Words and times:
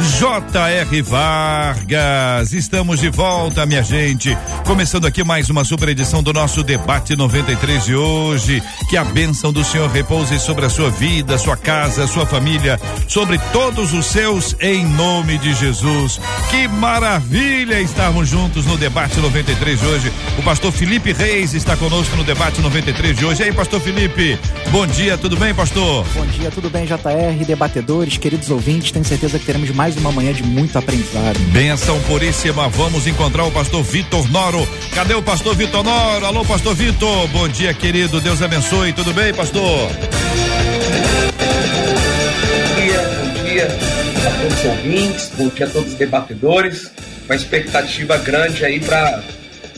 J.R. 0.00 1.02
Vargas, 1.02 2.52
estamos 2.52 3.00
de 3.00 3.08
volta, 3.08 3.66
minha 3.66 3.82
gente. 3.82 4.36
Começando 4.64 5.06
aqui 5.06 5.24
mais 5.24 5.50
uma 5.50 5.64
super 5.64 5.88
edição 5.88 6.22
do 6.22 6.32
nosso 6.32 6.62
debate 6.62 7.16
93 7.16 7.84
de 7.84 7.96
hoje. 7.96 8.62
Que 8.88 8.96
a 8.96 9.02
bênção 9.02 9.52
do 9.52 9.64
Senhor 9.64 9.90
repouse 9.90 10.38
sobre 10.38 10.66
a 10.66 10.70
sua 10.70 10.88
vida, 10.88 11.36
sua 11.36 11.56
casa, 11.56 12.06
sua 12.06 12.24
família, 12.24 12.80
sobre 13.08 13.38
todos 13.52 13.92
os 13.92 14.06
seus, 14.06 14.54
em 14.60 14.86
nome 14.86 15.36
de 15.38 15.52
Jesus. 15.52 16.20
Que 16.48 16.68
maravilha 16.68 17.80
estarmos 17.80 18.28
juntos 18.28 18.66
no 18.66 18.76
debate 18.76 19.18
93 19.18 19.80
de 19.80 19.86
hoje. 19.86 20.12
O 20.38 20.42
pastor 20.42 20.70
Felipe 20.70 21.12
Reis 21.12 21.54
está 21.54 21.76
conosco 21.76 22.16
no 22.16 22.22
debate 22.22 22.60
93 22.60 23.16
de 23.16 23.24
hoje. 23.24 23.42
E 23.42 23.46
aí, 23.46 23.52
pastor 23.52 23.80
Felipe, 23.80 24.38
bom 24.70 24.86
dia, 24.86 25.18
tudo 25.18 25.36
bem, 25.36 25.52
pastor? 25.52 26.06
Bom 26.14 26.26
dia, 26.26 26.52
tudo 26.52 26.70
bem, 26.70 26.86
JR, 26.86 27.44
debatedores, 27.44 28.16
queridos 28.16 28.48
ouvintes. 28.48 28.92
Tenho 28.92 29.04
certeza 29.04 29.38
que 29.40 29.44
teremos 29.44 29.70
mais 29.70 29.87
uma 29.96 30.12
manhã 30.12 30.32
de 30.32 30.42
muito 30.42 30.76
aprendizado. 30.78 31.38
Benção 31.52 32.00
puríssima. 32.02 32.68
Vamos 32.68 33.06
encontrar 33.06 33.44
o 33.44 33.50
pastor 33.50 33.82
Vitor 33.82 34.30
Noro. 34.30 34.68
Cadê 34.94 35.14
o 35.14 35.22
pastor 35.22 35.54
Vitor 35.54 35.82
Noro? 35.82 36.26
Alô, 36.26 36.44
pastor 36.44 36.74
Vitor. 36.74 37.28
Bom 37.28 37.48
dia, 37.48 37.72
querido. 37.72 38.20
Deus 38.20 38.42
abençoe. 38.42 38.92
Tudo 38.92 39.12
bem, 39.12 39.32
pastor? 39.32 39.90
Bom 42.48 42.74
dia, 42.80 43.02
bom 43.22 43.44
dia 43.44 43.66
a 44.26 44.42
todos 44.42 44.58
os 44.58 44.64
ouvintes, 44.64 45.30
bom 45.36 45.48
dia 45.48 45.66
a 45.66 45.70
todos 45.70 45.92
os 45.92 45.98
debatedores. 45.98 46.90
Uma 47.26 47.34
expectativa 47.34 48.16
grande 48.18 48.64
aí 48.64 48.80
para 48.80 49.22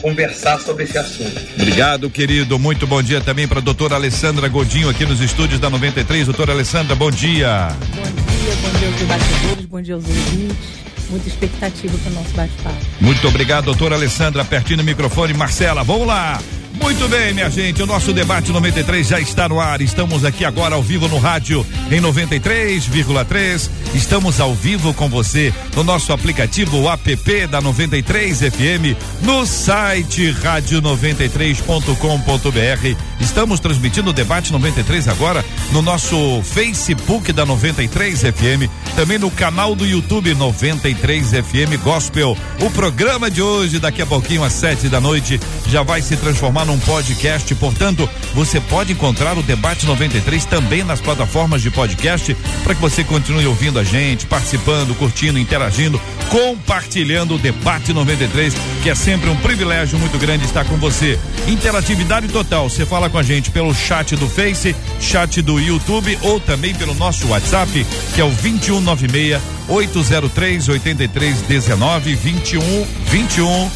conversar 0.00 0.58
sobre 0.60 0.84
esse 0.84 0.98
assunto. 0.98 1.40
Obrigado, 1.54 2.10
querido. 2.10 2.58
Muito 2.58 2.86
bom 2.86 3.02
dia 3.02 3.20
também 3.20 3.46
para 3.46 3.58
a 3.58 3.62
doutora 3.62 3.94
Alessandra 3.94 4.48
Godinho 4.48 4.88
aqui 4.88 5.04
nos 5.04 5.20
estúdios 5.20 5.60
da 5.60 5.70
93. 5.70 6.26
Doutora 6.26 6.52
Alessandra, 6.52 6.94
bom 6.94 7.10
dia. 7.10 7.68
Bom 7.94 8.02
dia, 8.02 8.54
bom 8.62 8.78
dia 8.78 8.88
aos 8.88 8.96
debatedores, 8.96 9.64
bom 9.66 9.82
dia 9.82 9.94
aos 9.94 10.04
ouvintes. 10.04 10.80
Muita 11.10 11.28
expectativa 11.28 11.98
para 11.98 12.12
o 12.12 12.14
nosso 12.14 12.34
bate-papo. 12.34 12.76
Muito 13.00 13.26
obrigado, 13.26 13.64
doutora 13.64 13.96
Alessandra. 13.96 14.44
Pertinho 14.44 14.78
no 14.78 14.84
microfone. 14.84 15.34
Marcela, 15.34 15.82
vamos 15.82 16.06
lá. 16.06 16.40
Muito 16.80 17.06
bem, 17.08 17.34
minha 17.34 17.50
gente, 17.50 17.82
o 17.82 17.86
nosso 17.86 18.12
debate 18.12 18.50
93 18.50 19.06
já 19.06 19.20
está 19.20 19.48
no 19.48 19.60
ar. 19.60 19.80
Estamos 19.80 20.24
aqui 20.24 20.44
agora 20.44 20.74
ao 20.74 20.82
vivo 20.82 21.06
no 21.08 21.18
rádio 21.18 21.64
em 21.90 22.00
93,3. 22.00 23.70
Estamos 23.94 24.40
ao 24.40 24.54
vivo 24.54 24.92
com 24.94 25.08
você 25.08 25.52
no 25.76 25.84
nosso 25.84 26.12
aplicativo 26.12 26.88
app 26.88 27.46
da 27.46 27.60
93 27.60 28.38
FM, 28.38 28.96
no 29.22 29.46
site 29.46 30.34
rádio93.com.br. 30.42 32.96
Estamos 33.20 33.60
transmitindo 33.60 34.10
o 34.10 34.12
debate 34.12 34.50
93 34.50 35.08
agora 35.08 35.44
no 35.72 35.82
nosso 35.82 36.42
Facebook 36.42 37.32
da 37.32 37.44
93 37.44 38.20
FM, 38.20 38.70
também 38.96 39.18
no 39.18 39.30
canal 39.30 39.74
do 39.74 39.86
YouTube 39.86 40.34
93 40.34 41.30
FM 41.30 41.82
Gospel. 41.82 42.36
O 42.60 42.70
programa 42.70 43.30
de 43.30 43.42
hoje, 43.42 43.78
daqui 43.78 44.00
a 44.00 44.06
pouquinho 44.06 44.42
às 44.42 44.54
sete 44.54 44.88
da 44.88 45.00
noite, 45.00 45.38
já 45.66 45.82
vai 45.82 46.00
se 46.00 46.16
transformar 46.16 46.64
num 46.70 46.78
podcast. 46.78 47.52
Portanto, 47.56 48.08
você 48.32 48.60
pode 48.60 48.92
encontrar 48.92 49.36
o 49.36 49.42
debate 49.42 49.84
93 49.86 50.44
também 50.44 50.84
nas 50.84 51.00
plataformas 51.00 51.62
de 51.62 51.70
podcast 51.70 52.34
para 52.62 52.75
que 52.75 52.81
você 52.81 53.03
continue 53.03 53.47
ouvindo 53.47 53.78
a 53.78 53.84
gente, 53.84 54.26
participando, 54.26 54.94
curtindo, 54.94 55.38
interagindo, 55.38 56.00
compartilhando 56.28 57.34
o 57.34 57.38
debate 57.38 57.92
93, 57.92 58.54
que 58.82 58.88
é 58.88 58.94
sempre 58.94 59.28
um 59.28 59.36
privilégio 59.36 59.98
muito 59.98 60.16
grande 60.16 60.44
estar 60.44 60.64
com 60.64 60.76
você. 60.76 61.19
Interatividade 61.48 62.28
total. 62.28 62.70
Você 62.70 62.87
fala 62.87 63.10
com 63.10 63.19
a 63.19 63.22
gente 63.22 63.50
pelo 63.50 63.75
chat 63.75 64.14
do 64.14 64.28
Face, 64.28 64.75
chat 65.00 65.42
do 65.42 65.58
YouTube 65.58 66.16
ou 66.22 66.38
também 66.38 66.72
pelo 66.75 66.94
nosso 66.94 67.26
WhatsApp, 67.28 67.84
que 68.14 68.20
é 68.20 68.25
o 68.25 68.31
2196 68.31 69.41
803 69.69 70.69
8319 70.69 72.14
21 72.14 72.87
21 73.06 73.70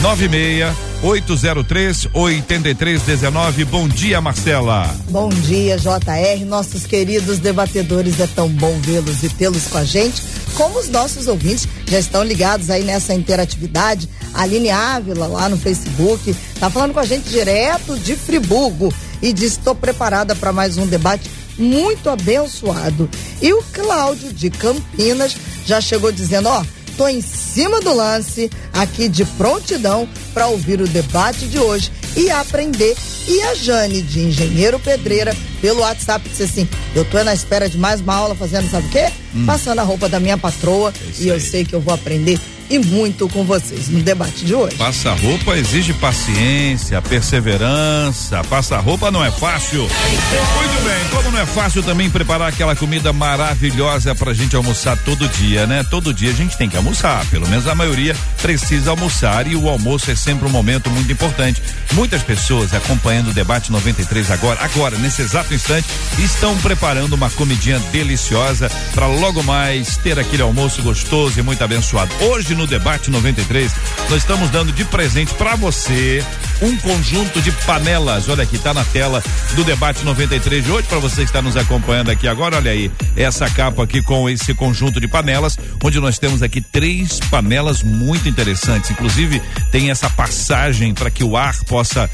96 0.00 0.91
803 1.02 2.08
8319. 2.14 3.64
Bom 3.64 3.88
dia, 3.88 4.20
Marcela. 4.20 4.94
Bom 5.10 5.28
dia, 5.28 5.76
JR. 5.76 6.44
Nossos 6.46 6.86
queridos 6.86 7.40
debatedores, 7.40 8.20
é 8.20 8.26
tão 8.28 8.48
bom 8.48 8.78
vê-los 8.80 9.22
e 9.24 9.28
tê-los 9.28 9.66
com 9.66 9.78
a 9.78 9.84
gente. 9.84 10.22
Como 10.54 10.78
os 10.78 10.88
nossos 10.88 11.26
ouvintes 11.26 11.66
já 11.88 11.98
estão 11.98 12.22
ligados 12.22 12.70
aí 12.70 12.84
nessa 12.84 13.12
interatividade. 13.14 14.08
A 14.32 14.42
Aline 14.42 14.70
Ávila, 14.70 15.26
lá 15.26 15.48
no 15.48 15.58
Facebook, 15.58 16.34
tá 16.60 16.70
falando 16.70 16.94
com 16.94 17.00
a 17.00 17.04
gente 17.04 17.28
direto 17.28 17.98
de 17.98 18.14
Friburgo 18.14 18.94
e 19.20 19.32
diz: 19.32 19.52
estou 19.52 19.74
preparada 19.74 20.36
para 20.36 20.52
mais 20.52 20.78
um 20.78 20.86
debate 20.86 21.28
muito 21.58 22.08
abençoado. 22.08 23.10
E 23.40 23.52
o 23.52 23.62
Cláudio 23.72 24.32
de 24.32 24.50
Campinas 24.50 25.36
já 25.66 25.80
chegou 25.80 26.12
dizendo: 26.12 26.48
ó. 26.48 26.62
Oh, 26.62 26.81
Tô 26.96 27.08
em 27.08 27.20
cima 27.20 27.80
do 27.80 27.94
lance, 27.94 28.50
aqui 28.72 29.08
de 29.08 29.24
prontidão, 29.24 30.08
para 30.32 30.46
ouvir 30.48 30.80
o 30.80 30.88
debate 30.88 31.46
de 31.46 31.58
hoje 31.58 31.90
e 32.16 32.30
aprender. 32.30 32.96
E 33.28 33.40
a 33.42 33.54
Jane, 33.54 34.02
de 34.02 34.20
Engenheiro 34.20 34.80
Pedreira, 34.80 35.34
pelo 35.60 35.80
WhatsApp, 35.80 36.28
disse 36.28 36.42
assim: 36.42 36.68
Eu 36.94 37.04
tô 37.04 37.22
na 37.22 37.32
espera 37.32 37.68
de 37.68 37.78
mais 37.78 38.00
uma 38.00 38.14
aula 38.14 38.34
fazendo, 38.34 38.68
sabe 38.70 38.86
o 38.88 38.90
quê? 38.90 39.10
Hum. 39.34 39.46
Passando 39.46 39.78
a 39.78 39.82
roupa 39.82 40.08
da 40.08 40.18
minha 40.18 40.36
patroa. 40.36 40.92
É 41.18 41.22
e 41.22 41.28
eu 41.28 41.40
sei 41.40 41.64
que 41.64 41.74
eu 41.74 41.80
vou 41.80 41.94
aprender 41.94 42.38
e 42.72 42.78
muito 42.78 43.28
com 43.28 43.44
vocês 43.44 43.90
no 43.90 44.00
debate 44.00 44.46
de 44.46 44.54
hoje. 44.54 44.76
Passa 44.76 45.12
roupa 45.12 45.58
exige 45.58 45.92
paciência, 45.92 47.02
perseverança. 47.02 48.42
Passa 48.44 48.78
roupa 48.78 49.10
não 49.10 49.22
é 49.22 49.30
fácil. 49.30 49.82
Muito 49.82 50.84
bem, 50.84 51.08
como 51.10 51.30
não 51.30 51.38
é 51.38 51.44
fácil 51.44 51.82
também 51.82 52.08
preparar 52.08 52.48
aquela 52.48 52.74
comida 52.74 53.12
maravilhosa 53.12 54.14
pra 54.14 54.32
gente 54.32 54.56
almoçar 54.56 54.96
todo 55.04 55.28
dia, 55.28 55.66
né? 55.66 55.84
Todo 55.84 56.14
dia 56.14 56.30
a 56.30 56.34
gente 56.34 56.56
tem 56.56 56.66
que 56.66 56.76
almoçar, 56.76 57.26
pelo 57.26 57.46
menos 57.46 57.66
a 57.68 57.74
maioria 57.74 58.16
precisa 58.40 58.90
almoçar 58.90 59.46
e 59.46 59.54
o 59.54 59.68
almoço 59.68 60.10
é 60.10 60.14
sempre 60.14 60.46
um 60.46 60.50
momento 60.50 60.88
muito 60.88 61.12
importante. 61.12 61.62
Muitas 61.92 62.22
pessoas 62.22 62.72
acompanhando 62.72 63.30
o 63.30 63.34
debate 63.34 63.70
93 63.70 64.30
agora, 64.30 64.64
agora 64.64 64.96
nesse 64.96 65.20
exato 65.20 65.52
instante, 65.52 65.86
estão 66.18 66.56
preparando 66.58 67.12
uma 67.12 67.28
comidinha 67.28 67.78
deliciosa 67.92 68.70
para 68.94 69.06
logo 69.06 69.42
mais 69.42 69.98
ter 69.98 70.18
aquele 70.18 70.42
almoço 70.42 70.80
gostoso 70.80 71.38
e 71.38 71.42
muito 71.42 71.62
abençoado. 71.62 72.10
Hoje 72.24 72.54
no 72.54 72.61
no 72.62 72.66
debate 72.68 73.10
93, 73.10 73.72
nós 74.08 74.18
estamos 74.18 74.48
dando 74.50 74.72
de 74.72 74.84
presente 74.84 75.34
para 75.34 75.56
você 75.56 76.24
um 76.62 76.76
conjunto 76.76 77.42
de 77.42 77.50
panelas. 77.66 78.28
Olha 78.28 78.44
aqui, 78.44 78.58
tá 78.58 78.72
na 78.72 78.84
tela 78.84 79.22
do 79.54 79.64
debate 79.64 80.04
93 80.04 80.64
de 80.64 80.70
hoje 80.70 80.86
para 80.86 80.98
você 80.98 81.16
que 81.16 81.22
está 81.24 81.42
nos 81.42 81.56
acompanhando 81.56 82.10
aqui 82.10 82.28
agora. 82.28 82.56
Olha 82.56 82.70
aí, 82.70 82.90
essa 83.16 83.50
capa 83.50 83.82
aqui 83.82 84.00
com 84.00 84.30
esse 84.30 84.54
conjunto 84.54 85.00
de 85.00 85.08
panelas, 85.08 85.58
onde 85.82 85.98
nós 85.98 86.18
temos 86.18 86.40
aqui 86.40 86.60
três 86.60 87.18
panelas 87.30 87.82
muito 87.82 88.28
interessantes. 88.28 88.90
Inclusive, 88.90 89.42
tem 89.72 89.90
essa 89.90 90.08
passagem 90.08 90.94
para 90.94 91.10
que 91.10 91.24
o 91.24 91.36
ar 91.36 91.56
possa 91.64 92.08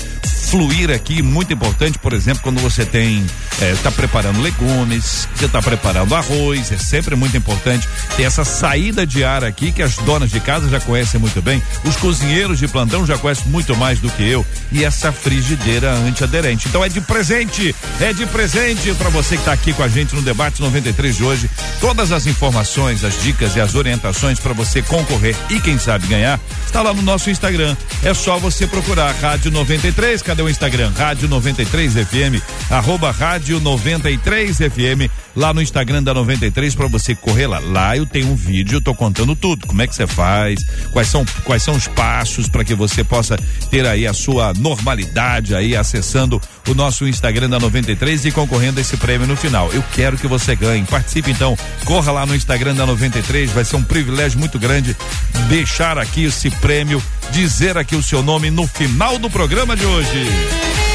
fluir 0.50 0.90
aqui, 0.90 1.20
muito 1.20 1.52
importante, 1.52 1.98
por 1.98 2.14
exemplo, 2.14 2.42
quando 2.42 2.58
você 2.60 2.86
tem 2.86 3.24
está 3.60 3.90
eh, 3.90 3.92
preparando 3.92 4.40
legumes, 4.40 5.28
você 5.34 5.44
está 5.44 5.60
preparando 5.60 6.14
arroz, 6.14 6.72
é 6.72 6.78
sempre 6.78 7.14
muito 7.14 7.36
importante 7.36 7.86
ter 8.16 8.22
essa 8.22 8.44
saída 8.44 9.06
de 9.06 9.22
ar 9.22 9.44
aqui 9.44 9.70
que 9.72 9.82
as 9.82 9.96
donas 9.96 10.30
de 10.30 10.38
de 10.38 10.40
casa 10.40 10.68
já 10.68 10.80
conhecem 10.80 11.20
muito 11.20 11.42
bem, 11.42 11.60
os 11.84 11.96
cozinheiros 11.96 12.58
de 12.58 12.68
plantão 12.68 13.04
já 13.04 13.18
conhecem 13.18 13.48
muito 13.48 13.76
mais 13.76 13.98
do 13.98 14.08
que 14.10 14.22
eu 14.22 14.37
e 14.72 14.84
essa 14.84 15.12
frigideira 15.12 15.92
antiaderente. 15.92 16.68
Então 16.68 16.84
é 16.84 16.88
de 16.88 17.00
presente, 17.00 17.74
é 18.00 18.12
de 18.12 18.26
presente 18.26 18.92
para 18.94 19.08
você 19.08 19.36
que 19.36 19.42
está 19.42 19.52
aqui 19.52 19.72
com 19.72 19.82
a 19.82 19.88
gente 19.88 20.14
no 20.14 20.22
debate 20.22 20.60
93 20.60 21.16
de 21.16 21.24
hoje. 21.24 21.50
Todas 21.80 22.12
as 22.12 22.26
informações, 22.26 23.04
as 23.04 23.22
dicas 23.22 23.56
e 23.56 23.60
as 23.60 23.74
orientações 23.74 24.38
para 24.38 24.52
você 24.52 24.82
concorrer 24.82 25.36
e 25.50 25.60
quem 25.60 25.78
sabe 25.78 26.06
ganhar 26.06 26.40
está 26.66 26.82
lá 26.82 26.92
no 26.92 27.02
nosso 27.02 27.30
Instagram. 27.30 27.76
É 28.02 28.12
só 28.14 28.38
você 28.38 28.66
procurar 28.66 29.14
Rádio 29.14 29.50
93. 29.50 30.22
Cadê 30.22 30.42
o 30.42 30.48
Instagram? 30.48 30.92
Rádio 30.96 31.28
93 31.28 31.94
FM, 31.94 32.42
arroba 32.70 33.10
Rádio 33.10 33.60
93 33.60 34.56
FM. 34.56 35.10
Lá 35.38 35.54
no 35.54 35.62
Instagram 35.62 36.02
da 36.02 36.12
93 36.12 36.74
para 36.74 36.88
você 36.88 37.14
correr 37.14 37.46
lá. 37.46 37.60
Lá 37.60 37.96
eu 37.96 38.04
tenho 38.04 38.26
um 38.26 38.34
vídeo, 38.34 38.76
eu 38.76 38.80
tô 38.80 38.92
contando 38.92 39.36
tudo, 39.36 39.68
como 39.68 39.80
é 39.80 39.86
que 39.86 39.94
você 39.94 40.06
faz, 40.06 40.66
quais 40.92 41.06
são 41.06 41.24
quais 41.44 41.62
são 41.62 41.76
os 41.76 41.86
passos 41.86 42.48
para 42.48 42.64
que 42.64 42.74
você 42.74 43.04
possa 43.04 43.38
ter 43.70 43.86
aí 43.86 44.04
a 44.04 44.12
sua 44.12 44.52
normalidade 44.54 45.54
aí 45.54 45.76
acessando 45.76 46.42
o 46.66 46.74
nosso 46.74 47.06
Instagram 47.06 47.48
da 47.48 47.60
93 47.60 48.24
e 48.24 48.32
concorrendo 48.32 48.78
a 48.78 48.82
esse 48.82 48.96
prêmio 48.96 49.28
no 49.28 49.36
final. 49.36 49.70
Eu 49.72 49.84
quero 49.94 50.18
que 50.18 50.26
você 50.26 50.56
ganhe. 50.56 50.84
Participe 50.84 51.30
então, 51.30 51.56
corra 51.84 52.10
lá 52.10 52.26
no 52.26 52.34
Instagram 52.34 52.74
da 52.74 52.84
93, 52.84 53.52
vai 53.52 53.64
ser 53.64 53.76
um 53.76 53.82
privilégio 53.82 54.40
muito 54.40 54.58
grande 54.58 54.96
deixar 55.48 55.98
aqui 55.98 56.24
esse 56.24 56.50
prêmio, 56.50 57.00
dizer 57.30 57.78
aqui 57.78 57.94
o 57.94 58.02
seu 58.02 58.24
nome 58.24 58.50
no 58.50 58.66
final 58.66 59.18
do 59.18 59.30
programa 59.30 59.76
de 59.76 59.86
hoje. 59.86 60.87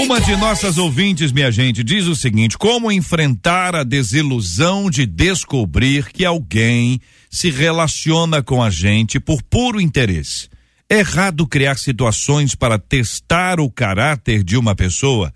Uma 0.00 0.18
de 0.18 0.34
nossas 0.34 0.78
ouvintes, 0.78 1.30
minha 1.30 1.52
gente, 1.52 1.84
diz 1.84 2.06
o 2.06 2.16
seguinte: 2.16 2.56
como 2.56 2.90
enfrentar 2.90 3.76
a 3.76 3.84
desilusão 3.84 4.88
de 4.90 5.04
descobrir 5.04 6.10
que 6.10 6.24
alguém 6.24 6.98
se 7.30 7.50
relaciona 7.50 8.42
com 8.42 8.62
a 8.62 8.70
gente 8.70 9.20
por 9.20 9.42
puro 9.42 9.78
interesse? 9.78 10.48
Errado 10.88 11.46
criar 11.46 11.76
situações 11.76 12.54
para 12.54 12.78
testar 12.78 13.60
o 13.60 13.70
caráter 13.70 14.42
de 14.42 14.56
uma 14.56 14.74
pessoa? 14.74 15.34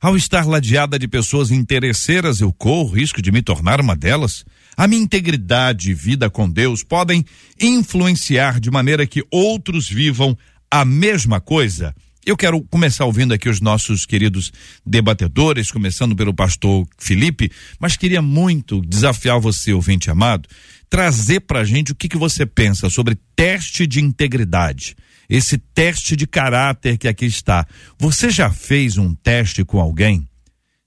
Ao 0.00 0.16
estar 0.16 0.46
ladeada 0.46 0.98
de 0.98 1.06
pessoas 1.06 1.50
interesseiras, 1.50 2.40
eu 2.40 2.50
corro 2.54 2.88
o 2.88 2.94
risco 2.94 3.20
de 3.20 3.30
me 3.30 3.42
tornar 3.42 3.82
uma 3.82 3.94
delas? 3.94 4.46
A 4.78 4.88
minha 4.88 5.02
integridade 5.02 5.90
e 5.90 5.94
vida 5.94 6.30
com 6.30 6.48
Deus 6.48 6.82
podem 6.82 7.22
influenciar 7.60 8.60
de 8.60 8.70
maneira 8.70 9.06
que 9.06 9.22
outros 9.30 9.86
vivam 9.86 10.36
a 10.70 10.86
mesma 10.86 11.38
coisa? 11.38 11.94
Eu 12.26 12.36
quero 12.36 12.60
começar 12.60 13.04
ouvindo 13.04 13.32
aqui 13.32 13.48
os 13.48 13.60
nossos 13.60 14.04
queridos 14.04 14.52
debatedores, 14.84 15.70
começando 15.70 16.16
pelo 16.16 16.34
pastor 16.34 16.84
Felipe, 16.98 17.52
mas 17.78 17.96
queria 17.96 18.20
muito 18.20 18.80
desafiar 18.80 19.38
você, 19.38 19.72
ouvinte 19.72 20.10
amado, 20.10 20.48
trazer 20.90 21.42
para 21.42 21.60
a 21.60 21.64
gente 21.64 21.92
o 21.92 21.94
que, 21.94 22.08
que 22.08 22.16
você 22.16 22.44
pensa 22.44 22.90
sobre 22.90 23.16
teste 23.36 23.86
de 23.86 24.00
integridade, 24.00 24.96
esse 25.28 25.56
teste 25.56 26.16
de 26.16 26.26
caráter 26.26 26.98
que 26.98 27.06
aqui 27.06 27.26
está. 27.26 27.64
Você 27.96 28.28
já 28.28 28.50
fez 28.50 28.98
um 28.98 29.14
teste 29.14 29.64
com 29.64 29.80
alguém? 29.80 30.28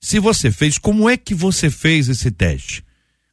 Se 0.01 0.19
você 0.19 0.51
fez, 0.51 0.77
como 0.77 1.09
é 1.09 1.15
que 1.15 1.33
você 1.33 1.69
fez 1.69 2.09
esse 2.09 2.31
teste? 2.31 2.83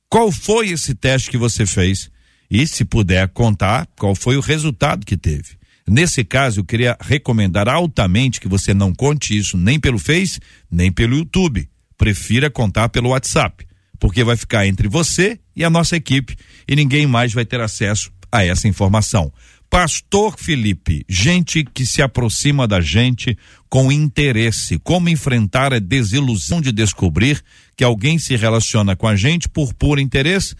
Qual 0.08 0.30
foi 0.30 0.68
esse 0.68 0.94
teste 0.94 1.28
que 1.28 1.36
você 1.36 1.66
fez? 1.66 2.08
E 2.48 2.68
se 2.68 2.84
puder 2.84 3.26
contar, 3.30 3.88
qual 3.96 4.14
foi 4.14 4.36
o 4.36 4.40
resultado 4.40 5.04
que 5.04 5.16
teve? 5.16 5.56
Nesse 5.88 6.24
caso, 6.24 6.60
eu 6.60 6.64
queria 6.64 6.96
recomendar 7.00 7.68
altamente 7.68 8.40
que 8.40 8.48
você 8.48 8.74
não 8.74 8.92
conte 8.92 9.36
isso 9.36 9.56
nem 9.56 9.78
pelo 9.78 9.98
Face, 9.98 10.40
nem 10.70 10.90
pelo 10.90 11.16
YouTube. 11.16 11.68
Prefira 11.96 12.50
contar 12.50 12.88
pelo 12.88 13.10
WhatsApp, 13.10 13.64
porque 13.98 14.24
vai 14.24 14.36
ficar 14.36 14.66
entre 14.66 14.88
você 14.88 15.38
e 15.54 15.64
a 15.64 15.70
nossa 15.70 15.96
equipe 15.96 16.36
e 16.68 16.74
ninguém 16.74 17.06
mais 17.06 17.32
vai 17.32 17.44
ter 17.44 17.60
acesso 17.60 18.10
a 18.30 18.44
essa 18.44 18.66
informação. 18.66 19.32
Pastor 19.70 20.36
Felipe, 20.38 21.04
gente 21.08 21.64
que 21.64 21.84
se 21.84 22.00
aproxima 22.00 22.66
da 22.66 22.80
gente 22.80 23.36
com 23.68 23.90
interesse, 23.90 24.78
como 24.78 25.08
enfrentar 25.08 25.72
a 25.72 25.78
desilusão 25.78 26.60
de 26.60 26.72
descobrir 26.72 27.42
que 27.76 27.84
alguém 27.84 28.18
se 28.18 28.36
relaciona 28.36 28.94
com 28.94 29.08
a 29.08 29.16
gente 29.16 29.48
por 29.48 29.74
puro 29.74 30.00
interesse, 30.00 30.54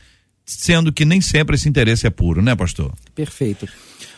sendo 0.45 0.93
que 0.93 1.05
nem 1.05 1.21
sempre 1.21 1.57
esse 1.57 1.69
interesse 1.69 2.07
é 2.07 2.11
puro, 2.11 2.43
né, 2.43 2.55
pastor? 2.55 2.93
Perfeito. 3.15 3.69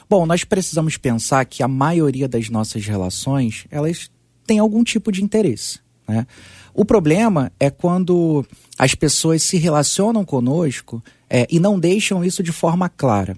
Bom, 0.09 0.25
nós 0.25 0.45
precisamos 0.45 0.97
pensar 0.97 1.45
que 1.45 1.63
a 1.63 1.69
maioria 1.69 2.27
das 2.27 2.49
nossas 2.49 2.87
relações, 2.87 3.67
elas 3.71 4.11
têm 4.47 4.59
algum 4.59 4.83
tipo 4.83 5.13
de 5.13 5.23
interesse, 5.23 5.81
né? 6.09 6.27
O 6.73 6.85
problema 6.85 7.51
é 7.59 7.71
quando 7.71 8.47
as 8.79 8.95
pessoas 8.95 9.43
se 9.43 9.57
relacionam 9.57 10.25
conosco 10.25 11.03
é, 11.29 11.47
e 11.51 11.59
não 11.59 11.79
deixam 11.79 12.25
isso 12.25 12.41
de 12.41 12.53
forma 12.53 12.89
clara. 12.89 13.37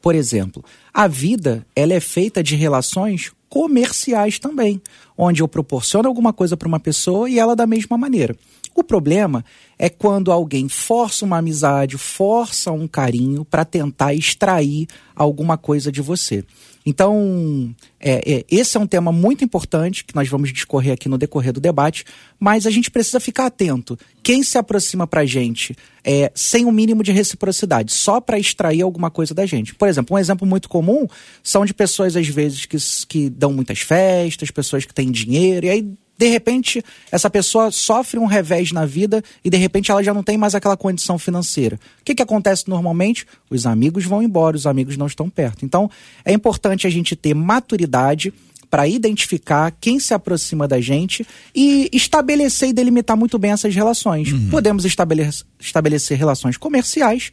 Por 0.00 0.14
exemplo, 0.14 0.64
a 0.92 1.06
vida 1.06 1.66
ela 1.76 1.92
é 1.92 2.00
feita 2.00 2.42
de 2.42 2.56
relações 2.56 3.30
comerciais 3.48 4.38
também, 4.38 4.80
onde 5.16 5.42
eu 5.42 5.48
proporciono 5.48 6.08
alguma 6.08 6.32
coisa 6.32 6.56
para 6.56 6.66
uma 6.66 6.80
pessoa 6.80 7.28
e 7.28 7.38
ela 7.38 7.54
da 7.54 7.66
mesma 7.66 7.98
maneira. 7.98 8.34
O 8.78 8.84
problema 8.84 9.44
é 9.76 9.88
quando 9.88 10.30
alguém 10.30 10.68
força 10.68 11.24
uma 11.24 11.38
amizade, 11.38 11.98
força 11.98 12.70
um 12.70 12.86
carinho 12.86 13.44
para 13.44 13.64
tentar 13.64 14.14
extrair 14.14 14.86
alguma 15.16 15.58
coisa 15.58 15.90
de 15.90 16.00
você. 16.00 16.44
Então, 16.86 17.74
é, 17.98 18.36
é, 18.36 18.44
esse 18.48 18.76
é 18.76 18.80
um 18.80 18.86
tema 18.86 19.10
muito 19.10 19.44
importante 19.44 20.04
que 20.04 20.14
nós 20.14 20.28
vamos 20.28 20.52
discorrer 20.52 20.92
aqui 20.92 21.08
no 21.08 21.18
decorrer 21.18 21.52
do 21.52 21.58
debate, 21.58 22.04
mas 22.38 22.68
a 22.68 22.70
gente 22.70 22.88
precisa 22.88 23.18
ficar 23.18 23.46
atento. 23.46 23.98
Quem 24.22 24.44
se 24.44 24.56
aproxima 24.56 25.08
para 25.08 25.26
gente 25.26 25.74
é, 26.04 26.30
sem 26.36 26.64
o 26.64 26.68
um 26.68 26.72
mínimo 26.72 27.02
de 27.02 27.10
reciprocidade, 27.10 27.90
só 27.92 28.20
para 28.20 28.38
extrair 28.38 28.82
alguma 28.82 29.10
coisa 29.10 29.34
da 29.34 29.44
gente. 29.44 29.74
Por 29.74 29.88
exemplo, 29.88 30.14
um 30.14 30.20
exemplo 30.20 30.46
muito 30.46 30.68
comum 30.68 31.04
são 31.42 31.66
de 31.66 31.74
pessoas, 31.74 32.14
às 32.14 32.28
vezes, 32.28 32.64
que, 32.64 32.76
que 33.08 33.28
dão 33.28 33.52
muitas 33.52 33.80
festas, 33.80 34.52
pessoas 34.52 34.84
que 34.84 34.94
têm 34.94 35.10
dinheiro, 35.10 35.66
e 35.66 35.70
aí 35.70 35.98
de 36.18 36.26
repente, 36.26 36.84
essa 37.12 37.30
pessoa 37.30 37.70
sofre 37.70 38.18
um 38.18 38.26
revés 38.26 38.72
na 38.72 38.84
vida 38.84 39.22
e 39.44 39.48
de 39.48 39.56
repente 39.56 39.90
ela 39.90 40.02
já 40.02 40.12
não 40.12 40.24
tem 40.24 40.36
mais 40.36 40.52
aquela 40.52 40.76
condição 40.76 41.16
financeira. 41.16 41.78
O 42.00 42.04
que, 42.04 42.16
que 42.16 42.22
acontece 42.22 42.68
normalmente? 42.68 43.24
Os 43.48 43.64
amigos 43.66 44.04
vão 44.04 44.20
embora, 44.20 44.56
os 44.56 44.66
amigos 44.66 44.96
não 44.96 45.06
estão 45.06 45.30
perto. 45.30 45.64
Então, 45.64 45.88
é 46.24 46.32
importante 46.32 46.88
a 46.88 46.90
gente 46.90 47.14
ter 47.14 47.34
maturidade 47.34 48.34
para 48.68 48.88
identificar 48.88 49.70
quem 49.80 50.00
se 50.00 50.12
aproxima 50.12 50.66
da 50.66 50.80
gente 50.80 51.24
e 51.54 51.88
estabelecer 51.92 52.70
e 52.70 52.72
delimitar 52.72 53.16
muito 53.16 53.38
bem 53.38 53.52
essas 53.52 53.74
relações. 53.74 54.32
Uhum. 54.32 54.50
Podemos 54.50 54.84
estabelecer, 54.84 55.46
estabelecer 55.58 56.18
relações 56.18 56.56
comerciais 56.56 57.30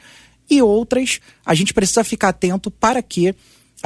e 0.49 0.61
outras 0.61 1.19
a 1.43 1.55
gente 1.55 1.73
precisa 1.73 2.03
ficar 2.03 2.29
atento 2.29 2.69
para 2.69 3.01
que 3.01 3.33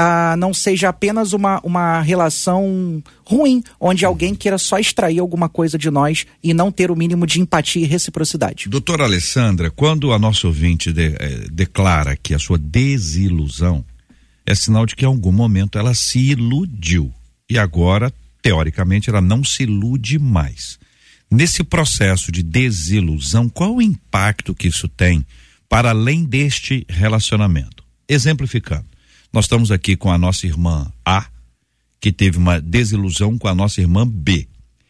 ah, 0.01 0.37
não 0.37 0.53
seja 0.53 0.87
apenas 0.87 1.33
uma, 1.33 1.59
uma 1.61 1.99
relação 1.99 3.03
ruim, 3.25 3.61
onde 3.77 4.05
alguém 4.05 4.33
queira 4.33 4.57
só 4.57 4.79
extrair 4.79 5.19
alguma 5.19 5.49
coisa 5.49 5.77
de 5.77 5.91
nós 5.91 6.25
e 6.41 6.53
não 6.53 6.71
ter 6.71 6.89
o 6.89 6.95
mínimo 6.95 7.27
de 7.27 7.41
empatia 7.41 7.83
e 7.83 7.85
reciprocidade. 7.85 8.69
Doutora 8.69 9.03
Alessandra, 9.03 9.69
quando 9.69 10.13
a 10.13 10.17
nossa 10.17 10.47
ouvinte 10.47 10.93
de, 10.93 11.17
eh, 11.19 11.47
declara 11.51 12.15
que 12.15 12.33
a 12.33 12.39
sua 12.39 12.57
desilusão 12.57 13.83
é 14.45 14.55
sinal 14.55 14.85
de 14.85 14.95
que 14.95 15.03
em 15.03 15.07
algum 15.07 15.33
momento 15.33 15.77
ela 15.77 15.93
se 15.93 16.17
iludiu 16.17 17.11
e 17.49 17.59
agora, 17.59 18.09
teoricamente, 18.41 19.09
ela 19.09 19.19
não 19.19 19.43
se 19.43 19.63
ilude 19.63 20.17
mais. 20.17 20.79
Nesse 21.29 21.61
processo 21.61 22.31
de 22.31 22.41
desilusão, 22.41 23.49
qual 23.49 23.75
o 23.75 23.81
impacto 23.81 24.55
que 24.55 24.69
isso 24.69 24.87
tem 24.87 25.25
para 25.67 25.89
além 25.89 26.23
deste 26.23 26.85
relacionamento? 26.87 27.83
Exemplificando 28.07 28.85
nós 29.31 29.45
estamos 29.45 29.71
aqui 29.71 29.95
com 29.95 30.11
a 30.11 30.17
nossa 30.17 30.47
irmã 30.47 30.91
A, 31.05 31.27
que 31.99 32.11
teve 32.11 32.37
uma 32.37 32.59
desilusão 32.59 33.37
com 33.37 33.47
a 33.47 33.55
nossa 33.55 33.81
irmã 33.81 34.07
B. 34.07 34.47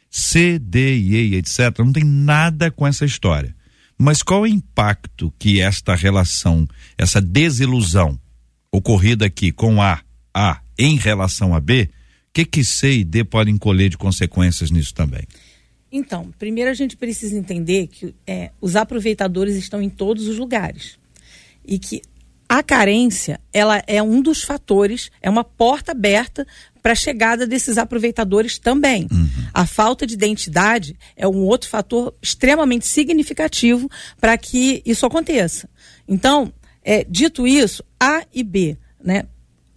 C, 0.09 0.57
D 0.57 0.97
e 0.97 1.36
etc. 1.36 1.77
Não 1.80 1.94
tem 1.94 2.03
nada 2.03 2.71
com 2.71 2.88
essa 2.88 3.06
história. 3.06 3.56
Mas 3.97 4.24
qual 4.24 4.45
é 4.45 4.50
o 4.50 4.51
impacto 4.51 5.33
que 5.38 5.59
esta 5.59 5.94
relação, 5.94 6.67
essa 6.98 7.22
desilusão 7.22 8.19
ocorrida 8.72 9.25
aqui 9.25 9.51
com 9.51 9.81
A, 9.81 10.01
A 10.34 10.62
em 10.77 10.96
relação 10.96 11.53
a 11.53 11.60
B, 11.60 11.89
o 12.29 12.34
que, 12.34 12.46
que 12.46 12.63
C 12.63 13.00
e 13.00 13.03
D 13.03 13.24
podem 13.24 13.58
colher 13.58 13.89
de 13.89 13.98
consequências 13.98 14.72
nisso 14.72 14.93
também? 14.93 15.24
Então, 15.91 16.31
primeiro 16.38 16.69
a 16.69 16.74
gente 16.74 16.96
precisa 16.96 17.36
entender 17.36 17.88
que 17.88 18.15
é, 18.25 18.51
os 18.62 18.75
aproveitadores 18.75 19.55
estão 19.55 19.81
em 19.81 19.89
todos 19.89 20.27
os 20.27 20.38
lugares. 20.38 20.98
E 21.65 21.77
que 21.77 22.01
a 22.50 22.63
carência, 22.63 23.39
ela 23.53 23.84
é 23.86 24.01
um 24.01 24.24
dos 24.24 24.41
fatores, 24.41 25.12
é 25.22 25.29
uma 25.29 25.44
porta 25.44 25.91
aberta 25.91 26.48
para 26.82 26.94
a 26.94 26.96
chegada 26.96 27.46
desses 27.46 27.77
aproveitadores 27.77 28.58
também. 28.58 29.08
Uhum. 29.12 29.29
A 29.53 29.68
falta 29.68 30.08
de 30.08 30.15
identidade 30.15 30.98
é 31.15 31.27
um 31.27 31.44
outro 31.46 31.70
fator 31.70 32.12
extremamente 32.20 32.88
significativo 32.88 33.88
para 34.20 34.36
que 34.36 34.82
isso 34.84 35.06
aconteça. 35.06 35.70
Então, 36.08 36.51
é, 36.84 37.06
dito 37.08 37.46
isso, 37.46 37.84
A 38.00 38.24
e 38.34 38.44
B, 38.44 38.75
né? 39.00 39.25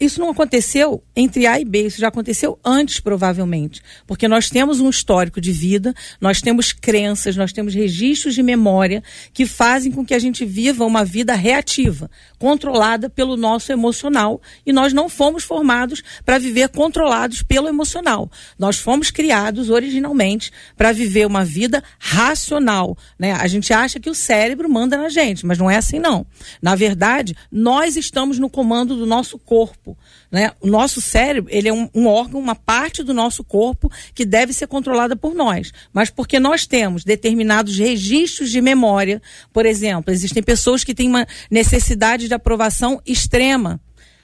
Isso 0.01 0.19
não 0.19 0.31
aconteceu 0.31 1.05
entre 1.15 1.47
A 1.47 1.61
e 1.61 1.65
B, 1.65 1.87
isso 1.87 2.01
já 2.01 2.09
aconteceu 2.09 2.59
antes, 2.65 2.99
provavelmente. 2.99 3.83
Porque 4.07 4.27
nós 4.27 4.49
temos 4.49 4.81
um 4.81 4.89
histórico 4.89 5.41
de 5.41 5.53
vida, 5.53 5.95
nós 6.21 6.41
temos 6.41 6.73
crenças, 6.73 7.37
nós 7.37 7.53
temos 7.53 7.75
registros 7.75 8.35
de 8.35 8.43
memória 8.43 9.03
que 9.33 9.45
fazem 9.45 9.93
com 9.93 10.05
que 10.05 10.15
a 10.15 10.19
gente 10.19 10.45
viva 10.45 10.85
uma 10.85 11.05
vida 11.05 11.35
reativa, 11.35 12.11
controlada 12.39 13.11
pelo 13.11 13.37
nosso 13.37 13.73
emocional. 13.73 14.41
E 14.65 14.73
nós 14.73 14.93
não 14.93 15.09
fomos 15.09 15.45
formados 15.45 16.03
para 16.25 16.39
viver 16.39 16.71
controlados 16.71 17.43
pelo 17.43 17.69
emocional. 17.69 18.31
Nós 18.59 18.79
fomos 18.79 19.11
criados 19.11 19.69
originalmente 19.69 20.51
para 20.77 20.93
viver 20.93 21.27
uma 21.27 21.45
vida 21.45 21.83
racional. 21.99 22.97
Né? 23.19 23.33
A 23.33 23.47
gente 23.47 23.73
acha 23.73 24.01
que 24.01 24.09
o 24.09 24.15
cérebro 24.15 24.69
manda 24.69 24.97
na 24.97 25.11
gente, 25.11 25.45
mas 25.45 25.59
não 25.59 25.71
é 25.71 25.77
assim, 25.77 25.99
não. 25.99 26.27
Na 26.61 26.75
verdade, 26.75 27.37
nós 27.51 27.97
estamos 27.97 28.39
no 28.39 28.49
comando 28.49 28.97
do 28.97 29.05
nosso 29.05 29.39
corpo. 29.39 29.97
Né? 30.33 30.51
O 30.63 30.67
nosso 30.67 31.03
cérebro, 31.03 31.53
ele 31.55 31.69
é 31.69 31.73
um, 31.73 31.91
um, 31.95 32.07
órgão, 32.07 32.41
uma 32.41 32.55
parte 32.55 33.03
do 33.03 33.13
nosso 33.13 33.45
corpo 33.45 33.93
que 34.15 34.25
deve 34.25 34.55
ser 34.55 34.67
controlada 34.67 35.15
por 35.15 35.35
nós. 35.35 35.71
Mas 35.93 36.09
porque 36.09 36.41
nós 36.41 36.67
temos 36.67 37.05
determinados 37.05 37.77
registros 37.77 38.51
de 38.51 38.63
memória, 38.63 39.21
por 39.53 39.67
exemplo, 39.67 40.11
existem 40.11 40.43
pessoas 40.43 40.83
que 40.83 40.95
têm 40.95 41.07
uma 41.07 41.27
necessidade 41.51 42.29
de 42.29 42.35
aprovação 42.35 42.99
extrema 43.05 43.79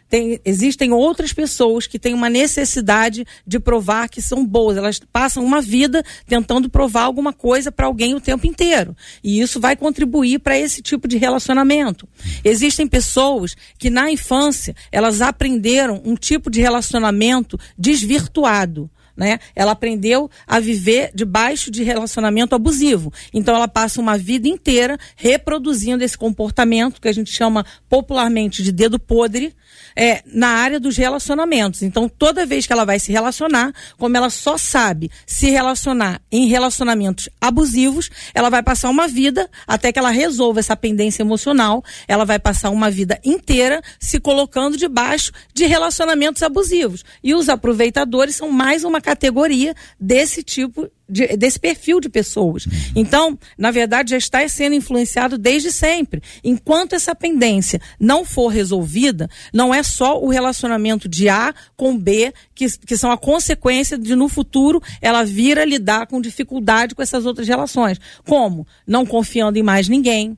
tem, 0.09 0.41
existem 0.45 0.93
outras 0.93 1.33
pessoas 1.33 1.87
que 1.87 1.99
têm 1.99 2.15
uma 2.15 2.31
necessidade 2.31 3.27
de 3.47 3.61
provar 3.61 4.09
que 4.09 4.23
são 4.23 4.45
boas. 4.45 4.77
Elas 4.77 5.00
passam 5.12 5.45
uma 5.45 5.61
vida 5.61 6.03
tentando 6.27 6.71
provar 6.71 7.03
alguma 7.03 7.33
coisa 7.33 7.71
para 7.71 7.87
alguém 7.87 8.15
o 8.15 8.21
tempo 8.21 8.47
inteiro. 8.47 8.97
E 9.23 9.41
isso 9.41 9.61
vai 9.61 9.77
contribuir 9.77 10.38
para 10.38 10.59
esse 10.59 10.81
tipo 10.81 11.07
de 11.07 11.19
relacionamento. 11.19 12.09
Existem 12.43 12.87
pessoas 12.87 13.57
que 13.79 13.91
na 13.91 14.11
infância 14.11 14.75
elas 14.91 15.21
aprenderam 15.21 16.00
um 16.05 16.15
tipo 16.15 16.50
de 16.50 16.61
relacionamento 16.61 17.59
desvirtuado 17.77 18.91
né? 19.19 19.41
Ela 19.55 19.73
aprendeu 19.73 20.31
a 20.47 20.61
viver 20.61 21.11
debaixo 21.12 21.73
de 21.73 21.83
relacionamento 21.83 22.55
abusivo. 22.55 23.12
Então 23.35 23.57
ela 23.57 23.67
passa 23.67 24.00
uma 24.00 24.17
vida 24.17 24.47
inteira 24.47 24.97
reproduzindo 25.17 26.05
esse 26.05 26.17
comportamento 26.17 27.00
que 27.00 27.09
a 27.09 27.12
gente 27.12 27.33
chama 27.33 27.67
popularmente 27.88 28.62
de 28.62 28.71
dedo 28.71 28.97
podre, 28.97 29.53
é, 29.99 30.23
na 30.25 30.50
área 30.50 30.78
dos 30.78 30.97
relacionamentos. 30.97 31.83
Então, 31.83 32.09
toda 32.09 32.47
vez 32.47 32.64
que 32.64 32.73
ela 32.73 32.85
vai 32.85 33.00
se 33.00 33.11
relacionar, 33.11 33.73
como 33.99 34.17
ela 34.17 34.31
só 34.31 34.57
sabe 34.57 35.11
se 35.26 35.50
relacionar 35.50 36.23
em 36.31 36.47
relacionamentos 36.47 37.28
abusivos, 37.40 38.09
ela 38.33 38.49
vai 38.49 38.62
passar 38.62 38.90
uma 38.90 39.09
vida 39.09 39.50
até 39.67 39.93
que 39.93 39.99
ela 39.99 40.11
resolva 40.11 40.61
essa 40.61 40.76
pendência 40.76 41.23
emocional. 41.23 41.83
Ela 42.07 42.25
vai 42.25 42.38
passar 42.38 42.71
uma 42.71 42.88
vida 42.93 43.19
inteira 43.25 43.83
se 43.99 44.21
colocando 44.21 44.76
debaixo 44.76 45.33
de 45.52 45.67
relacionamentos 45.67 46.45
abusivos. 46.45 47.05
E 47.21 47.35
os 47.35 47.49
aproveitadores 47.49 48.37
são 48.37 48.52
mais 48.52 48.85
uma 48.85 49.00
categoria 49.00 49.75
desse 49.99 50.45
tipo 50.45 50.88
de, 51.09 51.37
desse 51.37 51.59
perfil 51.59 52.00
de 52.00 52.09
pessoas. 52.09 52.67
Então, 52.95 53.38
na 53.57 53.71
verdade, 53.71 54.11
já 54.11 54.17
está 54.17 54.47
sendo 54.49 54.75
influenciado 54.75 55.38
desde 55.38 55.73
sempre. 55.73 56.23
Enquanto 56.45 56.95
essa 56.95 57.15
pendência 57.15 57.81
não 57.99 58.25
for 58.25 58.49
resolvida, 58.49 59.29
não 59.53 59.75
é 59.75 59.83
só 59.83 60.21
o 60.21 60.29
relacionamento 60.29 61.09
de 61.09 61.29
A 61.29 61.55
com 61.77 61.97
B 61.97 62.33
que, 62.55 62.67
que 62.79 62.97
são 62.97 63.11
a 63.11 63.19
consequência 63.19 63.97
de 63.97 64.15
no 64.15 64.29
futuro 64.29 64.83
ela 65.00 65.25
vir 65.25 65.59
a 65.59 65.65
lidar 65.65 66.07
com 66.07 66.21
dificuldade 66.21 66.95
com 66.95 67.03
essas 67.03 67.25
outras 67.25 67.49
relações. 67.49 67.99
Como? 68.27 68.67
Não 68.87 69.07
confiando 69.07 69.59
em 69.59 69.62
mais 69.62 69.88
ninguém, 69.88 70.37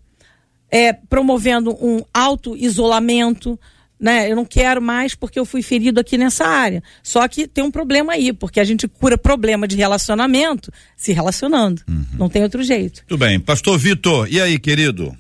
é, 0.71 0.93
promovendo 0.93 1.73
um 1.85 2.03
auto-isolamento, 2.15 3.59
né? 4.01 4.31
Eu 4.31 4.35
não 4.35 4.47
quero 4.47 4.81
mais 4.81 5.15
porque 5.15 5.39
eu 5.39 5.45
fui 5.45 5.63
ferido 5.63 6.01
aqui 6.01 6.17
nessa 6.17 6.47
área. 6.47 6.83
Só 7.03 7.27
que 7.29 7.47
tem 7.47 7.63
um 7.63 7.71
problema 7.71 8.15
aí, 8.15 8.33
porque 8.33 8.59
a 8.59 8.65
gente 8.65 8.89
cura 8.89 9.19
problema 9.19 9.69
de 9.69 9.77
relacionamento 9.77 10.73
se 10.97 11.13
relacionando. 11.13 11.83
Uhum. 11.87 12.07
Não 12.15 12.29
tem 12.29 12.43
outro 12.43 12.63
jeito. 12.63 13.05
Tudo 13.07 13.19
bem. 13.19 13.39
Pastor 13.39 13.79
Vitor, 13.79 14.27
e 14.33 14.41
aí, 14.41 14.59
querido? 14.59 15.15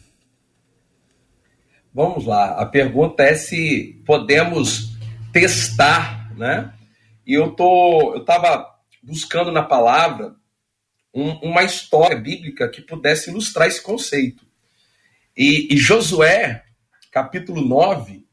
Vamos 1.92 2.24
lá. 2.24 2.52
A 2.52 2.64
pergunta 2.64 3.22
é 3.22 3.34
se 3.34 4.00
podemos 4.06 4.92
testar, 5.32 6.32
né? 6.36 6.72
E 7.26 7.34
eu 7.34 7.50
tô, 7.50 8.14
eu 8.14 8.24
tava 8.24 8.66
buscando 9.02 9.52
na 9.52 9.62
palavra 9.62 10.34
um, 11.14 11.30
uma 11.50 11.62
história 11.64 12.16
bíblica 12.16 12.68
que 12.68 12.80
pudesse 12.80 13.30
ilustrar 13.30 13.68
esse 13.68 13.82
conceito. 13.82 14.44
E, 15.36 15.74
e 15.74 15.76
Josué, 15.76 16.64
capítulo 17.10 17.60
9, 17.60 18.24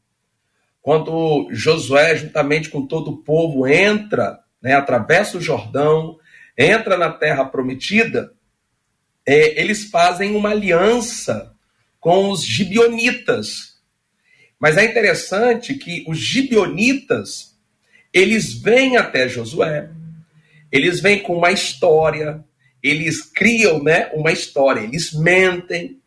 quando 0.88 1.50
Josué, 1.52 2.16
juntamente 2.16 2.70
com 2.70 2.86
todo 2.86 3.10
o 3.10 3.16
povo, 3.18 3.66
entra, 3.66 4.40
né, 4.58 4.72
atravessa 4.72 5.36
o 5.36 5.40
Jordão, 5.40 6.18
entra 6.56 6.96
na 6.96 7.12
terra 7.12 7.44
prometida, 7.44 8.32
é, 9.26 9.60
eles 9.60 9.90
fazem 9.90 10.34
uma 10.34 10.48
aliança 10.48 11.54
com 12.00 12.30
os 12.30 12.42
gibionitas. 12.42 13.82
Mas 14.58 14.78
é 14.78 14.84
interessante 14.86 15.74
que 15.74 16.06
os 16.08 16.16
gibionitas, 16.16 17.54
eles 18.10 18.54
vêm 18.54 18.96
até 18.96 19.28
Josué, 19.28 19.90
eles 20.72 21.00
vêm 21.00 21.20
com 21.20 21.36
uma 21.36 21.52
história, 21.52 22.42
eles 22.82 23.20
criam 23.20 23.82
né, 23.82 24.10
uma 24.14 24.32
história, 24.32 24.80
eles 24.80 25.12
mentem, 25.12 26.00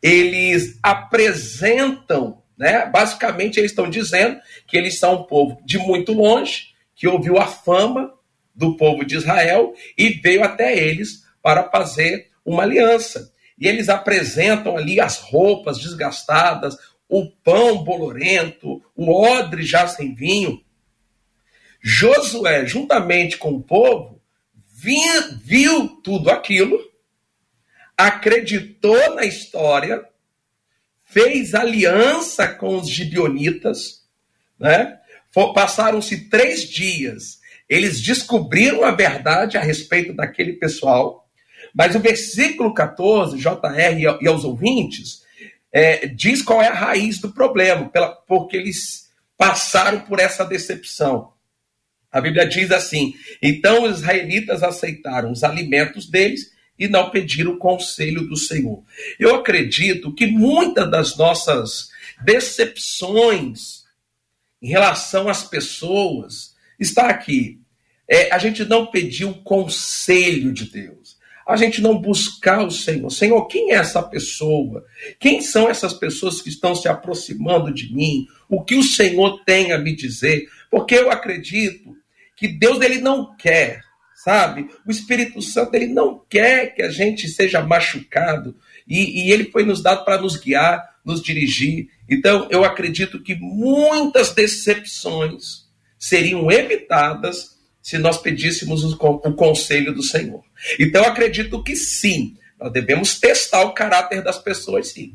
eles 0.00 0.78
apresentam 0.84 2.43
né? 2.56 2.86
Basicamente, 2.86 3.58
eles 3.58 3.72
estão 3.72 3.88
dizendo 3.88 4.40
que 4.66 4.76
eles 4.76 4.98
são 4.98 5.22
um 5.22 5.24
povo 5.24 5.60
de 5.64 5.78
muito 5.78 6.12
longe, 6.12 6.74
que 6.94 7.08
ouviu 7.08 7.38
a 7.38 7.46
fama 7.46 8.12
do 8.54 8.76
povo 8.76 9.04
de 9.04 9.16
Israel 9.16 9.74
e 9.98 10.10
veio 10.10 10.44
até 10.44 10.76
eles 10.76 11.24
para 11.42 11.68
fazer 11.70 12.30
uma 12.44 12.62
aliança. 12.62 13.32
E 13.58 13.66
eles 13.66 13.88
apresentam 13.88 14.76
ali 14.76 15.00
as 15.00 15.18
roupas 15.18 15.78
desgastadas, 15.78 16.76
o 17.08 17.30
pão 17.30 17.82
bolorento, 17.82 18.82
o 18.94 19.12
odre 19.22 19.62
já 19.62 19.86
sem 19.86 20.14
vinho. 20.14 20.62
Josué, 21.80 22.66
juntamente 22.66 23.36
com 23.36 23.50
o 23.50 23.62
povo, 23.62 24.20
viu, 24.66 25.38
viu 25.42 25.88
tudo 26.02 26.30
aquilo, 26.30 26.78
acreditou 27.96 29.14
na 29.14 29.24
história 29.24 30.04
fez 31.14 31.54
aliança 31.54 32.48
com 32.48 32.76
os 32.76 32.90
gibionitas, 32.90 34.02
né? 34.58 34.98
Passaram-se 35.54 36.28
três 36.28 36.68
dias, 36.68 37.38
eles 37.68 38.00
descobriram 38.00 38.84
a 38.84 38.90
verdade 38.90 39.56
a 39.56 39.60
respeito 39.60 40.12
daquele 40.12 40.54
pessoal, 40.54 41.28
mas 41.72 41.94
o 41.94 42.00
versículo 42.00 42.74
14, 42.74 43.38
JR 43.38 44.18
e 44.20 44.28
aos 44.28 44.44
ouvintes, 44.44 45.22
é, 45.72 46.06
diz 46.08 46.42
qual 46.42 46.60
é 46.60 46.68
a 46.68 46.74
raiz 46.74 47.20
do 47.20 47.32
problema, 47.32 47.88
pela, 47.88 48.08
porque 48.08 48.56
eles 48.56 49.08
passaram 49.36 50.00
por 50.00 50.18
essa 50.18 50.44
decepção. 50.44 51.32
A 52.10 52.20
Bíblia 52.20 52.46
diz 52.46 52.70
assim: 52.70 53.14
então 53.42 53.84
os 53.84 53.98
israelitas 53.98 54.62
aceitaram 54.62 55.32
os 55.32 55.42
alimentos 55.42 56.08
deles 56.08 56.53
e 56.78 56.88
não 56.88 57.10
pedir 57.10 57.46
o 57.46 57.56
conselho 57.56 58.26
do 58.26 58.36
Senhor. 58.36 58.82
Eu 59.18 59.34
acredito 59.34 60.12
que 60.12 60.26
muitas 60.26 60.90
das 60.90 61.16
nossas 61.16 61.90
decepções 62.22 63.84
em 64.60 64.68
relação 64.68 65.28
às 65.28 65.44
pessoas 65.44 66.54
está 66.78 67.08
aqui. 67.08 67.60
É, 68.08 68.32
a 68.32 68.38
gente 68.38 68.64
não 68.64 68.86
pedir 68.86 69.24
o 69.24 69.42
conselho 69.42 70.52
de 70.52 70.70
Deus. 70.70 71.16
A 71.46 71.56
gente 71.56 71.80
não 71.82 71.98
buscar 71.98 72.64
o 72.64 72.70
Senhor. 72.70 73.10
Senhor, 73.10 73.46
quem 73.46 73.72
é 73.72 73.76
essa 73.76 74.02
pessoa? 74.02 74.84
Quem 75.20 75.42
são 75.42 75.68
essas 75.68 75.92
pessoas 75.92 76.40
que 76.40 76.48
estão 76.48 76.74
se 76.74 76.88
aproximando 76.88 77.72
de 77.72 77.94
mim? 77.94 78.26
O 78.48 78.62
que 78.62 78.74
o 78.74 78.82
Senhor 78.82 79.44
tem 79.44 79.72
a 79.72 79.78
me 79.78 79.94
dizer? 79.94 80.48
Porque 80.70 80.94
eu 80.94 81.10
acredito 81.10 81.94
que 82.36 82.48
Deus 82.48 82.80
ele 82.80 82.98
não 82.98 83.36
quer 83.36 83.82
sabe? 84.24 84.68
O 84.86 84.90
Espírito 84.90 85.42
Santo 85.42 85.74
ele 85.74 85.88
não 85.88 86.22
quer 86.30 86.74
que 86.74 86.80
a 86.80 86.90
gente 86.90 87.28
seja 87.28 87.60
machucado 87.60 88.56
e, 88.88 89.26
e 89.26 89.30
ele 89.30 89.50
foi 89.50 89.64
nos 89.64 89.82
dado 89.82 90.02
para 90.02 90.20
nos 90.20 90.36
guiar, 90.36 90.82
nos 91.04 91.22
dirigir. 91.22 91.88
Então, 92.08 92.48
eu 92.50 92.64
acredito 92.64 93.22
que 93.22 93.34
muitas 93.34 94.32
decepções 94.32 95.66
seriam 95.98 96.50
evitadas 96.50 97.58
se 97.82 97.98
nós 97.98 98.16
pedíssemos 98.16 98.82
o, 98.82 98.94
o 98.94 99.34
conselho 99.34 99.92
do 99.92 100.02
Senhor. 100.02 100.42
Então, 100.80 101.04
acredito 101.04 101.62
que 101.62 101.76
sim, 101.76 102.34
nós 102.58 102.72
devemos 102.72 103.20
testar 103.20 103.62
o 103.64 103.74
caráter 103.74 104.22
das 104.22 104.38
pessoas, 104.38 104.88
sim. 104.88 105.14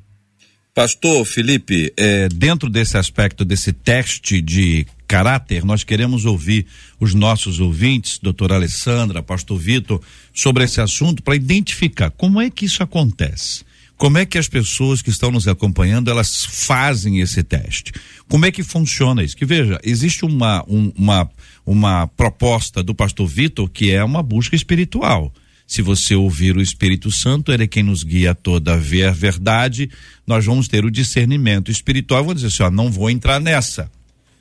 Pastor 0.71 1.25
Felipe, 1.25 1.91
é, 1.97 2.29
dentro 2.29 2.69
desse 2.69 2.95
aspecto, 2.95 3.43
desse 3.43 3.73
teste 3.73 4.39
de 4.39 4.85
caráter, 5.09 5.65
nós 5.65 5.83
queremos 5.83 6.23
ouvir 6.23 6.67
os 6.99 7.15
nossos 7.15 7.59
ouvintes, 7.59 8.19
doutora 8.19 8.53
Alessandra, 8.53 9.23
pastor 9.23 9.57
Vitor, 9.57 9.99
sobre 10.31 10.63
esse 10.63 10.79
assunto 10.79 11.23
para 11.23 11.35
identificar 11.35 12.11
como 12.11 12.39
é 12.39 12.47
que 12.51 12.65
isso 12.65 12.83
acontece. 12.83 13.67
Como 13.97 14.17
é 14.17 14.25
que 14.25 14.37
as 14.37 14.47
pessoas 14.47 15.01
que 15.01 15.09
estão 15.09 15.31
nos 15.31 15.47
acompanhando, 15.47 16.09
elas 16.09 16.45
fazem 16.45 17.19
esse 17.19 17.43
teste? 17.43 17.91
Como 18.29 18.45
é 18.45 18.51
que 18.51 18.63
funciona 18.63 19.23
isso? 19.23 19.35
Que 19.35 19.45
veja, 19.45 19.79
existe 19.83 20.23
uma, 20.23 20.63
um, 20.69 20.93
uma, 20.95 21.29
uma 21.65 22.07
proposta 22.07 22.81
do 22.81 22.93
pastor 22.93 23.27
Vitor 23.27 23.67
que 23.67 23.91
é 23.91 24.01
uma 24.03 24.21
busca 24.21 24.55
espiritual. 24.55 25.33
Se 25.67 25.81
você 25.81 26.15
ouvir 26.15 26.55
o 26.55 26.61
Espírito 26.61 27.11
Santo, 27.11 27.51
ele 27.51 27.63
é 27.63 27.67
quem 27.67 27.83
nos 27.83 28.03
guia 28.03 28.31
a 28.31 28.35
toda 28.35 28.75
a 28.75 28.77
verdade, 28.77 29.89
nós 30.25 30.45
vamos 30.45 30.67
ter 30.67 30.85
o 30.85 30.91
discernimento 30.91 31.69
espiritual. 31.69 32.23
Vou 32.23 32.33
dizer 32.33 32.47
assim, 32.47 32.63
ó, 32.63 32.71
não 32.71 32.89
vou 32.89 33.09
entrar 33.09 33.41
nessa 33.41 33.91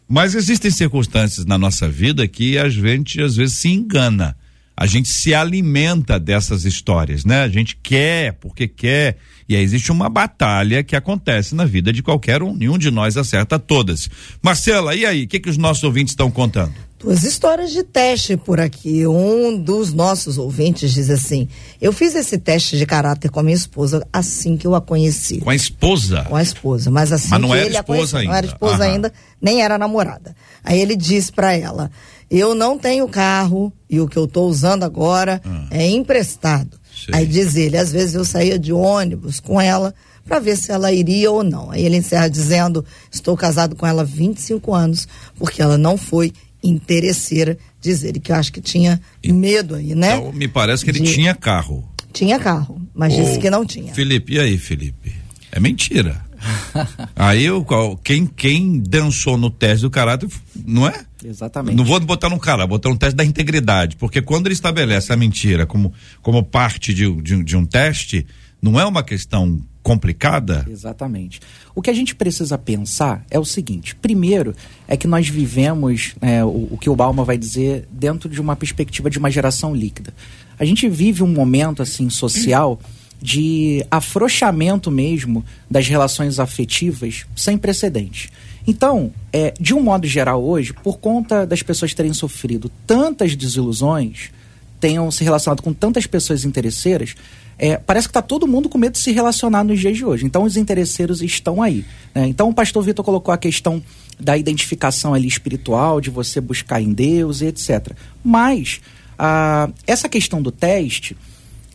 mas 0.08 0.34
existem 0.34 0.70
circunstâncias 0.70 1.44
na 1.44 1.58
nossa 1.58 1.88
vida 1.88 2.26
que 2.26 2.56
a 2.56 2.68
gente 2.68 3.20
às 3.20 3.36
vezes 3.36 3.58
se 3.58 3.68
engana. 3.68 4.34
a 4.80 4.86
gente 4.86 5.08
se 5.08 5.34
alimenta 5.34 6.20
dessas 6.20 6.64
histórias, 6.64 7.24
né? 7.24 7.42
A 7.42 7.48
gente 7.48 7.76
quer, 7.82 8.34
porque 8.34 8.68
quer. 8.68 9.18
E 9.48 9.56
aí 9.56 9.62
existe 9.62 9.90
uma 9.90 10.08
batalha 10.08 10.84
que 10.84 10.94
acontece 10.94 11.52
na 11.52 11.64
vida 11.64 11.92
de 11.92 12.00
qualquer 12.00 12.44
um. 12.44 12.54
Nenhum 12.54 12.78
de 12.78 12.88
nós 12.88 13.16
acerta 13.16 13.58
todas. 13.58 14.08
Marcela, 14.40 14.94
e 14.94 15.04
aí? 15.04 15.24
O 15.24 15.28
que, 15.28 15.40
que 15.40 15.50
os 15.50 15.56
nossos 15.56 15.82
ouvintes 15.82 16.12
estão 16.12 16.30
contando? 16.30 16.87
Duas 16.98 17.22
histórias 17.22 17.70
de 17.70 17.84
teste 17.84 18.36
por 18.36 18.58
aqui. 18.58 19.06
Um 19.06 19.56
dos 19.56 19.92
nossos 19.92 20.36
ouvintes 20.36 20.92
diz 20.92 21.08
assim: 21.10 21.48
Eu 21.80 21.92
fiz 21.92 22.16
esse 22.16 22.36
teste 22.38 22.76
de 22.76 22.84
caráter 22.84 23.30
com 23.30 23.38
a 23.38 23.42
minha 23.42 23.54
esposa 23.54 24.04
assim 24.12 24.56
que 24.56 24.66
eu 24.66 24.74
a 24.74 24.80
conheci. 24.80 25.38
Com 25.38 25.50
a 25.50 25.54
esposa? 25.54 26.24
Com 26.24 26.34
a 26.34 26.42
esposa, 26.42 26.90
mas 26.90 27.12
assim 27.12 27.28
mas 27.30 27.40
não 27.40 27.50
que 27.50 27.54
era 27.56 27.68
esposa 27.68 27.84
conheceu. 27.84 28.18
ainda. 28.18 28.30
Não 28.32 28.36
era 28.38 28.46
esposa 28.48 28.74
Aham. 28.74 28.92
ainda, 28.92 29.12
nem 29.40 29.62
era 29.62 29.78
namorada. 29.78 30.34
Aí 30.64 30.80
ele 30.80 30.96
diz 30.96 31.30
pra 31.30 31.54
ela: 31.56 31.88
Eu 32.28 32.52
não 32.52 32.76
tenho 32.76 33.06
carro 33.08 33.72
e 33.88 34.00
o 34.00 34.08
que 34.08 34.16
eu 34.16 34.26
tô 34.26 34.46
usando 34.46 34.82
agora 34.82 35.40
é 35.70 35.86
emprestado. 35.88 36.70
Ah. 36.82 36.88
Sei. 37.06 37.14
Aí 37.14 37.26
diz 37.26 37.54
ele: 37.54 37.78
Às 37.78 37.92
vezes 37.92 38.16
eu 38.16 38.24
saía 38.24 38.58
de 38.58 38.72
ônibus 38.72 39.38
com 39.38 39.60
ela 39.60 39.94
para 40.26 40.40
ver 40.40 40.56
se 40.56 40.72
ela 40.72 40.92
iria 40.92 41.30
ou 41.30 41.44
não. 41.44 41.70
Aí 41.70 41.84
ele 41.86 41.96
encerra 41.96 42.26
dizendo: 42.28 42.84
Estou 43.08 43.36
casado 43.36 43.76
com 43.76 43.86
ela 43.86 44.02
há 44.02 44.04
25 44.04 44.74
anos 44.74 45.06
porque 45.38 45.62
ela 45.62 45.78
não 45.78 45.96
foi 45.96 46.32
interesseira. 46.62 47.56
Diz 47.80 48.02
ele 48.02 48.18
que 48.20 48.32
eu 48.32 48.36
acho 48.36 48.52
que 48.52 48.60
tinha 48.60 49.00
medo 49.24 49.74
aí, 49.74 49.94
né? 49.94 50.16
Então, 50.16 50.32
me 50.32 50.48
parece 50.48 50.84
que 50.84 50.90
ele 50.90 51.00
De- 51.00 51.12
tinha 51.12 51.34
carro. 51.34 51.88
Tinha 52.12 52.38
carro, 52.38 52.80
mas 52.94 53.14
disse 53.14 53.36
Ô, 53.36 53.40
que 53.40 53.50
não 53.50 53.64
tinha. 53.64 53.92
Felipe, 53.94 54.34
e 54.34 54.40
aí, 54.40 54.58
Felipe? 54.58 55.12
É 55.52 55.60
mentira. 55.60 56.24
aí 57.16 57.50
o 57.50 57.64
qual- 57.64 57.96
quem, 57.96 58.26
quem 58.26 58.78
dançou 58.80 59.36
no 59.36 59.50
teste 59.50 59.82
do 59.82 59.90
caráter, 59.90 60.28
não 60.66 60.86
é? 60.86 61.04
Exatamente. 61.24 61.76
Não 61.76 61.84
vou 61.84 61.98
botar 62.00 62.28
no 62.28 62.38
cara, 62.38 62.60
vou 62.60 62.78
botar 62.78 62.88
no 62.90 62.96
teste 62.96 63.16
da 63.16 63.24
integridade, 63.24 63.96
porque 63.96 64.22
quando 64.22 64.46
ele 64.46 64.54
estabelece 64.54 65.12
a 65.12 65.16
mentira 65.16 65.66
como, 65.66 65.92
como 66.22 66.42
parte 66.44 66.94
de, 66.94 67.10
de, 67.22 67.42
de 67.42 67.56
um 67.56 67.64
teste, 67.64 68.24
não 68.62 68.78
é 68.78 68.84
uma 68.84 69.02
questão 69.02 69.60
complicada? 69.88 70.66
Exatamente. 70.68 71.40
O 71.74 71.80
que 71.80 71.88
a 71.88 71.94
gente 71.94 72.14
precisa 72.14 72.58
pensar 72.58 73.24
é 73.30 73.38
o 73.38 73.44
seguinte: 73.44 73.94
primeiro, 73.96 74.54
é 74.86 74.96
que 74.96 75.06
nós 75.06 75.28
vivemos, 75.28 76.14
é, 76.20 76.44
o, 76.44 76.68
o 76.72 76.78
que 76.78 76.90
o 76.90 76.96
Balma 76.96 77.24
vai 77.24 77.38
dizer, 77.38 77.88
dentro 77.90 78.28
de 78.28 78.40
uma 78.40 78.54
perspectiva 78.54 79.08
de 79.08 79.18
uma 79.18 79.30
geração 79.30 79.74
líquida. 79.74 80.12
A 80.58 80.64
gente 80.64 80.88
vive 80.88 81.22
um 81.22 81.32
momento 81.32 81.82
assim 81.82 82.10
social 82.10 82.78
de 83.20 83.84
afrouxamento 83.90 84.90
mesmo 84.90 85.44
das 85.70 85.88
relações 85.88 86.38
afetivas 86.38 87.26
sem 87.34 87.56
precedentes. 87.56 88.30
Então, 88.66 89.10
é, 89.32 89.54
de 89.58 89.74
um 89.74 89.82
modo 89.82 90.06
geral 90.06 90.44
hoje, 90.44 90.72
por 90.72 90.98
conta 90.98 91.46
das 91.46 91.62
pessoas 91.62 91.94
terem 91.94 92.12
sofrido 92.12 92.70
tantas 92.86 93.34
desilusões, 93.34 94.30
tenham 94.78 95.10
se 95.10 95.24
relacionado 95.24 95.62
com 95.62 95.72
tantas 95.72 96.06
pessoas 96.06 96.44
interesseiras, 96.44 97.14
é, 97.58 97.76
parece 97.76 98.06
que 98.06 98.10
está 98.10 98.22
todo 98.22 98.46
mundo 98.46 98.68
com 98.68 98.78
medo 98.78 98.92
de 98.92 99.00
se 99.00 99.10
relacionar 99.10 99.64
nos 99.64 99.80
dias 99.80 99.96
de 99.96 100.04
hoje. 100.04 100.24
Então, 100.24 100.44
os 100.44 100.56
interesseiros 100.56 101.20
estão 101.20 101.60
aí. 101.60 101.84
né? 102.14 102.26
Então, 102.26 102.48
o 102.48 102.54
pastor 102.54 102.82
Vitor 102.84 103.04
colocou 103.04 103.34
a 103.34 103.38
questão 103.38 103.82
da 104.18 104.36
identificação 104.36 105.12
ali 105.12 105.26
espiritual, 105.26 106.00
de 106.00 106.10
você 106.10 106.40
buscar 106.40 106.80
em 106.80 106.92
Deus 106.92 107.40
e 107.40 107.46
etc. 107.46 107.92
Mas, 108.22 108.80
ah, 109.18 109.68
essa 109.86 110.08
questão 110.08 110.40
do 110.40 110.52
teste, 110.52 111.16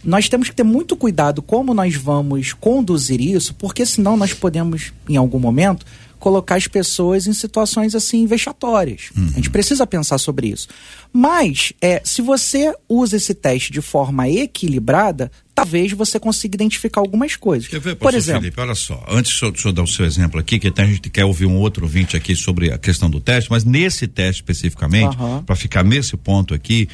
nós 0.03 0.29
temos 0.29 0.49
que 0.49 0.55
ter 0.55 0.63
muito 0.63 0.95
cuidado 0.95 1.41
como 1.41 1.73
nós 1.73 1.95
vamos 1.95 2.53
conduzir 2.53 3.21
isso, 3.21 3.53
porque 3.53 3.85
senão 3.85 4.17
nós 4.17 4.33
podemos, 4.33 4.93
em 5.07 5.17
algum 5.17 5.39
momento, 5.39 5.85
colocar 6.19 6.55
as 6.55 6.67
pessoas 6.67 7.27
em 7.27 7.33
situações 7.33 7.93
assim 7.93 8.25
vexatórias. 8.25 9.09
A 9.33 9.35
gente 9.35 9.49
precisa 9.49 9.85
pensar 9.85 10.17
sobre 10.17 10.47
isso. 10.47 10.69
Mas, 11.11 11.73
é, 11.81 12.01
se 12.05 12.21
você 12.21 12.73
usa 12.87 13.17
esse 13.17 13.33
teste 13.33 13.73
de 13.73 13.81
forma 13.81 14.29
equilibrada, 14.29 15.29
talvez 15.55 15.91
você 15.91 16.19
consiga 16.19 16.55
identificar 16.55 17.01
algumas 17.01 17.35
coisas. 17.35 17.67
Quer 17.67 17.79
ver, 17.79 17.95
Por 17.95 18.13
exemplo, 18.13 18.41
Felipe, 18.41 18.59
olha 18.59 18.75
só, 18.75 19.03
antes 19.07 19.39
do 19.39 19.57
senhor 19.57 19.73
dar 19.73 19.83
o 19.83 19.87
seu 19.87 20.05
exemplo 20.05 20.39
aqui, 20.39 20.59
que 20.59 20.67
até 20.67 20.83
a 20.83 20.85
gente 20.85 21.09
quer 21.09 21.25
ouvir 21.25 21.45
um 21.45 21.55
outro 21.57 21.83
ouvinte 21.83 22.17
aqui 22.17 22.35
sobre 22.35 22.71
a 22.71 22.77
questão 22.77 23.09
do 23.09 23.19
teste, 23.19 23.49
mas 23.51 23.63
nesse 23.63 24.07
teste 24.07 24.41
especificamente, 24.41 25.15
Aham. 25.15 25.43
para 25.43 25.55
ficar 25.55 25.83
nesse 25.83 26.17
ponto 26.17 26.53
aqui, 26.53 26.87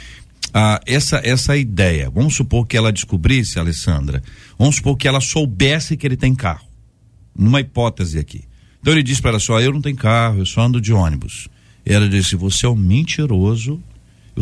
ah, 0.54 0.80
essa, 0.86 1.22
essa 1.24 1.56
ideia, 1.56 2.10
vamos 2.10 2.36
supor 2.36 2.66
que 2.66 2.75
ela 2.75 2.92
descobrisse, 2.92 3.60
Alessandra, 3.60 4.22
vamos 4.58 4.78
supor 4.78 4.98
que 4.98 5.08
ela 5.08 5.22
soubesse 5.22 5.96
que 5.96 6.06
ele 6.06 6.18
tem 6.18 6.36
carro, 6.36 6.68
numa 7.38 7.62
hipótese 7.62 8.20
aqui. 8.20 8.44
Então 8.82 8.94
ele 8.94 9.04
disse 9.04 9.22
para 9.22 9.32
ela 9.32 9.39
só, 9.39 9.60
eu 9.60 9.72
não 9.72 9.82
tenho 9.82 9.96
carro, 9.96 10.39
eu 10.39 10.46
só 10.46 10.62
ando 10.62 10.82
de 10.82 10.94
ônibus. 10.94 11.48
E 11.86 11.94
ela 11.94 12.08
disse, 12.10 12.36
você 12.36 12.66
é 12.66 12.70
um 12.70 12.75
mentiroso, 12.75 13.82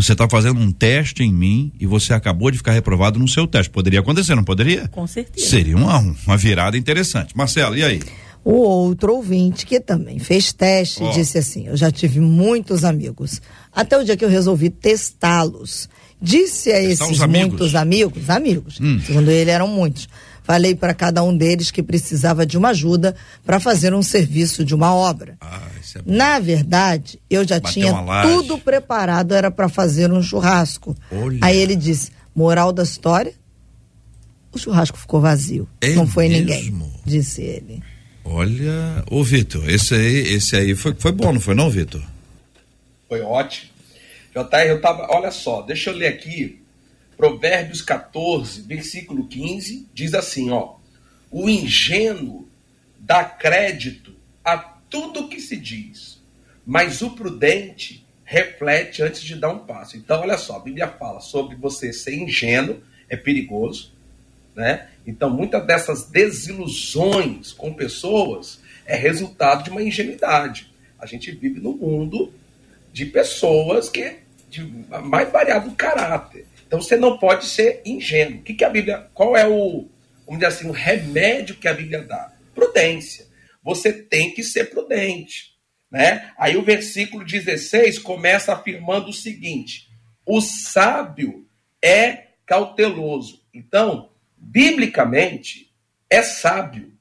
você 0.03 0.11
está 0.13 0.29
fazendo 0.29 0.59
um 0.59 0.71
teste 0.71 1.23
em 1.23 1.33
mim 1.33 1.71
e 1.79 1.85
você 1.85 2.13
acabou 2.13 2.51
de 2.51 2.57
ficar 2.57 2.71
reprovado 2.71 3.17
no 3.19 3.27
seu 3.27 3.47
teste. 3.47 3.69
Poderia 3.71 3.99
acontecer, 3.99 4.35
não 4.35 4.43
poderia? 4.43 4.87
Com 4.89 5.07
certeza. 5.07 5.47
Seria 5.47 5.75
uma, 5.75 5.97
uma 6.25 6.37
virada 6.37 6.77
interessante. 6.77 7.35
Marcelo, 7.35 7.75
e 7.75 7.83
aí? 7.83 7.99
O 8.45 8.51
outro 8.53 9.15
ouvinte 9.15 9.65
que 9.65 9.79
também 9.79 10.19
fez 10.19 10.53
teste 10.53 11.03
Ó. 11.03 11.11
disse 11.11 11.37
assim: 11.37 11.67
Eu 11.67 11.75
já 11.75 11.91
tive 11.91 12.19
muitos 12.19 12.85
amigos. 12.85 13.41
Até 13.75 13.97
o 13.97 14.03
dia 14.05 14.15
que 14.15 14.23
eu 14.23 14.29
resolvi 14.29 14.69
testá-los. 14.69 15.89
Disse 16.21 16.71
a 16.71 16.75
Testar 16.75 17.05
esses 17.05 17.17
os 17.17 17.21
amigos? 17.21 17.47
muitos 17.49 17.75
amigos, 17.75 18.29
amigos, 18.29 18.79
Hum. 18.81 18.99
segundo 19.05 19.29
ele 19.29 19.51
eram 19.51 19.67
muitos. 19.67 20.07
Falei 20.47 20.73
para 20.73 20.93
cada 20.93 21.21
um 21.21 21.35
deles 21.35 21.71
que 21.71 21.83
precisava 21.83 22.45
de 22.45 22.57
uma 22.57 22.69
ajuda 22.69 23.13
para 23.45 23.59
fazer 23.59 23.93
um 23.93 24.01
serviço 24.01 24.63
de 24.63 24.73
uma 24.73 24.95
obra. 24.95 25.35
Ah, 25.41 25.67
isso 25.81 25.97
é 25.97 26.01
Na 26.05 26.39
verdade, 26.39 27.19
eu 27.29 27.45
já 27.45 27.59
Bateu 27.59 27.73
tinha 27.73 28.21
tudo 28.21 28.57
preparado, 28.57 29.35
era 29.35 29.51
para 29.51 29.67
fazer 29.67 30.09
um 30.09 30.23
churrasco. 30.23 30.95
Olha. 31.11 31.39
Aí 31.41 31.57
ele 31.57 31.75
disse: 31.75 32.13
moral 32.33 32.71
da 32.71 32.83
história, 32.83 33.33
o 34.49 34.57
churrasco 34.57 34.97
ficou 34.97 35.19
vazio. 35.19 35.67
É 35.81 35.89
Não 35.89 36.07
foi 36.07 36.29
mesmo? 36.29 36.45
ninguém, 36.45 36.93
disse 37.03 37.41
ele. 37.41 37.83
Olha, 38.23 39.03
ô 39.11 39.21
Vitor, 39.25 39.69
esse 39.69 39.95
aí, 39.95 40.33
esse 40.33 40.55
aí 40.55 40.75
foi, 40.75 40.95
foi 40.97 41.11
bom, 41.11 41.33
não 41.33 41.41
foi 41.41 41.55
não, 41.55 41.69
Vitor? 41.69 42.01
Foi 43.09 43.19
ótimo. 43.19 43.69
JR, 44.33 44.65
eu 44.65 44.79
tava. 44.79 45.07
Olha 45.09 45.29
só, 45.29 45.61
deixa 45.61 45.89
eu 45.89 45.93
ler 45.93 46.07
aqui. 46.07 46.61
Provérbios 47.17 47.81
14, 47.81 48.61
versículo 48.61 49.27
15, 49.27 49.87
diz 49.93 50.13
assim: 50.13 50.51
ó. 50.51 50.75
O 51.29 51.49
ingênuo 51.49 52.47
dá 52.99 53.25
crédito 53.25 54.15
a 54.45 54.57
tudo 54.57 55.27
que 55.27 55.41
se 55.41 55.57
diz, 55.57 56.21
mas 56.65 57.01
o 57.01 57.09
prudente 57.11 58.05
reflete 58.23 59.01
antes 59.01 59.21
de 59.21 59.35
dar 59.35 59.49
um 59.49 59.59
passo. 59.59 59.97
Então, 59.97 60.21
olha 60.21 60.37
só, 60.37 60.57
a 60.57 60.59
Bíblia 60.59 60.87
fala 60.87 61.19
sobre 61.19 61.55
você 61.55 61.91
ser 61.91 62.15
ingênuo, 62.15 62.81
é 63.09 63.17
perigoso, 63.17 63.91
né? 64.55 64.89
Então, 65.05 65.29
muitas 65.29 65.65
dessas 65.65 66.09
desilusões 66.09 67.51
com 67.53 67.73
pessoas 67.73 68.59
é 68.85 68.95
resultado 68.95 69.63
de 69.63 69.69
uma 69.69 69.81
ingenuidade. 69.81 70.71
A 70.99 71.05
gente 71.05 71.31
vive 71.31 71.59
num 71.59 71.75
mundo 71.75 72.33
de 72.91 73.05
pessoas 73.05 73.89
que 73.89 74.17
de 74.49 74.63
mais 75.03 75.31
variado 75.31 75.71
caráter. 75.71 76.45
Então 76.67 76.81
você 76.81 76.97
não 76.97 77.17
pode 77.17 77.45
ser 77.45 77.81
ingênuo. 77.85 78.39
O 78.39 78.43
que, 78.43 78.53
que 78.53 78.65
a 78.65 78.69
Bíblia, 78.69 79.09
qual 79.13 79.37
é 79.37 79.47
o, 79.47 79.89
vamos 80.25 80.41
dizer 80.41 80.47
assim, 80.47 80.67
o 80.67 80.73
remédio 80.73 81.55
que 81.55 81.67
a 81.67 81.73
Bíblia 81.73 82.03
dá? 82.03 82.33
Prudência. 82.53 83.25
Você 83.63 83.93
tem 83.93 84.33
que 84.33 84.43
ser 84.43 84.69
prudente, 84.69 85.55
né? 85.89 86.31
Aí 86.37 86.57
o 86.57 86.63
versículo 86.63 87.25
16 87.25 87.99
começa 87.99 88.53
afirmando 88.53 89.09
o 89.09 89.13
seguinte: 89.13 89.89
o 90.25 90.41
sábio 90.41 91.47
é 91.81 92.27
cauteloso. 92.45 93.41
Então, 93.53 94.11
biblicamente, 94.37 95.73
é 96.09 96.21
sábio 96.21 96.93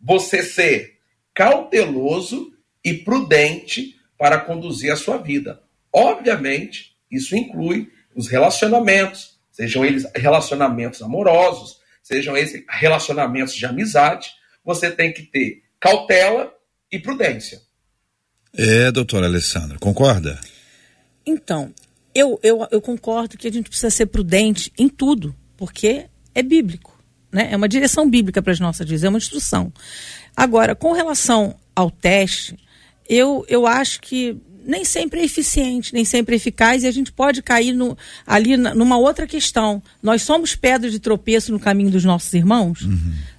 você 0.00 0.42
ser 0.42 0.98
cauteloso 1.32 2.52
e 2.84 2.92
prudente 2.92 3.98
para 4.18 4.38
conduzir 4.38 4.92
a 4.92 4.96
sua 4.96 5.16
vida. 5.16 5.62
Obviamente, 5.92 6.96
isso 7.10 7.36
inclui 7.36 7.90
os 8.14 8.28
relacionamentos, 8.28 9.38
sejam 9.50 9.84
eles 9.84 10.04
relacionamentos 10.14 11.02
amorosos, 11.02 11.78
sejam 12.02 12.36
eles 12.36 12.64
relacionamentos 12.68 13.54
de 13.54 13.66
amizade, 13.66 14.30
você 14.64 14.90
tem 14.90 15.12
que 15.12 15.22
ter 15.22 15.62
cautela 15.80 16.52
e 16.90 16.98
prudência. 16.98 17.60
É, 18.56 18.90
doutora 18.92 19.26
Alessandra, 19.26 19.78
concorda? 19.78 20.40
Então, 21.26 21.72
eu, 22.14 22.38
eu, 22.42 22.66
eu 22.70 22.80
concordo 22.80 23.36
que 23.36 23.48
a 23.48 23.52
gente 23.52 23.68
precisa 23.68 23.90
ser 23.90 24.06
prudente 24.06 24.72
em 24.78 24.88
tudo, 24.88 25.34
porque 25.56 26.06
é 26.34 26.42
bíblico. 26.42 26.96
Né? 27.32 27.48
É 27.50 27.56
uma 27.56 27.68
direção 27.68 28.08
bíblica 28.08 28.40
para 28.40 28.52
as 28.52 28.60
nossas 28.60 28.86
vidas, 28.86 29.02
é 29.02 29.08
uma 29.08 29.18
instrução. 29.18 29.72
Agora, 30.36 30.74
com 30.74 30.92
relação 30.92 31.56
ao 31.74 31.90
teste, 31.90 32.56
eu, 33.08 33.44
eu 33.48 33.66
acho 33.66 34.00
que 34.00 34.40
nem 34.64 34.84
sempre 34.84 35.20
é 35.20 35.24
eficiente, 35.24 35.92
nem 35.92 36.04
sempre 36.04 36.34
é 36.34 36.36
eficaz, 36.36 36.82
e 36.82 36.86
a 36.86 36.90
gente 36.90 37.12
pode 37.12 37.42
cair 37.42 37.72
no, 37.72 37.96
ali 38.26 38.56
na- 38.56 38.74
numa 38.74 38.96
outra 38.96 39.26
questão. 39.26 39.82
Nós 40.02 40.22
somos 40.22 40.54
pedra 40.56 40.90
de 40.90 40.98
tropeço 40.98 41.52
no 41.52 41.60
caminho 41.60 41.90
dos 41.90 42.04
nossos 42.04 42.32
irmãos? 42.34 42.86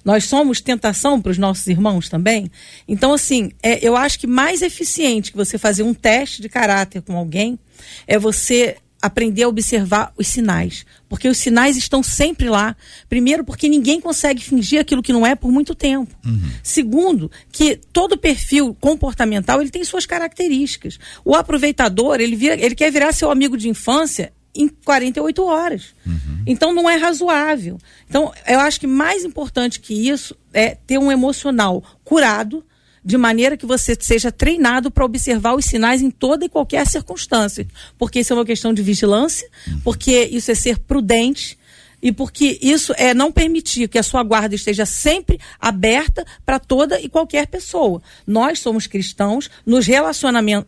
Nós 0.04 0.24
somos 0.24 0.60
tentação 0.60 1.20
para 1.20 1.32
os 1.32 1.38
nossos 1.38 1.66
irmãos 1.66 2.08
também? 2.08 2.50
Então, 2.86 3.12
assim, 3.12 3.50
é, 3.62 3.86
eu 3.86 3.96
acho 3.96 4.18
que 4.18 4.26
mais 4.26 4.62
eficiente 4.62 5.30
que 5.32 5.36
você 5.36 5.58
fazer 5.58 5.82
um 5.82 5.92
teste 5.94 6.40
de 6.40 6.48
caráter 6.48 7.02
com 7.02 7.16
alguém 7.16 7.58
é 8.06 8.18
você 8.18 8.76
aprender 9.06 9.44
a 9.44 9.48
observar 9.48 10.12
os 10.16 10.26
sinais, 10.26 10.84
porque 11.08 11.28
os 11.28 11.38
sinais 11.38 11.76
estão 11.76 12.02
sempre 12.02 12.48
lá. 12.48 12.76
Primeiro, 13.08 13.44
porque 13.44 13.68
ninguém 13.68 14.00
consegue 14.00 14.42
fingir 14.42 14.80
aquilo 14.80 15.02
que 15.02 15.12
não 15.12 15.26
é 15.26 15.34
por 15.34 15.50
muito 15.50 15.74
tempo. 15.74 16.14
Uhum. 16.24 16.50
Segundo, 16.62 17.30
que 17.50 17.80
todo 17.92 18.18
perfil 18.18 18.76
comportamental 18.80 19.60
ele 19.60 19.70
tem 19.70 19.84
suas 19.84 20.06
características. 20.06 20.98
O 21.24 21.34
aproveitador 21.34 22.20
ele, 22.20 22.36
vira, 22.36 22.54
ele 22.54 22.74
quer 22.74 22.90
virar 22.90 23.12
seu 23.12 23.30
amigo 23.30 23.56
de 23.56 23.68
infância 23.68 24.32
em 24.54 24.68
48 24.68 25.44
horas. 25.44 25.94
Uhum. 26.06 26.42
Então 26.46 26.74
não 26.74 26.88
é 26.88 26.96
razoável. 26.96 27.78
Então 28.08 28.32
eu 28.46 28.60
acho 28.60 28.80
que 28.80 28.86
mais 28.86 29.24
importante 29.24 29.80
que 29.80 30.08
isso 30.08 30.36
é 30.52 30.74
ter 30.86 30.98
um 30.98 31.12
emocional 31.12 31.82
curado 32.04 32.64
de 33.06 33.16
maneira 33.16 33.56
que 33.56 33.64
você 33.64 33.96
seja 33.98 34.32
treinado 34.32 34.90
para 34.90 35.04
observar 35.04 35.54
os 35.54 35.64
sinais 35.64 36.02
em 36.02 36.10
toda 36.10 36.44
e 36.44 36.48
qualquer 36.48 36.84
circunstância. 36.88 37.64
Porque 37.96 38.18
isso 38.18 38.32
é 38.32 38.36
uma 38.36 38.44
questão 38.44 38.74
de 38.74 38.82
vigilância, 38.82 39.48
porque 39.84 40.24
isso 40.24 40.50
é 40.50 40.56
ser 40.56 40.80
prudente 40.80 41.56
e 42.02 42.10
porque 42.10 42.58
isso 42.60 42.92
é 42.96 43.14
não 43.14 43.30
permitir 43.30 43.86
que 43.86 43.96
a 43.96 44.02
sua 44.02 44.24
guarda 44.24 44.56
esteja 44.56 44.84
sempre 44.84 45.38
aberta 45.60 46.26
para 46.44 46.58
toda 46.58 47.00
e 47.00 47.08
qualquer 47.08 47.46
pessoa. 47.46 48.02
Nós 48.26 48.58
somos 48.58 48.88
cristãos, 48.88 49.48
nos, 49.64 49.86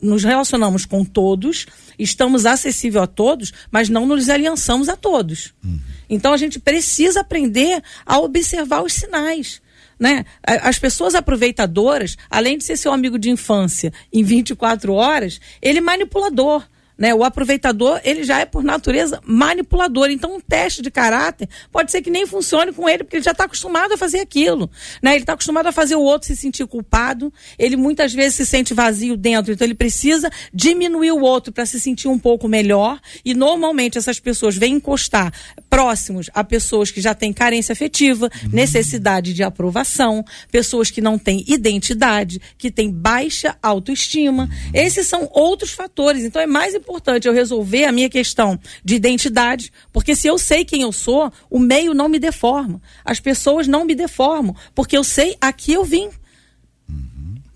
nos 0.01 0.23
relacionamos 0.23 0.87
com 0.87 1.05
todos, 1.05 1.67
estamos 1.99 2.47
acessíveis 2.47 3.03
a 3.03 3.07
todos, 3.09 3.53
mas 3.69 3.89
não 3.89 4.07
nos 4.07 4.29
aliançamos 4.29 4.89
a 4.89 4.95
todos. 4.95 5.53
Uhum. 5.65 5.81
Então 6.09 6.33
a 6.33 6.37
gente 6.37 6.61
precisa 6.61 7.21
aprender 7.23 7.83
a 8.07 8.21
observar 8.21 8.85
os 8.85 8.93
sinais 8.93 9.61
né? 9.99 10.25
As 10.43 10.79
pessoas 10.79 11.15
aproveitadoras, 11.15 12.17
além 12.31 12.59
de 12.59 12.65
ser 12.65 12.77
seu 12.77 12.93
amigo 12.93 13.19
de 13.19 13.31
infância 13.31 13.93
em 14.13 14.23
24 14.23 14.93
horas, 14.95 15.41
ele 15.61 15.79
é 15.79 15.83
manipulador. 15.83 16.65
Né? 16.99 17.15
O 17.15 17.23
aproveitador, 17.23 18.01
ele 18.03 18.25
já 18.25 18.41
é 18.41 18.45
por 18.45 18.65
natureza 18.65 19.21
manipulador. 19.25 20.11
Então, 20.11 20.35
um 20.35 20.41
teste 20.41 20.83
de 20.83 20.91
caráter 20.91 21.49
pode 21.71 21.93
ser 21.93 22.03
que 22.03 22.11
nem 22.11 22.27
funcione 22.27 22.73
com 22.73 22.89
ele, 22.89 23.05
porque 23.05 23.17
ele 23.17 23.25
já 23.25 23.31
está 23.31 23.45
acostumado 23.45 23.95
a 23.95 23.97
fazer 23.97 24.19
aquilo. 24.19 24.69
Né? 25.01 25.13
Ele 25.13 25.23
está 25.23 25.35
acostumado 25.35 25.69
a 25.69 25.73
fazer 25.73 25.95
o 25.95 26.01
outro 26.01 26.27
se 26.27 26.37
sentir 26.37 26.67
culpado. 26.67 27.33
Ele 27.57 27.77
muitas 27.77 28.13
vezes 28.13 28.35
se 28.35 28.45
sente 28.45 28.75
vazio 28.75 29.17
dentro. 29.17 29.53
Então, 29.53 29.65
ele 29.65 29.77
precisa 29.77 30.29
diminuir 30.53 31.13
o 31.13 31.21
outro 31.21 31.53
para 31.53 31.65
se 31.65 31.79
sentir 31.79 32.09
um 32.09 32.19
pouco 32.19 32.49
melhor. 32.49 32.99
E 33.25 33.33
normalmente 33.33 33.97
essas 33.97 34.19
pessoas 34.19 34.57
vêm 34.57 34.75
encostar 34.75 35.33
próximos 35.71 36.29
a 36.35 36.43
pessoas 36.43 36.91
que 36.91 37.01
já 37.01 37.15
têm 37.15 37.33
carência 37.33 37.73
afetiva, 37.73 38.29
uhum. 38.43 38.51
necessidade 38.53 39.33
de 39.33 39.45
aprovação, 39.45 40.25
pessoas 40.51 40.91
que 40.91 41.01
não 41.01 41.17
têm 41.17 41.45
identidade, 41.47 42.41
que 42.59 42.73
têm 42.73 42.91
baixa 42.91 43.57
autoestima. 43.63 44.49
Esses 44.75 45.07
são 45.07 45.29
outros 45.33 45.71
fatores. 45.71 46.25
Então, 46.25 46.43
é 46.43 46.47
mais 46.47 46.75
importante 46.75 46.88
importante 46.89 47.29
eu 47.29 47.35
resolver 47.35 47.85
a 47.85 47.93
minha 47.93 48.09
questão 48.09 48.59
de 48.83 48.95
identidade, 48.95 49.71
porque 49.93 50.17
se 50.17 50.27
eu 50.27 50.39
sei 50.39 50.65
quem 50.65 50.83
eu 50.83 50.93
sou, 50.93 51.31
o 51.51 51.59
meio 51.59 51.93
não 51.93 52.09
me 52.09 52.19
deforma. 52.19 52.81
As 53.05 53.21
pessoas 53.21 53.69
não 53.69 53.85
me 53.85 53.95
deformam, 53.95 54.57
porque 54.75 54.97
eu 54.97 55.05
sei 55.05 55.37
a 55.41 55.53
que 55.53 55.73
eu 55.73 55.85
vim. 55.85 56.09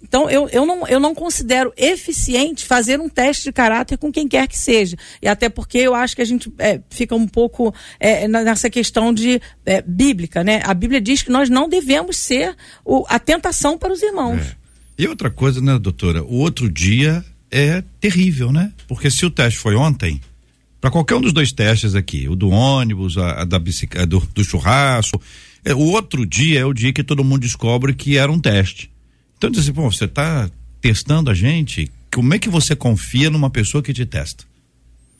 Então, 0.02 0.28
eu, 0.28 0.46
eu, 0.50 0.66
não, 0.66 0.86
eu 0.86 1.00
não 1.00 1.14
considero 1.14 1.72
eficiente 1.74 2.66
fazer 2.66 3.00
um 3.00 3.08
teste 3.08 3.44
de 3.44 3.52
caráter 3.52 3.96
com 3.96 4.12
quem 4.12 4.28
quer 4.28 4.46
que 4.46 4.58
seja. 4.58 4.94
E 5.22 5.26
até 5.26 5.48
porque 5.48 5.78
eu 5.78 5.94
acho 5.94 6.14
que 6.14 6.20
a 6.20 6.26
gente 6.26 6.52
é, 6.58 6.82
fica 6.90 7.14
um 7.14 7.26
pouco 7.26 7.74
é, 7.98 8.28
nessa 8.28 8.68
questão 8.68 9.10
de 9.14 9.40
é, 9.64 9.80
bíblica, 9.80 10.44
né? 10.44 10.60
A 10.64 10.74
Bíblia 10.74 11.00
diz 11.00 11.22
que 11.22 11.30
nós 11.30 11.48
não 11.48 11.66
devemos 11.66 12.18
ser 12.18 12.54
o, 12.84 13.06
a 13.08 13.18
tentação 13.18 13.78
para 13.78 13.90
os 13.90 14.02
irmãos. 14.02 14.42
É. 14.42 14.56
E 14.98 15.08
outra 15.08 15.30
coisa, 15.30 15.62
né, 15.62 15.78
doutora? 15.78 16.22
O 16.22 16.34
outro 16.40 16.70
dia 16.70 17.24
é 17.52 17.84
terrível, 18.00 18.50
né? 18.50 18.72
Porque 18.88 19.10
se 19.10 19.26
o 19.26 19.30
teste 19.30 19.60
foi 19.60 19.76
ontem, 19.76 20.20
para 20.80 20.90
qualquer 20.90 21.14
um 21.14 21.20
dos 21.20 21.32
dois 21.32 21.52
testes 21.52 21.94
aqui, 21.94 22.28
o 22.28 22.34
do 22.34 22.48
ônibus, 22.48 23.18
a, 23.18 23.42
a 23.42 23.44
da 23.44 23.58
bicicleta, 23.58 24.06
do, 24.06 24.18
do 24.34 24.42
churrasco, 24.42 25.20
é, 25.64 25.74
o 25.74 25.78
outro 25.78 26.26
dia 26.26 26.60
é 26.60 26.64
o 26.64 26.72
dia 26.72 26.92
que 26.92 27.04
todo 27.04 27.22
mundo 27.22 27.42
descobre 27.42 27.94
que 27.94 28.16
era 28.16 28.32
um 28.32 28.40
teste. 28.40 28.90
Então 29.36 29.50
diz 29.50 29.60
assim, 29.60 29.72
pô, 29.72 29.82
você 29.90 30.06
está 30.06 30.50
testando 30.80 31.30
a 31.30 31.34
gente, 31.34 31.90
como 32.12 32.34
é 32.34 32.38
que 32.38 32.48
você 32.48 32.74
confia 32.74 33.30
numa 33.30 33.50
pessoa 33.50 33.82
que 33.82 33.92
te 33.92 34.06
testa? 34.06 34.44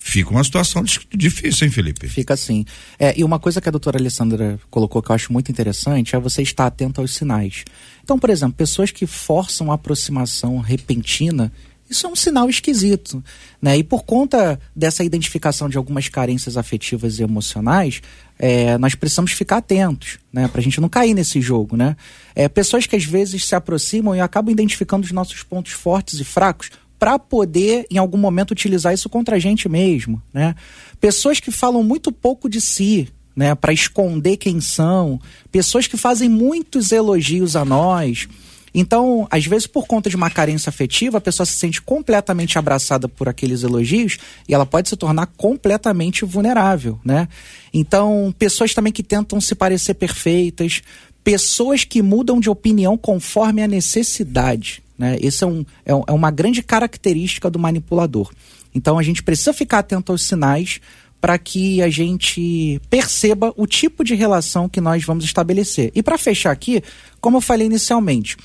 Fica 0.04 0.30
uma 0.30 0.42
situação 0.42 0.82
difícil, 1.14 1.64
hein, 1.64 1.72
Felipe? 1.72 2.08
Fica 2.08 2.34
assim. 2.34 2.64
É, 2.98 3.16
e 3.16 3.22
uma 3.22 3.38
coisa 3.38 3.60
que 3.60 3.68
a 3.68 3.70
doutora 3.70 3.98
Alessandra 3.98 4.58
colocou 4.68 5.00
que 5.00 5.12
eu 5.12 5.14
acho 5.14 5.32
muito 5.32 5.52
interessante 5.52 6.16
é 6.16 6.18
você 6.18 6.42
estar 6.42 6.66
atento 6.66 7.00
aos 7.00 7.14
sinais. 7.14 7.64
Então, 8.02 8.18
por 8.18 8.28
exemplo, 8.28 8.54
pessoas 8.54 8.90
que 8.90 9.06
forçam 9.06 9.70
a 9.70 9.76
aproximação 9.76 10.58
repentina 10.58 11.52
isso 11.92 12.06
é 12.06 12.10
um 12.10 12.16
sinal 12.16 12.48
esquisito, 12.48 13.22
né? 13.60 13.76
E 13.78 13.84
por 13.84 14.04
conta 14.04 14.58
dessa 14.74 15.04
identificação 15.04 15.68
de 15.68 15.76
algumas 15.76 16.08
carências 16.08 16.56
afetivas 16.56 17.18
e 17.18 17.22
emocionais, 17.22 18.02
é, 18.38 18.76
nós 18.78 18.94
precisamos 18.94 19.32
ficar 19.32 19.58
atentos, 19.58 20.18
né? 20.32 20.48
Para 20.48 20.60
a 20.60 20.64
gente 20.64 20.80
não 20.80 20.88
cair 20.88 21.14
nesse 21.14 21.40
jogo, 21.40 21.76
né? 21.76 21.96
É, 22.34 22.48
pessoas 22.48 22.86
que 22.86 22.96
às 22.96 23.04
vezes 23.04 23.46
se 23.46 23.54
aproximam 23.54 24.16
e 24.16 24.20
acabam 24.20 24.50
identificando 24.50 25.04
os 25.04 25.12
nossos 25.12 25.42
pontos 25.42 25.72
fortes 25.72 26.18
e 26.18 26.24
fracos 26.24 26.70
para 26.98 27.18
poder, 27.18 27.86
em 27.90 27.98
algum 27.98 28.18
momento, 28.18 28.52
utilizar 28.52 28.94
isso 28.94 29.08
contra 29.08 29.36
a 29.36 29.38
gente 29.38 29.68
mesmo, 29.68 30.22
né? 30.32 30.54
Pessoas 31.00 31.40
que 31.40 31.50
falam 31.50 31.82
muito 31.82 32.12
pouco 32.12 32.48
de 32.48 32.60
si, 32.60 33.08
né? 33.34 33.54
Para 33.54 33.72
esconder 33.72 34.36
quem 34.36 34.60
são, 34.60 35.20
pessoas 35.50 35.86
que 35.86 35.96
fazem 35.96 36.28
muitos 36.28 36.92
elogios 36.92 37.56
a 37.56 37.64
nós, 37.64 38.28
então, 38.74 39.26
às 39.30 39.44
vezes, 39.44 39.66
por 39.66 39.86
conta 39.86 40.08
de 40.08 40.16
uma 40.16 40.30
carência 40.30 40.70
afetiva, 40.70 41.18
a 41.18 41.20
pessoa 41.20 41.44
se 41.44 41.52
sente 41.52 41.82
completamente 41.82 42.58
abraçada 42.58 43.06
por 43.06 43.28
aqueles 43.28 43.62
elogios 43.62 44.18
e 44.48 44.54
ela 44.54 44.64
pode 44.64 44.88
se 44.88 44.96
tornar 44.96 45.26
completamente 45.36 46.24
vulnerável, 46.24 46.98
né? 47.04 47.28
Então, 47.72 48.34
pessoas 48.38 48.72
também 48.72 48.92
que 48.92 49.02
tentam 49.02 49.40
se 49.40 49.54
parecer 49.54 49.94
perfeitas, 49.94 50.82
pessoas 51.22 51.84
que 51.84 52.00
mudam 52.00 52.40
de 52.40 52.48
opinião 52.48 52.96
conforme 52.96 53.62
a 53.62 53.68
necessidade, 53.68 54.82
né? 54.98 55.18
Essa 55.22 55.44
é, 55.44 55.48
um, 55.48 55.64
é, 55.84 55.92
é 55.92 56.12
uma 56.12 56.30
grande 56.30 56.62
característica 56.62 57.50
do 57.50 57.58
manipulador. 57.58 58.30
Então, 58.74 58.98
a 58.98 59.02
gente 59.02 59.22
precisa 59.22 59.52
ficar 59.52 59.80
atento 59.80 60.12
aos 60.12 60.22
sinais 60.22 60.80
para 61.20 61.38
que 61.38 61.80
a 61.80 61.88
gente 61.88 62.80
perceba 62.90 63.52
o 63.56 63.64
tipo 63.64 64.02
de 64.02 64.12
relação 64.14 64.68
que 64.68 64.80
nós 64.80 65.04
vamos 65.04 65.24
estabelecer. 65.24 65.92
E 65.94 66.02
para 66.02 66.18
fechar 66.18 66.50
aqui, 66.50 66.82
como 67.20 67.36
eu 67.36 67.40
falei 67.40 67.68
inicialmente, 67.68 68.36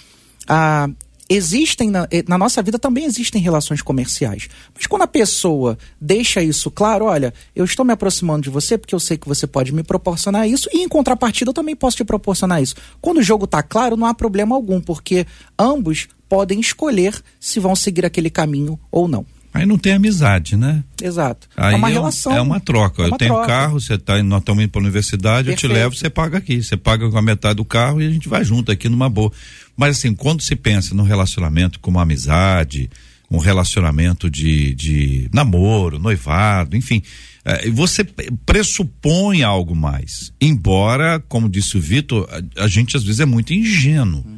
ah, 0.48 0.90
existem 1.30 1.90
na, 1.90 2.08
eh, 2.10 2.24
na, 2.28 2.38
nossa 2.38 2.62
vida 2.62 2.80
também 2.80 3.06
existem 3.06 3.42
relações 3.42 3.82
comerciais. 3.82 4.48
Mas 4.74 4.88
quando 4.88 5.02
a 5.04 5.08
pessoa 5.08 5.78
deixa 6.00 6.42
isso 6.42 6.72
claro, 6.72 7.06
olha, 7.06 7.34
eu 7.56 7.66
estou 7.66 7.86
me 7.86 7.94
aproximando 7.94 8.44
de 8.44 8.50
você 8.50 8.78
porque 8.78 8.96
eu 8.96 9.00
sei 9.00 9.18
que 9.18 9.28
você 9.28 9.46
pode 9.46 9.74
me 9.74 9.84
proporcionar 9.84 10.48
isso 10.48 10.70
e 10.74 10.82
em 10.82 10.88
contrapartida 10.88 11.50
eu 11.50 11.54
também 11.54 11.76
posso 11.76 11.98
te 11.98 12.04
proporcionar 12.04 12.62
isso. 12.62 12.76
Quando 13.02 13.18
o 13.18 13.24
jogo 13.24 13.46
está 13.46 13.62
claro, 13.62 13.98
não 13.98 14.08
há 14.08 14.14
problema 14.14 14.56
algum, 14.56 14.80
porque 14.80 15.26
ambos 15.60 16.08
podem 16.30 16.60
escolher 16.60 17.22
se 17.40 17.60
vão 17.60 17.76
seguir 17.76 18.06
aquele 18.06 18.30
caminho 18.30 18.80
ou 18.92 19.08
não. 19.08 19.26
Aí 19.58 19.66
não 19.66 19.78
tem 19.78 19.94
amizade, 19.94 20.56
né? 20.56 20.84
Exato. 21.02 21.48
Aí 21.56 21.74
é 21.74 21.78
uma 21.78 21.90
relação. 21.90 22.34
É 22.34 22.42
uma 22.42 22.60
troca. 22.60 23.04
É 23.04 23.06
uma 23.06 23.16
eu 23.16 23.18
tenho 23.18 23.34
troca. 23.34 23.48
carro, 23.48 23.80
você 23.80 23.98
tá, 23.98 24.22
nós 24.24 24.40
estamos 24.40 24.64
indo 24.64 24.70
para 24.70 24.80
a 24.80 24.84
universidade, 24.84 25.50
Perfeito. 25.50 25.66
eu 25.66 25.70
te 25.70 25.74
levo, 25.74 25.96
você 25.96 26.10
paga 26.10 26.38
aqui. 26.38 26.62
Você 26.62 26.78
paga 26.78 27.10
com 27.10 27.18
a 27.18 27.22
metade 27.22 27.56
do 27.56 27.66
carro 27.66 28.02
e 28.02 28.08
a 28.08 28.10
gente 28.10 28.30
vai 28.30 28.44
junto 28.44 28.72
aqui 28.72 28.88
numa 28.90 29.10
boa. 29.10 29.32
Mas 29.76 29.98
assim, 29.98 30.14
quando 30.14 30.42
se 30.42 30.56
pensa 30.56 30.96
no 30.96 31.04
relacionamento 31.04 31.80
como 31.80 32.00
amizade, 32.00 32.90
um 33.30 33.38
relacionamento 33.38 34.30
de, 34.30 34.74
de 34.74 35.30
namoro, 35.34 36.00
noivado, 36.00 36.76
enfim, 36.76 37.02
é, 37.44 37.70
você 37.70 38.04
pressupõe 38.46 39.44
algo 39.44 39.76
mais. 39.76 40.34
Embora, 40.40 41.24
como 41.28 41.48
disse 41.48 41.78
o 41.78 41.82
Vitor, 41.82 42.28
a, 42.30 42.64
a, 42.64 42.68
gente 42.68 42.98
às 42.98 43.04
vezes 43.04 43.20
é 43.20 43.26
muito 43.26 43.54
ingênuo. 43.54 44.24
Uhum. 44.26 44.37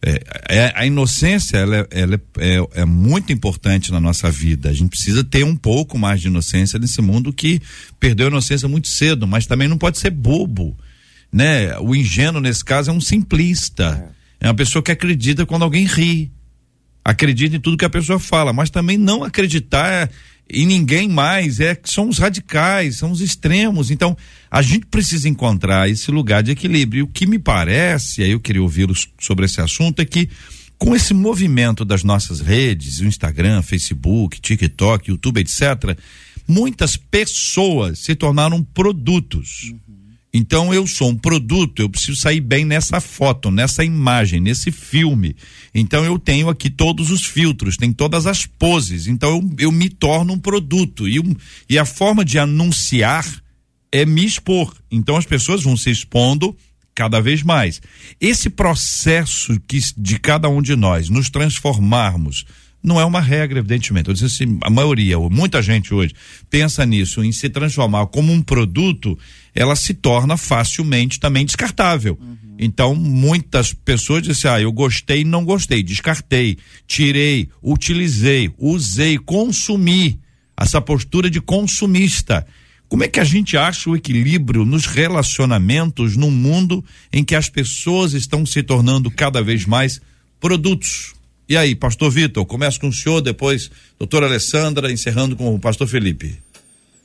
É, 0.00 0.22
é, 0.48 0.72
a 0.76 0.86
inocência 0.86 1.56
ela, 1.56 1.78
é, 1.78 1.86
ela 1.90 2.14
é, 2.14 2.56
é, 2.56 2.68
é, 2.82 2.84
muito 2.84 3.32
importante 3.32 3.90
na 3.90 4.00
nossa 4.00 4.30
vida. 4.30 4.70
A 4.70 4.72
gente 4.72 4.90
precisa 4.90 5.24
ter 5.24 5.44
um 5.44 5.56
pouco 5.56 5.98
mais 5.98 6.20
de 6.20 6.28
inocência 6.28 6.78
nesse 6.78 7.02
mundo 7.02 7.32
que 7.32 7.60
perdeu 7.98 8.26
a 8.26 8.30
inocência 8.30 8.68
muito 8.68 8.86
cedo, 8.86 9.26
mas 9.26 9.46
também 9.46 9.66
não 9.66 9.76
pode 9.76 9.98
ser 9.98 10.10
bobo. 10.10 10.76
Né? 11.32 11.76
O 11.80 11.96
ingênuo, 11.96 12.40
nesse 12.40 12.64
caso, 12.64 12.90
é 12.90 12.92
um 12.92 13.00
simplista. 13.00 14.12
É, 14.40 14.46
é 14.46 14.48
uma 14.48 14.54
pessoa 14.54 14.82
que 14.82 14.92
acredita 14.92 15.44
quando 15.44 15.64
alguém 15.64 15.84
ri. 15.84 16.30
Acredita 17.04 17.56
em 17.56 17.60
tudo 17.60 17.76
que 17.76 17.84
a 17.84 17.90
pessoa 17.90 18.20
fala, 18.20 18.52
mas 18.52 18.70
também 18.70 18.96
não 18.96 19.24
acreditar 19.24 20.10
e 20.50 20.64
ninguém 20.64 21.08
mais, 21.08 21.60
é 21.60 21.74
que 21.74 21.90
são 21.90 22.08
os 22.08 22.18
radicais, 22.18 22.96
são 22.96 23.10
os 23.10 23.20
extremos. 23.20 23.90
Então, 23.90 24.16
a 24.50 24.62
gente 24.62 24.86
precisa 24.86 25.28
encontrar 25.28 25.90
esse 25.90 26.10
lugar 26.10 26.42
de 26.42 26.52
equilíbrio. 26.52 27.00
E 27.00 27.02
o 27.02 27.06
que 27.06 27.26
me 27.26 27.38
parece, 27.38 28.22
aí 28.22 28.30
eu 28.30 28.40
queria 28.40 28.62
ouvi-los 28.62 29.08
sobre 29.20 29.44
esse 29.44 29.60
assunto, 29.60 30.00
é 30.00 30.04
que 30.04 30.28
com 30.78 30.94
esse 30.94 31.12
movimento 31.12 31.84
das 31.84 32.04
nossas 32.04 32.40
redes, 32.40 33.00
o 33.00 33.04
Instagram, 33.04 33.62
Facebook, 33.62 34.40
TikTok, 34.40 35.10
YouTube, 35.10 35.40
etc., 35.40 35.98
muitas 36.46 36.96
pessoas 36.96 37.98
se 37.98 38.14
tornaram 38.14 38.62
produtos. 38.62 39.74
Então 40.32 40.74
eu 40.74 40.86
sou 40.86 41.08
um 41.08 41.16
produto, 41.16 41.80
eu 41.80 41.88
preciso 41.88 42.16
sair 42.16 42.40
bem 42.40 42.64
nessa 42.64 43.00
foto, 43.00 43.50
nessa 43.50 43.82
imagem, 43.82 44.40
nesse 44.40 44.70
filme. 44.70 45.34
Então 45.74 46.04
eu 46.04 46.18
tenho 46.18 46.48
aqui 46.48 46.68
todos 46.68 47.10
os 47.10 47.24
filtros, 47.24 47.76
tem 47.76 47.92
todas 47.92 48.26
as 48.26 48.44
poses. 48.44 49.06
Então 49.06 49.30
eu, 49.30 49.66
eu 49.66 49.72
me 49.72 49.88
torno 49.88 50.34
um 50.34 50.38
produto. 50.38 51.08
E, 51.08 51.18
e 51.68 51.78
a 51.78 51.84
forma 51.84 52.24
de 52.24 52.38
anunciar 52.38 53.24
é 53.90 54.04
me 54.04 54.24
expor. 54.24 54.74
Então 54.90 55.16
as 55.16 55.24
pessoas 55.24 55.62
vão 55.62 55.76
se 55.76 55.90
expondo 55.90 56.54
cada 56.94 57.20
vez 57.20 57.42
mais. 57.42 57.80
Esse 58.20 58.50
processo 58.50 59.58
que, 59.66 59.78
de 59.96 60.18
cada 60.18 60.48
um 60.48 60.60
de 60.60 60.76
nós 60.76 61.08
nos 61.08 61.30
transformarmos 61.30 62.44
não 62.82 63.00
é 63.00 63.04
uma 63.04 63.20
regra, 63.20 63.58
evidentemente. 63.58 64.08
Eu 64.08 64.14
disse 64.14 64.26
assim, 64.42 64.58
a 64.62 64.70
maioria, 64.70 65.18
ou 65.18 65.28
muita 65.28 65.60
gente 65.60 65.92
hoje, 65.92 66.14
pensa 66.48 66.86
nisso, 66.86 67.22
em 67.22 67.32
se 67.32 67.48
transformar 67.48 68.06
como 68.06 68.32
um 68.32 68.42
produto, 68.42 69.18
ela 69.58 69.74
se 69.74 69.92
torna 69.92 70.36
facilmente 70.36 71.18
também 71.18 71.44
descartável. 71.44 72.16
Uhum. 72.20 72.36
Então, 72.60 72.94
muitas 72.94 73.72
pessoas 73.72 74.22
dizem, 74.22 74.48
ah, 74.48 74.60
eu 74.60 74.70
gostei, 74.70 75.24
não 75.24 75.44
gostei, 75.44 75.82
descartei, 75.82 76.58
tirei, 76.86 77.48
utilizei, 77.60 78.52
usei, 78.56 79.18
consumi. 79.18 80.20
Essa 80.56 80.80
postura 80.80 81.28
de 81.28 81.40
consumista. 81.40 82.46
Como 82.88 83.02
é 83.02 83.08
que 83.08 83.18
a 83.18 83.24
gente 83.24 83.56
acha 83.56 83.90
o 83.90 83.96
equilíbrio 83.96 84.64
nos 84.64 84.86
relacionamentos 84.86 86.16
num 86.16 86.30
mundo 86.30 86.84
em 87.12 87.24
que 87.24 87.34
as 87.34 87.48
pessoas 87.48 88.12
estão 88.12 88.46
se 88.46 88.62
tornando 88.62 89.10
cada 89.10 89.42
vez 89.42 89.66
mais 89.66 90.00
produtos? 90.40 91.14
E 91.48 91.56
aí, 91.56 91.74
pastor 91.74 92.12
Vitor, 92.12 92.46
começa 92.46 92.78
com 92.78 92.88
o 92.88 92.92
senhor, 92.92 93.20
depois 93.20 93.70
doutora 93.98 94.26
Alessandra, 94.26 94.92
encerrando 94.92 95.34
com 95.34 95.52
o 95.52 95.58
pastor 95.58 95.88
Felipe. 95.88 96.38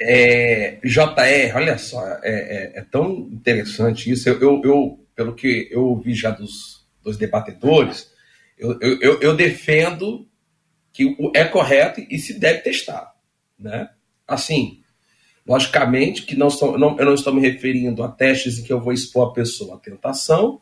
É, 0.05 0.79
JR, 0.83 1.55
olha 1.55 1.77
só, 1.77 2.05
é, 2.05 2.19
é, 2.23 2.71
é 2.79 2.81
tão 2.81 3.29
interessante 3.31 4.11
isso. 4.11 4.27
Eu, 4.27 4.39
eu, 4.41 4.61
eu, 4.63 5.07
pelo 5.15 5.33
que 5.33 5.69
eu 5.71 5.85
ouvi 5.85 6.13
já 6.13 6.29
dos, 6.31 6.85
dos 7.01 7.17
debatedores, 7.17 8.11
eu, 8.57 8.77
eu, 8.81 9.21
eu 9.21 9.35
defendo 9.35 10.27
que 10.91 11.15
é 11.33 11.45
correto 11.45 12.01
e 12.09 12.19
se 12.19 12.37
deve 12.39 12.59
testar. 12.59 13.13
Né? 13.57 13.89
Assim, 14.27 14.81
logicamente 15.47 16.23
que 16.23 16.35
não, 16.35 16.47
estou, 16.47 16.77
não, 16.77 16.97
eu 16.99 17.05
não 17.05 17.13
estou 17.13 17.33
me 17.33 17.41
referindo 17.41 18.03
a 18.03 18.09
testes 18.09 18.59
em 18.59 18.63
que 18.63 18.73
eu 18.73 18.81
vou 18.81 18.93
expor 18.93 19.29
a 19.29 19.33
pessoa 19.33 19.75
à 19.75 19.79
tentação 19.79 20.61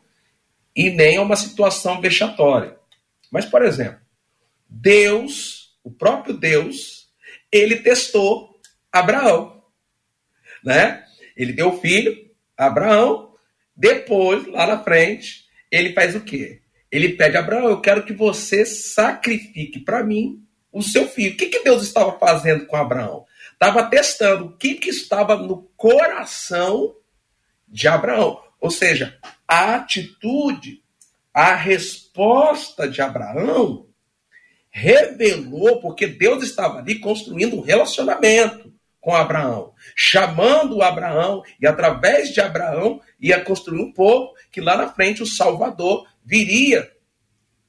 e 0.74 0.90
nem 0.90 1.16
a 1.16 1.22
uma 1.22 1.36
situação 1.36 2.00
vexatória. 2.00 2.76
Mas, 3.30 3.44
por 3.44 3.64
exemplo, 3.64 4.00
Deus, 4.68 5.76
o 5.82 5.90
próprio 5.90 6.36
Deus, 6.36 7.08
ele 7.50 7.76
testou 7.76 8.51
Abraão, 8.92 9.62
né? 10.62 11.04
Ele 11.36 11.52
deu 11.52 11.70
o 11.70 11.80
filho, 11.80 12.14
Abraão, 12.56 13.34
depois, 13.74 14.46
lá 14.46 14.66
na 14.66 14.82
frente, 14.82 15.46
ele 15.70 15.92
faz 15.94 16.14
o 16.14 16.20
quê? 16.20 16.60
Ele 16.90 17.10
pede 17.10 17.36
a 17.36 17.40
Abraão, 17.40 17.70
eu 17.70 17.80
quero 17.80 18.04
que 18.04 18.12
você 18.12 18.66
sacrifique 18.66 19.80
para 19.80 20.04
mim 20.04 20.44
o 20.70 20.82
seu 20.82 21.08
filho. 21.08 21.32
O 21.32 21.36
que, 21.36 21.46
que 21.46 21.64
Deus 21.64 21.82
estava 21.82 22.18
fazendo 22.18 22.66
com 22.66 22.76
Abraão? 22.76 23.24
Estava 23.52 23.84
testando 23.84 24.46
o 24.46 24.56
que, 24.56 24.74
que 24.74 24.90
estava 24.90 25.36
no 25.36 25.62
coração 25.76 26.94
de 27.66 27.88
Abraão. 27.88 28.42
Ou 28.60 28.70
seja, 28.70 29.18
a 29.48 29.76
atitude 29.76 30.82
a 31.32 31.54
resposta 31.54 32.88
de 32.88 33.00
Abraão 33.00 33.86
revelou, 34.70 35.80
porque 35.80 36.06
Deus 36.06 36.42
estava 36.42 36.78
ali 36.78 36.98
construindo 36.98 37.56
um 37.56 37.62
relacionamento 37.62 38.71
com 39.02 39.14
Abraão, 39.14 39.74
chamando 39.96 40.80
Abraão, 40.80 41.42
e 41.60 41.66
através 41.66 42.30
de 42.32 42.40
Abraão 42.40 43.00
ia 43.20 43.40
construir 43.40 43.82
um 43.82 43.92
povo 43.92 44.32
que 44.50 44.60
lá 44.60 44.76
na 44.76 44.88
frente 44.88 45.22
o 45.22 45.26
Salvador 45.26 46.06
viria 46.24 46.88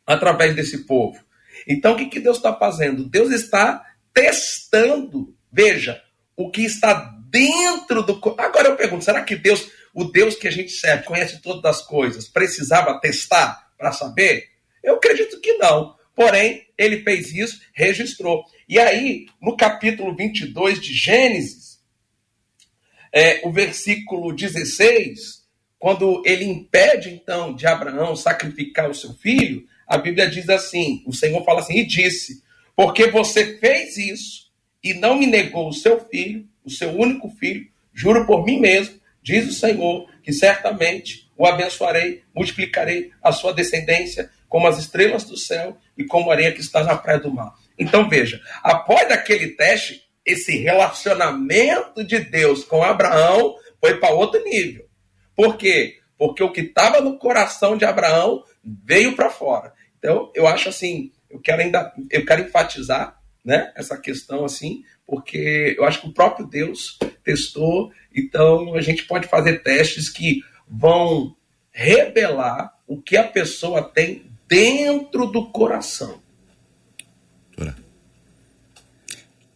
através 0.05 0.55
desse 0.55 0.85
povo. 0.85 1.19
Então 1.67 1.93
o 1.93 1.97
que, 1.97 2.05
que 2.05 2.19
Deus 2.19 2.37
está 2.37 2.53
fazendo? 2.53 3.09
Deus 3.09 3.31
está 3.31 3.83
testando, 4.13 5.35
veja, 5.51 5.99
o 6.37 6.51
que 6.51 6.63
está 6.63 7.11
dentro 7.29 8.03
do. 8.03 8.21
Agora 8.37 8.67
eu 8.67 8.75
pergunto, 8.75 9.03
será 9.03 9.23
que 9.23 9.35
Deus 9.35 9.71
o 9.91 10.03
Deus 10.05 10.35
que 10.35 10.47
a 10.47 10.51
gente 10.51 10.71
serve, 10.71 11.03
conhece 11.03 11.41
todas 11.41 11.65
as 11.65 11.81
coisas, 11.81 12.27
precisava 12.27 12.99
testar 12.99 13.71
para 13.75 13.91
saber? 13.91 14.49
Eu 14.83 14.95
acredito 14.95 15.41
que 15.41 15.53
não. 15.53 15.95
Porém, 16.15 16.67
ele 16.77 17.01
fez 17.01 17.33
isso, 17.33 17.61
registrou. 17.73 18.45
E 18.67 18.79
aí, 18.79 19.27
no 19.41 19.57
capítulo 19.57 20.15
22 20.15 20.79
de 20.79 20.93
Gênesis, 20.93 21.79
é, 23.11 23.41
o 23.43 23.51
versículo 23.51 24.33
16, 24.33 25.43
quando 25.79 26.21
ele 26.25 26.45
impede 26.45 27.09
então 27.09 27.53
de 27.55 27.65
Abraão 27.65 28.15
sacrificar 28.15 28.89
o 28.89 28.95
seu 28.95 29.13
filho, 29.13 29.67
a 29.87 29.97
Bíblia 29.97 30.29
diz 30.29 30.49
assim: 30.49 31.03
o 31.05 31.13
Senhor 31.13 31.43
fala 31.43 31.59
assim, 31.59 31.79
e 31.79 31.85
disse: 31.85 32.43
Porque 32.75 33.07
você 33.07 33.57
fez 33.57 33.97
isso 33.97 34.51
e 34.83 34.93
não 34.93 35.17
me 35.17 35.25
negou 35.25 35.69
o 35.69 35.73
seu 35.73 35.99
filho, 35.99 36.47
o 36.63 36.69
seu 36.69 36.89
único 36.89 37.29
filho, 37.29 37.67
juro 37.93 38.25
por 38.25 38.45
mim 38.45 38.59
mesmo 38.59 39.01
Diz 39.23 39.47
o 39.47 39.53
Senhor 39.53 40.09
que 40.21 40.33
certamente 40.33 41.31
o 41.37 41.45
abençoarei, 41.45 42.23
multiplicarei 42.35 43.11
a 43.21 43.31
sua 43.31 43.53
descendência 43.53 44.29
como 44.47 44.67
as 44.67 44.77
estrelas 44.77 45.23
do 45.23 45.37
céu 45.37 45.77
e 45.97 46.05
como 46.05 46.29
a 46.29 46.33
areia 46.33 46.51
que 46.51 46.61
está 46.61 46.83
na 46.83 46.95
praia 46.95 47.19
do 47.19 47.33
mar. 47.33 47.53
Então 47.77 48.07
veja, 48.07 48.39
após 48.61 49.11
aquele 49.11 49.49
teste, 49.49 50.03
esse 50.25 50.57
relacionamento 50.57 52.03
de 52.03 52.19
Deus 52.19 52.63
com 52.63 52.83
Abraão 52.83 53.55
foi 53.79 53.97
para 53.99 54.13
outro 54.13 54.43
nível. 54.43 54.85
Por 55.35 55.57
quê? 55.57 55.97
Porque 56.17 56.43
o 56.43 56.51
que 56.51 56.61
estava 56.61 57.01
no 57.01 57.17
coração 57.17 57.75
de 57.75 57.83
Abraão 57.83 58.43
veio 58.63 59.15
para 59.15 59.29
fora. 59.29 59.73
Então, 59.97 60.31
eu 60.35 60.47
acho 60.47 60.69
assim, 60.69 61.11
eu 61.29 61.39
quero 61.39 61.61
ainda, 61.61 61.93
eu 62.09 62.25
quero 62.25 62.43
enfatizar, 62.43 63.19
né, 63.43 63.73
essa 63.75 63.97
questão 63.97 64.45
assim, 64.45 64.83
porque 65.05 65.75
eu 65.77 65.83
acho 65.83 66.01
que 66.01 66.07
o 66.07 66.13
próprio 66.13 66.47
Deus 66.47 66.97
testou, 67.23 67.91
então 68.15 68.73
a 68.75 68.81
gente 68.81 69.03
pode 69.03 69.27
fazer 69.27 69.63
testes 69.63 70.09
que 70.09 70.41
vão 70.73 71.35
revelar 71.71 72.73
o 72.87 72.99
que 72.99 73.15
a 73.15 73.23
pessoa 73.23 73.83
tem 73.83 74.25
dentro 74.47 75.27
do 75.27 75.49
coração 75.49 76.23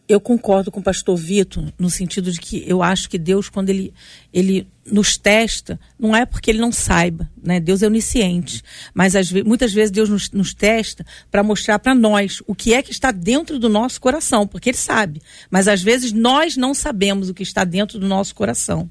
eu 0.08 0.18
concordo 0.18 0.70
com 0.70 0.80
o 0.80 0.82
pastor 0.82 1.14
Vitor 1.16 1.70
no 1.78 1.90
sentido 1.90 2.32
de 2.32 2.40
que 2.40 2.64
eu 2.66 2.82
acho 2.82 3.10
que 3.10 3.18
Deus, 3.18 3.50
quando 3.50 3.68
ele, 3.68 3.92
ele 4.32 4.66
nos 4.86 5.18
testa, 5.18 5.78
não 5.98 6.16
é 6.16 6.24
porque 6.24 6.50
ele 6.50 6.60
não 6.60 6.72
saiba, 6.72 7.30
né? 7.42 7.60
Deus 7.60 7.82
é 7.82 7.86
onisciente. 7.86 8.62
Mas 8.94 9.14
às, 9.14 9.30
muitas 9.30 9.70
vezes 9.72 9.90
Deus 9.90 10.08
nos, 10.08 10.30
nos 10.30 10.54
testa 10.54 11.04
para 11.30 11.42
mostrar 11.42 11.78
para 11.78 11.94
nós 11.94 12.42
o 12.46 12.54
que 12.54 12.72
é 12.72 12.82
que 12.82 12.90
está 12.90 13.10
dentro 13.10 13.58
do 13.58 13.68
nosso 13.68 14.00
coração, 14.00 14.46
porque 14.46 14.70
ele 14.70 14.78
sabe. 14.78 15.20
Mas 15.50 15.68
às 15.68 15.82
vezes 15.82 16.10
nós 16.10 16.56
não 16.56 16.72
sabemos 16.72 17.28
o 17.28 17.34
que 17.34 17.42
está 17.42 17.62
dentro 17.64 17.98
do 17.98 18.08
nosso 18.08 18.34
coração. 18.34 18.90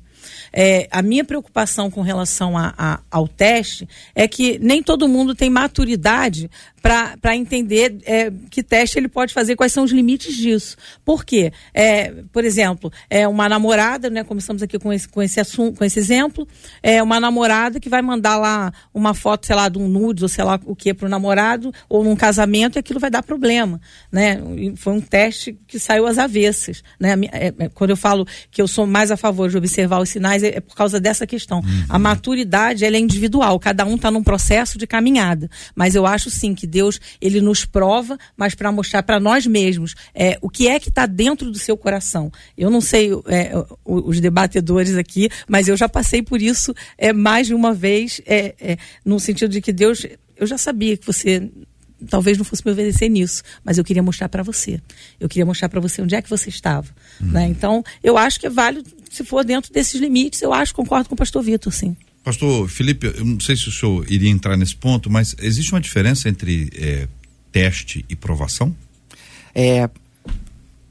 É, 0.51 0.87
a 0.91 1.01
minha 1.01 1.23
preocupação 1.23 1.89
com 1.89 2.01
relação 2.01 2.57
a, 2.57 2.73
a, 2.77 2.99
ao 3.09 3.27
teste 3.27 3.87
é 4.15 4.27
que 4.27 4.59
nem 4.59 4.81
todo 4.81 5.07
mundo 5.07 5.35
tem 5.35 5.49
maturidade 5.49 6.49
para 6.87 7.35
entender 7.35 7.97
é, 8.05 8.31
que 8.49 8.63
teste 8.63 8.97
ele 8.97 9.09
pode 9.09 9.33
fazer, 9.33 9.55
quais 9.55 9.73
são 9.73 9.83
os 9.83 9.91
limites 9.91 10.35
disso. 10.35 10.77
Por 11.03 11.25
quê? 11.25 11.51
É, 11.73 12.11
por 12.31 12.45
exemplo, 12.45 12.91
é 13.09 13.27
uma 13.27 13.49
namorada, 13.49 14.09
né, 14.09 14.23
começamos 14.23 14.63
aqui 14.63 14.79
com 14.79 14.93
esse, 14.93 15.07
com 15.07 15.21
esse 15.21 15.39
assunto, 15.39 15.77
com 15.77 15.83
esse 15.83 15.99
exemplo, 15.99 16.47
é 16.81 17.03
uma 17.03 17.19
namorada 17.19 17.79
que 17.79 17.89
vai 17.89 18.01
mandar 18.01 18.37
lá 18.37 18.71
uma 18.93 19.13
foto, 19.13 19.45
sei 19.45 19.55
lá, 19.55 19.67
de 19.67 19.77
um 19.77 19.87
nudes, 19.87 20.23
ou 20.23 20.29
sei 20.29 20.43
lá 20.43 20.59
o 20.65 20.75
que, 20.75 20.93
para 20.93 21.07
o 21.07 21.09
namorado, 21.09 21.73
ou 21.89 22.03
num 22.03 22.15
casamento, 22.15 22.77
e 22.77 22.79
aquilo 22.79 22.99
vai 22.99 23.09
dar 23.09 23.21
problema. 23.21 23.81
Né? 24.11 24.39
Foi 24.75 24.93
um 24.93 25.01
teste 25.01 25.57
que 25.67 25.79
saiu 25.79 26.07
às 26.07 26.17
avessas. 26.17 26.83
Né? 26.99 27.15
É, 27.31 27.47
é, 27.47 27.69
quando 27.69 27.89
eu 27.89 27.97
falo 27.97 28.25
que 28.49 28.61
eu 28.61 28.67
sou 28.67 28.87
mais 28.87 29.11
a 29.11 29.17
favor 29.17 29.49
de 29.49 29.57
observar 29.57 29.99
os 29.99 30.09
sinais, 30.09 30.41
é, 30.43 30.57
é 30.57 30.59
por 30.61 30.75
causa 30.75 30.99
dessa 30.99 31.27
questão. 31.27 31.59
Uhum. 31.59 31.85
A 31.89 31.99
maturidade 31.99 32.85
ela 32.85 32.95
é 32.95 32.99
individual, 32.99 33.59
cada 33.59 33.85
um 33.85 33.95
está 33.95 34.09
num 34.09 34.23
processo 34.23 34.77
de 34.77 34.87
caminhada. 34.87 35.49
Mas 35.75 35.95
eu 35.95 36.05
acho 36.05 36.29
sim 36.29 36.55
que 36.55 36.65
Deus 36.77 36.99
ele 37.19 37.41
nos 37.41 37.65
prova, 37.65 38.17
mas 38.35 38.53
para 38.53 38.71
mostrar 38.71 39.01
para 39.01 39.19
nós 39.19 39.47
mesmos 39.47 39.95
é, 40.13 40.37
o 40.41 40.49
que 40.49 40.67
é 40.67 40.79
que 40.79 40.89
está 40.89 41.07
dentro 41.07 41.49
do 41.49 41.57
seu 41.57 41.75
coração. 41.75 42.31
Eu 42.55 42.69
não 42.69 42.81
sei 42.81 43.09
é, 43.25 43.51
os 43.83 44.19
debatedores 44.19 44.95
aqui, 44.95 45.29
mas 45.47 45.67
eu 45.67 45.75
já 45.75 45.89
passei 45.89 46.21
por 46.21 46.39
isso 46.39 46.73
é, 46.97 47.11
mais 47.11 47.47
de 47.47 47.55
uma 47.55 47.73
vez, 47.73 48.21
é, 48.25 48.53
é, 48.59 48.77
no 49.03 49.19
sentido 49.19 49.49
de 49.49 49.61
que 49.61 49.73
Deus, 49.73 50.05
eu 50.35 50.45
já 50.45 50.57
sabia 50.57 50.95
que 50.95 51.05
você 51.05 51.49
talvez 52.07 52.37
não 52.37 52.45
fosse 52.45 52.61
me 52.63 52.71
obedecer 52.71 53.09
nisso, 53.09 53.41
mas 53.63 53.79
eu 53.79 53.83
queria 53.83 54.03
mostrar 54.03 54.29
para 54.29 54.43
você. 54.43 54.79
Eu 55.19 55.27
queria 55.27 55.47
mostrar 55.47 55.67
para 55.67 55.79
você 55.79 55.99
onde 55.99 56.13
é 56.13 56.21
que 56.21 56.29
você 56.29 56.47
estava. 56.49 56.87
Uhum. 57.19 57.31
Né? 57.31 57.47
Então, 57.47 57.83
eu 58.03 58.15
acho 58.19 58.39
que 58.39 58.45
é 58.45 58.51
válido, 58.51 58.87
se 59.09 59.23
for 59.23 59.43
dentro 59.43 59.73
desses 59.73 59.99
limites, 59.99 60.43
eu 60.43 60.53
acho, 60.53 60.75
concordo 60.75 61.09
com 61.09 61.15
o 61.15 61.17
pastor 61.17 61.41
Vitor, 61.41 61.73
sim. 61.73 61.97
Pastor 62.27 62.67
Felipe, 62.67 63.07
eu 63.07 63.23
não 63.23 63.39
sei 63.39 63.55
se 63.55 63.69
o 63.69 63.71
senhor 63.71 64.05
iria 64.11 64.29
entrar 64.29 64.57
nesse 64.57 64.75
ponto, 64.75 65.09
mas 65.09 65.33
existe 65.39 65.71
uma 65.71 65.79
diferença 65.79 66.27
entre 66.27 66.69
é, 66.75 67.07
teste 67.53 68.03
e 68.09 68.17
provação? 68.17 68.75
É, 69.55 69.89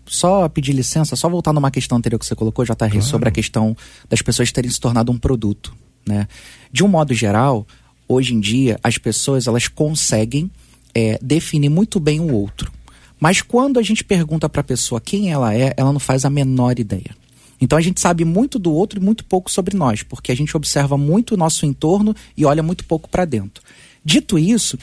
só 0.07 0.49
pedir 0.49 0.73
licença, 0.73 1.15
só 1.15 1.29
voltar 1.29 1.53
numa 1.53 1.71
questão 1.71 1.99
anterior 1.99 2.19
que 2.19 2.25
você 2.25 2.35
colocou, 2.35 2.65
JR, 2.65 2.75
claro. 2.75 3.03
sobre 3.03 3.29
a 3.29 3.31
questão 3.31 3.77
das 4.09 4.23
pessoas 4.23 4.51
terem 4.51 4.71
se 4.71 4.81
tornado 4.81 5.13
um 5.13 5.19
produto, 5.19 5.77
né? 6.07 6.27
De 6.73 6.83
um 6.83 6.89
modo 6.89 7.13
geral, 7.13 7.67
hoje 8.09 8.33
em 8.33 8.41
dia, 8.41 8.81
as 8.83 8.97
pessoas, 8.97 9.47
elas 9.47 9.69
conseguem 9.69 10.51
é, 10.95 11.19
definir 11.21 11.69
muito 11.69 12.01
bem 12.01 12.19
o 12.19 12.33
outro. 12.33 12.73
Mas 13.21 13.43
quando 13.43 13.79
a 13.79 13.83
gente 13.83 14.03
pergunta 14.03 14.49
para 14.49 14.63
a 14.63 14.65
pessoa 14.65 15.03
quem 15.03 15.31
ela 15.31 15.55
é, 15.55 15.75
ela 15.77 15.93
não 15.93 16.01
faz 16.01 16.25
a 16.25 16.31
menor 16.31 16.79
ideia. 16.79 17.15
Então 17.61 17.79
a 17.79 17.83
gente 17.83 18.01
sabe 18.01 18.25
muito 18.25 18.59
do 18.59 18.73
outro 18.73 19.01
e 19.01 19.03
muito 19.03 19.25
pouco 19.25 19.51
sobre 19.51 19.77
nós, 19.77 20.03
porque 20.03 20.31
a 20.31 20.37
gente 20.37 20.57
observa 20.57 20.97
muito 20.99 21.35
o 21.35 21.37
nosso 21.37 21.65
entorno 21.65 22.15
e 22.37 22.45
olha 22.45 22.63
muito 22.63 22.85
pouco 22.85 23.09
para 23.09 23.25
dentro. 23.25 23.63
Dito 24.05 24.39
isso, 24.39 24.79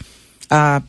a, 0.49 0.81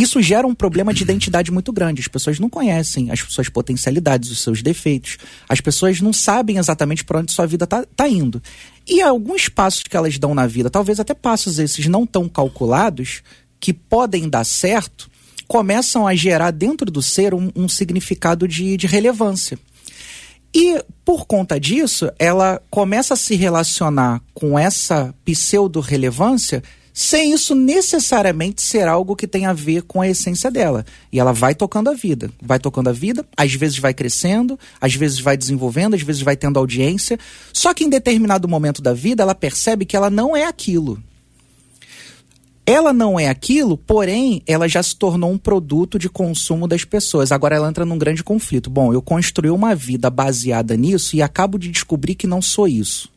isso 0.00 0.22
gera 0.22 0.46
um 0.46 0.54
problema 0.54 0.94
de 0.94 1.02
identidade 1.02 1.50
muito 1.50 1.72
grande. 1.72 2.00
As 2.00 2.08
pessoas 2.08 2.38
não 2.38 2.48
conhecem 2.48 3.10
as 3.10 3.20
suas 3.20 3.50
potencialidades, 3.50 4.30
os 4.30 4.40
seus 4.40 4.62
defeitos. 4.62 5.18
As 5.46 5.60
pessoas 5.60 6.00
não 6.00 6.12
sabem 6.12 6.56
exatamente 6.56 7.04
para 7.04 7.18
onde 7.18 7.32
sua 7.32 7.46
vida 7.46 7.64
está 7.64 7.84
tá 7.84 8.08
indo. 8.08 8.42
E 8.88 9.02
alguns 9.02 9.48
passos 9.50 9.82
que 9.82 9.94
elas 9.94 10.18
dão 10.18 10.34
na 10.34 10.46
vida, 10.46 10.70
talvez 10.70 10.98
até 10.98 11.12
passos 11.12 11.58
esses 11.58 11.86
não 11.86 12.06
tão 12.06 12.28
calculados, 12.28 13.22
que 13.60 13.74
podem 13.74 14.26
dar 14.26 14.44
certo, 14.44 15.10
começam 15.46 16.06
a 16.06 16.14
gerar 16.14 16.50
dentro 16.50 16.90
do 16.90 17.02
ser 17.02 17.34
um, 17.34 17.50
um 17.54 17.68
significado 17.68 18.48
de, 18.48 18.78
de 18.78 18.86
relevância. 18.86 19.58
E 20.54 20.82
por 21.04 21.26
conta 21.26 21.58
disso, 21.58 22.10
ela 22.18 22.60
começa 22.70 23.14
a 23.14 23.16
se 23.16 23.36
relacionar 23.36 24.20
com 24.34 24.58
essa 24.58 25.14
pseudo-relevância 25.24 26.62
sem 26.92 27.32
isso 27.32 27.54
necessariamente 27.54 28.60
ser 28.60 28.86
algo 28.86 29.16
que 29.16 29.26
tem 29.26 29.46
a 29.46 29.52
ver 29.52 29.82
com 29.82 30.00
a 30.00 30.08
essência 30.08 30.50
dela. 30.50 30.84
E 31.12 31.18
ela 31.18 31.32
vai 31.32 31.54
tocando 31.54 31.88
a 31.88 31.94
vida, 31.94 32.30
vai 32.42 32.58
tocando 32.58 32.90
a 32.90 32.92
vida, 32.92 33.24
às 33.36 33.54
vezes 33.54 33.78
vai 33.78 33.94
crescendo, 33.94 34.58
às 34.80 34.94
vezes 34.94 35.18
vai 35.18 35.36
desenvolvendo, 35.36 35.94
às 35.94 36.02
vezes 36.02 36.22
vai 36.22 36.36
tendo 36.36 36.58
audiência. 36.58 37.18
Só 37.52 37.72
que 37.72 37.84
em 37.84 37.88
determinado 37.88 38.48
momento 38.48 38.82
da 38.82 38.92
vida 38.92 39.22
ela 39.22 39.34
percebe 39.34 39.84
que 39.84 39.96
ela 39.96 40.10
não 40.10 40.36
é 40.36 40.44
aquilo. 40.44 41.02
Ela 42.70 42.92
não 42.92 43.18
é 43.18 43.26
aquilo, 43.28 43.76
porém, 43.76 44.44
ela 44.46 44.68
já 44.68 44.80
se 44.80 44.94
tornou 44.94 45.32
um 45.32 45.36
produto 45.36 45.98
de 45.98 46.08
consumo 46.08 46.68
das 46.68 46.84
pessoas. 46.84 47.32
Agora 47.32 47.56
ela 47.56 47.68
entra 47.68 47.84
num 47.84 47.98
grande 47.98 48.22
conflito. 48.22 48.70
Bom, 48.70 48.92
eu 48.92 49.02
construí 49.02 49.50
uma 49.50 49.74
vida 49.74 50.08
baseada 50.08 50.76
nisso 50.76 51.16
e 51.16 51.20
acabo 51.20 51.58
de 51.58 51.68
descobrir 51.68 52.14
que 52.14 52.28
não 52.28 52.40
sou 52.40 52.68
isso. 52.68 53.08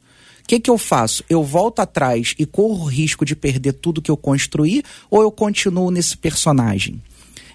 O 0.44 0.48
que, 0.48 0.60
que 0.60 0.72
eu 0.72 0.78
faço? 0.80 1.24
Eu 1.30 1.44
volto 1.44 1.82
atrás 1.82 2.34
e 2.40 2.48
corro 2.48 2.86
o 2.86 2.88
risco 2.88 3.24
de 3.24 3.36
perder 3.36 3.74
tudo 3.74 4.02
que 4.02 4.10
eu 4.10 4.18
construí 4.18 4.82
ou 5.08 5.22
eu 5.22 5.32
continuo 5.32 5.92
nesse 5.92 6.18
personagem? 6.18 7.00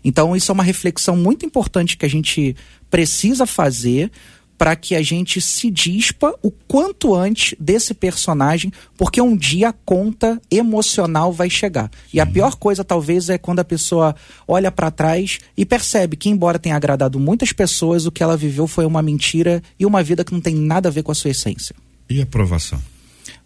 Então, 0.05 0.37
isso 0.37 0.53
é 0.53 0.55
uma 0.55 0.63
reflexão 0.63 1.17
muito 1.17 1.45
importante 1.45 1.97
que 1.97 2.07
a 2.07 2.09
gente 2.09 2.55
precisa 2.89 3.45
fazer 3.45 4.09
para 4.59 4.75
que 4.75 4.97
a 4.97 5.01
gente 5.01 5.41
se 5.41 5.71
dispa 5.71 6.35
o 6.43 6.51
quanto 6.51 7.15
antes 7.15 7.55
desse 7.61 7.95
personagem, 7.95 8.73
porque 8.97 9.23
um 9.23 9.37
dia 9.37 9.69
a 9.69 9.73
conta 9.73 10.43
emocional 10.51 11.33
vai 11.33 11.49
chegar. 11.49 11.89
E 12.13 12.19
a 12.19 12.27
pior 12.27 12.57
coisa, 12.57 12.83
talvez, 12.83 13.31
é 13.31 13.39
quando 13.39 13.61
a 13.61 13.65
pessoa 13.65 14.17
olha 14.47 14.73
para 14.73 14.91
trás 14.91 15.39
e 15.57 15.65
percebe 15.65 16.17
que, 16.17 16.29
embora 16.29 16.59
tenha 16.59 16.75
agradado 16.75 17.21
muitas 17.21 17.53
pessoas, 17.53 18.05
o 18.05 18.11
que 18.11 18.23
ela 18.23 18.37
viveu 18.37 18.67
foi 18.67 18.85
uma 18.85 19.01
mentira 19.01 19.63
e 19.79 19.87
uma 19.87 20.03
vida 20.03 20.25
que 20.25 20.33
não 20.33 20.41
tem 20.41 20.57
nada 20.57 20.89
a 20.89 20.93
ver 20.93 21.05
com 21.05 21.13
a 21.13 21.15
sua 21.15 21.31
essência. 21.31 21.77
E 22.11 22.21
aprovação? 22.21 22.83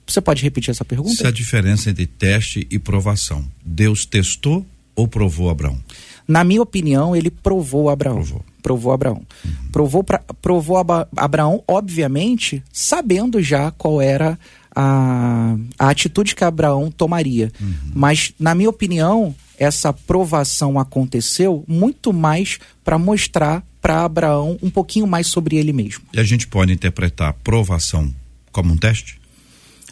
Você 0.06 0.20
pode 0.20 0.42
repetir 0.42 0.70
essa 0.70 0.84
pergunta? 0.84 1.14
Se 1.14 1.26
a 1.26 1.30
diferença 1.30 1.90
entre 1.90 2.06
teste 2.06 2.66
e 2.70 2.78
provação. 2.78 3.44
Deus 3.64 4.06
testou 4.06 4.64
ou 4.94 5.06
provou 5.06 5.50
Abraão? 5.50 5.78
Na 6.26 6.44
minha 6.44 6.62
opinião, 6.62 7.14
ele 7.14 7.30
provou 7.30 7.90
Abraão. 7.90 8.16
Provou. 8.16 8.44
Provou 8.62 8.92
Abraão. 8.92 9.22
Provou, 9.70 10.04
pra, 10.04 10.20
provou 10.40 10.76
Abraão, 11.16 11.62
obviamente, 11.66 12.62
sabendo 12.72 13.42
já 13.42 13.70
qual 13.72 14.00
era 14.00 14.38
a, 14.74 15.56
a 15.78 15.88
atitude 15.88 16.34
que 16.34 16.44
Abraão 16.44 16.90
tomaria. 16.90 17.52
Uhum. 17.60 17.74
Mas, 17.94 18.32
na 18.38 18.54
minha 18.54 18.70
opinião, 18.70 19.34
essa 19.58 19.92
provação 19.92 20.78
aconteceu 20.78 21.64
muito 21.66 22.12
mais 22.12 22.58
para 22.84 22.98
mostrar 22.98 23.64
para 23.80 24.04
Abraão 24.04 24.56
um 24.62 24.70
pouquinho 24.70 25.06
mais 25.06 25.26
sobre 25.26 25.56
ele 25.56 25.72
mesmo. 25.72 26.04
E 26.12 26.20
a 26.20 26.24
gente 26.24 26.46
pode 26.46 26.72
interpretar 26.72 27.32
provação 27.44 28.12
como 28.52 28.72
um 28.72 28.76
teste? 28.76 29.21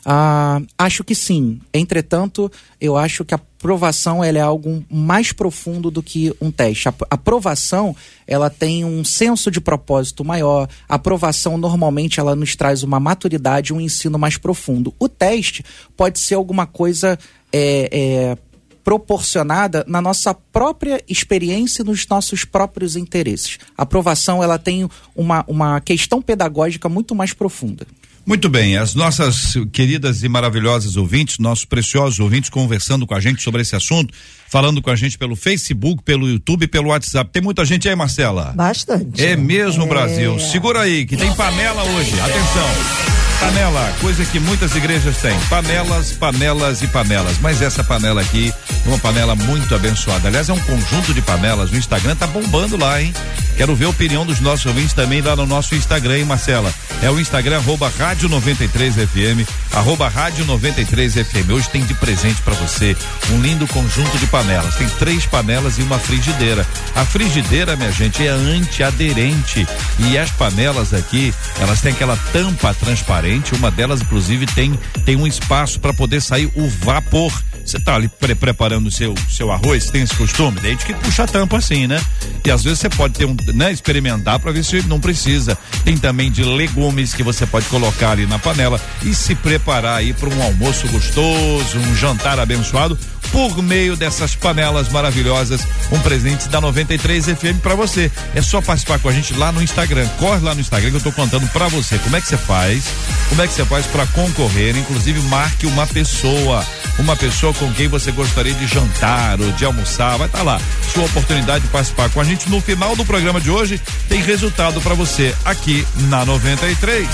Ah, 0.05 0.61
acho 0.79 1.05
que 1.05 1.15
sim. 1.15 1.61
Entretanto, 1.73 2.51
eu 2.81 2.97
acho 2.97 3.25
que 3.25 3.35
a 3.35 3.41
provação 3.59 4.25
ela 4.25 4.39
é 4.39 4.41
algo 4.41 4.83
mais 4.91 5.33
profundo 5.33 5.91
do 5.91 6.03
que 6.03 6.35
um 6.41 6.51
teste. 6.51 6.89
A 6.89 6.95
aprovação 7.11 7.95
ela 8.27 8.49
tem 8.49 8.85
um 8.85 9.05
senso 9.05 9.51
de 9.51 9.61
propósito 9.61 10.25
maior. 10.25 10.69
A 10.89 10.95
aprovação 10.95 11.59
normalmente 11.59 12.19
ela 12.19 12.35
nos 12.35 12.57
traz 12.57 12.83
uma 12.83 12.99
maturidade, 12.99 13.75
um 13.75 13.81
ensino 13.81 14.19
mais 14.19 14.39
profundo. 14.39 14.95
O 14.99 15.09
teste 15.09 15.63
pode 15.97 16.19
ser 16.19 16.35
alguma 16.35 16.67
coisa 16.67 17.19
é, 17.53 17.89
é, 17.93 18.39
proporcionada 18.83 19.85
na 19.87 20.01
nossa 20.01 20.33
própria 20.33 21.03
experiência 21.07 21.83
e 21.83 21.85
nos 21.85 22.07
nossos 22.09 22.45
próprios 22.45 22.97
interesses. 22.97 23.59
A 23.77 23.83
aprovação 23.83 24.43
ela 24.43 24.59
tem 24.59 24.89
uma, 25.15 25.45
uma 25.47 25.81
questão 25.81 26.23
pedagógica 26.23 26.89
muito 26.89 27.15
mais 27.15 27.35
profunda. 27.35 27.87
Muito 28.31 28.49
bem, 28.49 28.77
as 28.77 28.95
nossas 28.95 29.55
queridas 29.73 30.23
e 30.23 30.29
maravilhosas 30.29 30.97
ouvintes, 30.97 31.41
nossos 31.41 31.65
preciosos 31.65 32.21
ouvintes 32.21 32.49
conversando 32.49 33.05
com 33.05 33.13
a 33.13 33.19
gente 33.19 33.43
sobre 33.43 33.63
esse 33.63 33.75
assunto, 33.75 34.15
falando 34.49 34.81
com 34.81 34.89
a 34.89 34.95
gente 34.95 35.19
pelo 35.19 35.35
Facebook, 35.35 36.05
pelo 36.05 36.29
YouTube, 36.29 36.69
pelo 36.69 36.91
WhatsApp. 36.91 37.29
Tem 37.33 37.43
muita 37.43 37.65
gente 37.65 37.89
aí, 37.89 37.97
Marcela? 37.97 38.53
Bastante. 38.55 39.21
É 39.21 39.35
mesmo, 39.35 39.83
é... 39.83 39.89
Brasil. 39.89 40.39
Segura 40.39 40.83
aí, 40.83 41.05
que 41.07 41.17
tem 41.17 41.35
panela 41.35 41.83
hoje. 41.83 42.13
Atenção. 42.21 43.11
Panela, 43.41 43.97
coisa 44.01 44.25
que 44.25 44.39
muitas 44.39 44.77
igrejas 44.77 45.17
têm. 45.17 45.37
Panelas, 45.49 46.13
panelas 46.13 46.83
e 46.83 46.87
panelas. 46.87 47.37
Mas 47.41 47.61
essa 47.61 47.83
panela 47.83 48.21
aqui 48.21 48.53
uma 48.87 48.99
panela 48.99 49.35
muito 49.35 49.75
abençoada. 49.75 50.29
Aliás, 50.29 50.49
é 50.49 50.53
um 50.53 50.61
conjunto 50.61 51.13
de 51.13 51.23
panelas. 51.23 51.71
O 51.71 51.77
Instagram 51.77 52.17
tá 52.17 52.27
bombando 52.27 52.77
lá, 52.77 53.01
hein? 53.01 53.13
Quero 53.57 53.75
ver 53.75 53.85
a 53.85 53.91
opinião 53.91 54.25
dos 54.25 54.41
nossos 54.41 54.65
ouvintes 54.65 54.95
também 54.95 55.21
lá 55.21 55.37
no 55.37 55.45
nosso 55.45 55.75
Instagram, 55.75 56.19
hein, 56.19 56.25
Marcela? 56.25 56.73
É 57.03 57.11
o 57.11 57.21
Instagram, 57.21 57.59
arroba 57.59 57.93
rádio 57.99 58.27
93 58.29 58.95
FM, 58.95 59.47
arroba 59.73 60.09
rádio 60.09 60.47
93 60.47 61.15
FM. 61.15 61.51
Hoje 61.51 61.69
tem 61.69 61.85
de 61.85 61.93
presente 61.93 62.41
para 62.41 62.55
você 62.55 62.97
um 63.31 63.41
lindo 63.43 63.67
conjunto 63.67 64.17
de 64.19 64.27
panelas. 64.29 64.77
Tem 64.77 64.89
três 64.99 65.27
panelas 65.27 65.79
e 65.79 65.83
uma 65.83 65.99
frigideira. 65.99 66.67
A 66.95 67.05
frigideira, 67.05 67.77
minha 67.77 67.93
gente, 67.93 68.27
é 68.27 68.31
antiaderente. 68.31 69.67
E 69.99 70.17
as 70.17 70.31
panelas 70.31 70.95
aqui, 70.95 71.35
elas 71.61 71.83
têm 71.83 71.93
aquela 71.93 72.17
tampa 72.33 72.73
transparente 72.73 73.55
uma 73.55 73.71
delas, 73.71 74.01
inclusive, 74.01 74.47
tem, 74.47 74.79
tem 75.05 75.17
um 75.17 75.27
espaço 75.27 75.81
para 75.81 75.93
poder 75.93 76.23
sair 76.23 76.51
o 76.55 76.67
vapor. 76.67 77.31
Você 77.65 77.79
tá 77.79 77.95
ali 77.95 78.09
pre 78.09 78.35
preparando 78.35 78.70
o 78.77 78.91
seu, 78.91 79.15
seu 79.29 79.51
arroz, 79.51 79.91
tem 79.91 80.03
esse 80.03 80.15
costume? 80.15 80.59
Daí 80.61 80.77
que 80.77 80.95
puxa 80.95 81.25
a 81.25 81.27
tampa 81.27 81.59
assim, 81.59 81.87
né? 81.87 82.01
E 82.45 82.51
às 82.51 82.63
vezes 82.63 82.79
você 82.79 82.89
pode 82.89 83.15
ter 83.15 83.25
um, 83.25 83.37
né, 83.55 83.73
experimentar 83.73 84.39
para 84.39 84.53
ver 84.53 84.65
se 84.65 84.83
não 84.87 85.01
precisa. 85.01 85.57
Tem 85.85 85.97
também 85.97 86.31
de 86.31 86.43
legumes 86.43 87.15
que 87.15 87.23
você 87.23 87.47
pode 87.47 87.67
colocar 87.67 88.13
ali 88.13 88.27
na 88.27 88.39
panela 88.39 88.81
e 89.03 89.15
se 89.15 89.35
preparar 89.35 89.99
aí 89.99 90.13
para 90.13 90.29
um 90.29 90.43
almoço 90.43 90.87
gostoso, 90.89 91.79
um 91.79 91.97
jantar 91.97 92.39
abençoado 92.39 92.99
por 93.33 93.63
meio 93.63 93.97
dessas 93.97 94.35
panelas 94.35 94.89
maravilhosas. 94.89 95.67
Um 95.91 95.99
presente 96.01 96.49
da 96.49 96.61
93 96.61 97.27
FM 97.27 97.61
para 97.63 97.75
você. 97.75 98.11
É 98.35 98.43
só 98.43 98.61
participar 98.61 98.99
com 98.99 99.09
a 99.09 99.13
gente 99.13 99.35
lá 99.35 99.53
no 99.53 99.63
Instagram. 99.63 100.07
Corre 100.19 100.41
lá 100.41 100.55
no 100.55 100.61
Instagram 100.61 100.91
que 100.91 100.97
eu 100.97 101.01
tô 101.01 101.13
contando 101.13 101.47
para 101.49 101.69
você 101.69 101.99
como 101.99 102.17
é 102.17 102.21
que 102.21 102.29
você 102.29 102.37
faz, 102.37 102.85
como 103.29 103.43
é 103.43 103.47
que 103.47 103.53
você 103.53 103.65
faz 103.65 103.87
para 103.87 104.07
concorrer. 104.09 104.77
Inclusive, 104.77 105.21
marque 105.23 105.67
uma 105.67 105.87
pessoa, 105.87 106.65
uma 106.99 107.17
pessoa 107.17 107.55
com 107.55 107.73
quem 107.73 107.89
você 107.89 108.13
gostaria 108.13 108.55
de 108.55 108.67
jantar 108.67 109.41
ou 109.41 109.51
de 109.53 109.65
almoçar. 109.65 110.17
Vai 110.17 110.27
estar 110.27 110.39
tá 110.39 110.45
lá. 110.45 110.61
Sua 110.93 111.05
oportunidade 111.05 111.65
de 111.65 111.71
participar 111.71 112.11
com 112.11 112.21
a 112.21 112.25
gente. 112.25 112.49
No 112.49 112.61
final 112.61 112.97
do 112.97 113.05
programa 113.05 113.41
de 113.41 113.51
hoje, 113.51 113.81
tem 114.09 114.23
resultado 114.23 114.81
para 114.81 114.95
você 114.95 115.35
aqui 115.45 115.87
na 116.09 116.25
93. 116.25 117.09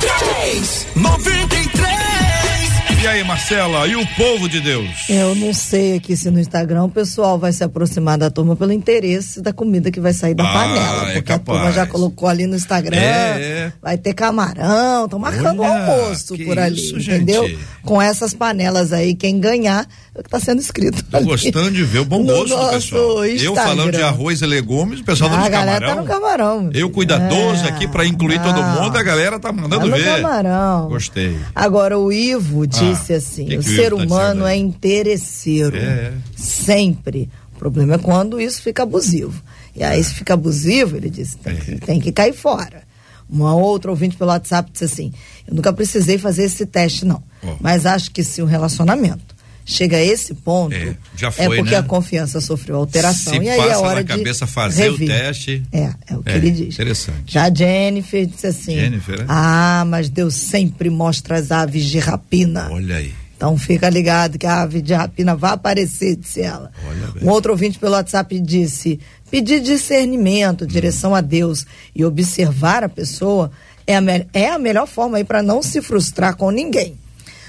93! 0.00 0.86
93! 0.96 2.17
E 3.00 3.06
aí, 3.06 3.22
Marcela, 3.22 3.86
e 3.86 3.94
o 3.94 4.04
povo 4.16 4.48
de 4.48 4.60
Deus? 4.60 5.08
Eu 5.08 5.32
não 5.36 5.54
sei 5.54 5.94
aqui 5.94 6.16
se 6.16 6.28
no 6.32 6.40
Instagram 6.40 6.82
o 6.82 6.88
pessoal 6.88 7.38
vai 7.38 7.52
se 7.52 7.62
aproximar 7.62 8.18
da 8.18 8.28
turma 8.28 8.56
pelo 8.56 8.72
interesse 8.72 9.40
da 9.40 9.52
comida 9.52 9.88
que 9.88 10.00
vai 10.00 10.12
sair 10.12 10.34
da 10.34 10.42
ah, 10.42 10.52
panela. 10.52 11.10
É 11.10 11.14
porque 11.14 11.30
é 11.30 11.34
a 11.36 11.38
turma 11.38 11.70
já 11.70 11.86
colocou 11.86 12.28
ali 12.28 12.44
no 12.44 12.56
Instagram. 12.56 12.96
É, 12.96 13.40
é. 13.40 13.72
Vai 13.80 13.96
ter 13.96 14.14
camarão, 14.14 15.04
estão 15.04 15.18
marcando 15.18 15.60
o 15.60 15.64
almoço 15.64 16.36
por 16.38 16.58
ali, 16.58 16.76
isso, 16.76 16.98
entendeu? 16.98 17.46
Gente. 17.46 17.60
Com 17.84 18.02
essas 18.02 18.34
panelas 18.34 18.92
aí, 18.92 19.14
quem 19.14 19.38
ganhar 19.38 19.86
o 20.18 20.22
que 20.22 20.26
está 20.26 20.40
sendo 20.40 20.60
escrito. 20.60 21.02
Tô 21.04 21.20
gostando 21.20 21.70
de 21.70 21.84
ver 21.84 22.00
o 22.00 22.04
bom 22.04 22.24
gosto 22.24 22.56
do 22.56 22.70
pessoal. 22.70 23.24
Instagram. 23.24 23.44
Eu 23.44 23.54
falando 23.54 23.92
de 23.92 24.02
arroz 24.02 24.42
e 24.42 24.46
legumes, 24.46 25.00
o 25.00 25.04
pessoal 25.04 25.30
tá 25.30 25.38
ah, 25.38 25.42
de 25.44 25.50
camarão. 25.50 25.70
A 25.70 25.78
galera 25.78 25.94
tá 25.94 26.00
no 26.02 26.08
camarão. 26.08 26.70
Eu 26.74 26.90
cuidadoso 26.90 27.64
é. 27.64 27.68
aqui 27.68 27.86
para 27.86 28.04
incluir 28.04 28.38
não. 28.38 28.44
todo 28.44 28.62
mundo, 28.62 28.96
a 28.96 29.02
galera 29.02 29.38
tá 29.38 29.52
mandando 29.52 29.82
tá 29.82 29.86
no 29.86 29.96
ver. 29.96 30.22
camarão. 30.22 30.88
Gostei. 30.88 31.38
Agora 31.54 31.98
o 31.98 32.12
Ivo 32.12 32.66
disse 32.66 33.14
ah, 33.14 33.16
assim: 33.16 33.46
que 33.46 33.56
o, 33.56 33.60
o 33.60 33.62
ser 33.62 33.94
humano 33.94 34.44
é 34.44 34.56
interesseiro. 34.56 35.76
É. 35.76 36.12
Sempre. 36.36 37.30
O 37.54 37.58
problema 37.58 37.94
é 37.94 37.98
quando 37.98 38.40
isso 38.40 38.60
fica 38.60 38.82
abusivo. 38.82 39.40
E 39.74 39.84
aí, 39.84 40.02
se 40.02 40.14
fica 40.14 40.34
abusivo, 40.34 40.96
ele 40.96 41.10
disse, 41.10 41.36
tem, 41.36 41.56
que, 41.56 41.76
tem 41.76 42.00
que 42.00 42.10
cair 42.10 42.32
fora. 42.32 42.82
Uma 43.30 43.54
outra 43.54 43.90
ouvinte 43.90 44.16
pelo 44.16 44.30
WhatsApp 44.30 44.70
disse 44.72 44.84
assim: 44.84 45.12
Eu 45.46 45.54
nunca 45.54 45.72
precisei 45.72 46.18
fazer 46.18 46.44
esse 46.44 46.66
teste, 46.66 47.04
não. 47.04 47.22
Oh. 47.42 47.54
Mas 47.60 47.86
acho 47.86 48.10
que 48.10 48.24
se 48.24 48.42
o 48.42 48.46
relacionamento 48.46 49.37
chega 49.70 49.98
a 49.98 50.02
esse 50.02 50.32
ponto, 50.34 50.74
É, 50.74 50.96
já 51.14 51.28
é 51.28 51.30
foi, 51.30 51.56
porque 51.58 51.72
né? 51.72 51.76
a 51.76 51.82
confiança 51.82 52.40
sofreu 52.40 52.76
alteração. 52.76 53.34
Se 53.34 53.38
e 53.40 53.48
aí 53.50 53.58
passa 53.58 53.68
é 53.70 53.72
na 53.74 53.78
hora 53.80 54.02
cabeça 54.04 54.46
de 54.46 54.50
fazer 54.52 54.88
o 54.90 54.96
rever. 54.96 55.08
teste. 55.20 55.62
É, 55.70 55.90
é 56.08 56.16
o 56.16 56.22
que 56.22 56.30
É, 56.30 56.36
ele 56.36 56.50
diz. 56.50 56.74
interessante. 56.74 57.22
Já 57.26 57.44
a 57.44 57.54
Jennifer 57.54 58.26
disse 58.26 58.46
assim: 58.46 58.74
Jennifer, 58.74 59.20
é? 59.20 59.24
Ah, 59.28 59.84
mas 59.86 60.08
Deus 60.08 60.34
sempre 60.34 60.88
mostra 60.88 61.36
as 61.38 61.50
aves 61.52 61.84
de 61.84 61.98
rapina. 61.98 62.68
Olha 62.72 62.96
aí. 62.96 63.12
Então 63.36 63.56
fica 63.56 63.88
ligado 63.88 64.36
que 64.38 64.46
a 64.46 64.62
ave 64.62 64.82
de 64.82 64.94
rapina 64.94 65.36
vai 65.36 65.52
aparecer, 65.52 66.16
disse 66.16 66.40
ela. 66.40 66.72
Olha. 66.88 67.22
Um 67.24 67.28
outro 67.28 67.52
ouvinte 67.52 67.78
pelo 67.78 67.92
WhatsApp 67.92 68.40
disse: 68.40 68.98
pedir 69.30 69.60
discernimento, 69.60 70.66
direção 70.66 71.14
a 71.14 71.20
Deus 71.20 71.66
e 71.94 72.04
observar 72.04 72.82
a 72.82 72.88
pessoa 72.88 73.50
é 73.86 73.96
a, 73.96 74.02
é 74.32 74.48
a 74.48 74.58
melhor 74.58 74.86
forma 74.88 75.18
aí 75.18 75.24
para 75.24 75.42
não 75.42 75.62
se 75.62 75.80
frustrar 75.82 76.34
com 76.36 76.50
ninguém. 76.50 76.96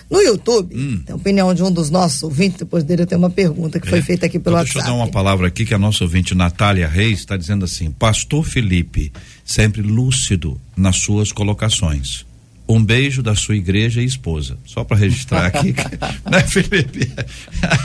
No 0.10 0.20
YouTube, 0.22 0.76
Hum. 0.76 1.02
tem 1.06 1.14
a 1.14 1.16
opinião 1.16 1.54
de 1.54 1.62
um 1.62 1.72
dos 1.72 1.90
nossos 1.92 2.24
ouvintes, 2.24 2.58
depois 2.60 2.84
dele 2.84 3.04
eu 3.04 3.08
tenho 3.08 3.20
uma 3.20 3.30
pergunta 3.30 3.80
que 3.80 3.88
foi 3.88 4.00
É. 4.00 4.02
feita 4.02 4.26
aqui 4.26 4.40
pelo 4.40 4.56
Então, 4.56 4.64
Deixa 4.64 4.78
eu 4.80 4.82
WhatsApp. 4.82 4.98
dar 4.98 5.04
uma 5.06 5.12
palavra 5.12 5.48
aqui 5.48 5.66
que 5.66 5.74
a 5.74 5.78
nossa 5.78 6.04
ouvinte 6.04 6.34
Natália 6.34 6.88
Reis 6.88 7.20
está 7.20 7.38
dizendo 7.38 7.64
assim: 7.66 7.92
Pastor 7.92 8.44
Felipe, 8.44 9.12
sempre 9.46 9.82
lúcido 9.84 10.60
nas 10.76 10.98
suas 10.98 11.32
colocações. 11.32 12.26
Um 12.68 12.84
beijo 12.84 13.22
da 13.24 13.34
sua 13.36 13.56
igreja 13.56 14.02
e 14.02 14.06
esposa. 14.06 14.58
Só 14.66 14.84
para 14.84 14.98
registrar 14.98 15.46
aqui. 15.48 15.74
né, 16.30 16.42
Felipe? 16.42 17.12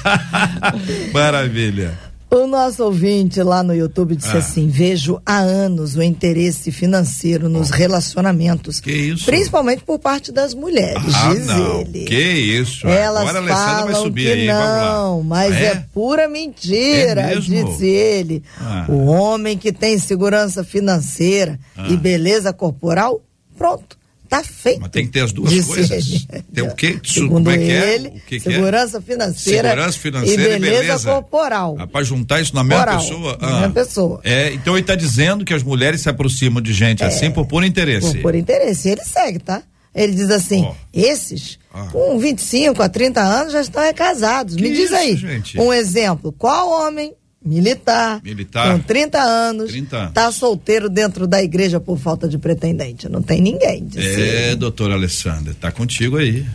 Maravilha. 1.12 1.98
O 2.34 2.48
nosso 2.48 2.82
ouvinte 2.84 3.40
lá 3.42 3.62
no 3.62 3.72
YouTube 3.72 4.16
disse 4.16 4.30
Ah. 4.34 4.38
assim: 4.38 4.66
vejo 4.68 5.20
há 5.24 5.38
anos 5.38 5.94
o 5.94 6.02
interesse 6.02 6.72
financeiro 6.72 7.48
nos 7.48 7.70
relacionamentos. 7.70 8.80
Que 8.80 8.90
isso? 8.90 9.26
Principalmente 9.26 9.84
por 9.84 10.00
parte 10.00 10.32
das 10.32 10.52
mulheres, 10.52 11.14
Ah, 11.14 11.32
diz 11.32 11.46
não. 11.46 11.80
ele. 11.82 12.04
Que 12.06 12.18
isso? 12.32 12.88
Elas 12.88 13.22
Agora 13.22 13.38
a 13.38 13.42
Alessandra 13.42 13.74
vai 13.84 13.84
falam 13.92 14.02
subir 14.02 14.24
que 14.24 14.32
aí. 14.32 14.46
Não, 14.48 15.22
mas 15.22 15.52
Ah, 15.54 15.60
é? 15.60 15.84
pura 15.94 16.28
mentira, 16.28 17.20
É 17.20 17.36
disse 17.38 17.86
ele. 17.86 18.42
Ah. 18.58 18.84
O 18.88 19.06
homem 19.06 19.56
que 19.56 19.72
tem 19.72 19.96
segurança 19.98 20.64
financeira 20.64 21.58
Ah. 21.76 21.86
e 21.88 21.96
beleza 21.96 22.52
corporal, 22.52 23.20
pronto, 23.56 23.96
tá 24.28 24.42
feito. 24.42 24.80
Mas 24.80 24.90
tem 24.90 25.04
que 25.06 25.12
ter 25.12 25.20
as 25.20 25.32
duas 25.32 25.50
disse 25.52 25.68
coisas. 25.68 25.90
ele. 26.30 26.42
Tem 26.52 26.64
o 26.64 26.74
quê? 26.74 26.98
Segundo 27.04 27.30
como 27.44 27.50
é 27.50 27.58
que 27.58 27.70
é? 27.70 27.94
ele, 27.94 28.08
O 28.08 28.20
que 28.20 28.40
que 28.40 28.48
é? 28.48 28.52
segurança 28.52 29.00
financeira, 29.00 29.68
Segurança 29.70 29.98
financeira 29.98 30.56
e 30.56 30.60
beleza, 30.60 31.10
corporal. 31.10 31.76
Ah, 31.78 31.86
pra 31.86 32.02
juntar 32.02 32.40
isso 32.40 32.54
na 32.54 32.64
mesma 32.64 32.86
pessoa? 32.98 33.38
na 33.40 33.50
mesma 33.52 33.70
pessoa. 33.70 34.20
É, 34.24 34.52
então 34.52 34.74
ele 34.74 34.80
está 34.82 34.94
dizendo 34.94 35.44
que 35.44 35.52
as 35.54 35.62
mulheres 35.62 36.00
se 36.00 36.08
aproximam 36.08 36.62
de 36.62 36.72
gente 36.72 37.02
assim 37.04 37.30
por 37.30 37.46
puro 37.46 37.64
interesse. 37.64 38.08
É. 38.08 38.12
Por, 38.14 38.22
por 38.22 38.34
interesse. 38.34 38.88
Ele 38.88 39.02
segue, 39.04 39.38
tá? 39.38 39.62
Ele 39.94 40.12
diz 40.14 40.30
assim: 40.30 40.62
Ó. 40.64 40.74
esses 40.92 41.58
Ah. 41.72 41.86
com 41.92 42.18
25 42.18 42.82
a 42.82 42.88
30 42.88 43.20
anos 43.20 43.52
já 43.52 43.60
estão 43.60 43.82
é 43.82 43.92
casados. 43.92 44.56
Que 44.56 44.62
Me 44.62 44.70
diz 44.70 44.84
isso, 44.86 44.94
aí, 44.96 45.16
gente? 45.16 45.58
um 45.60 45.72
exemplo: 45.72 46.32
qual 46.32 46.68
homem 46.70 47.12
militar, 47.44 48.20
Militar. 48.22 48.72
com 48.72 48.80
30 48.82 49.18
anos, 49.20 49.70
30 49.70 49.96
anos. 49.96 50.12
tá 50.12 50.32
solteiro 50.32 50.88
dentro 50.88 51.26
da 51.26 51.42
igreja 51.42 51.78
por 51.78 51.98
falta 51.98 52.26
de 52.28 52.38
pretendente? 52.38 53.08
Não 53.08 53.22
tem 53.22 53.40
ninguém. 53.40 53.86
É, 53.96 54.48
ele. 54.48 54.56
doutora 54.56 54.94
Alessandra, 54.94 55.54
tá 55.60 55.70
contigo 55.70 56.16
aí. 56.16 56.46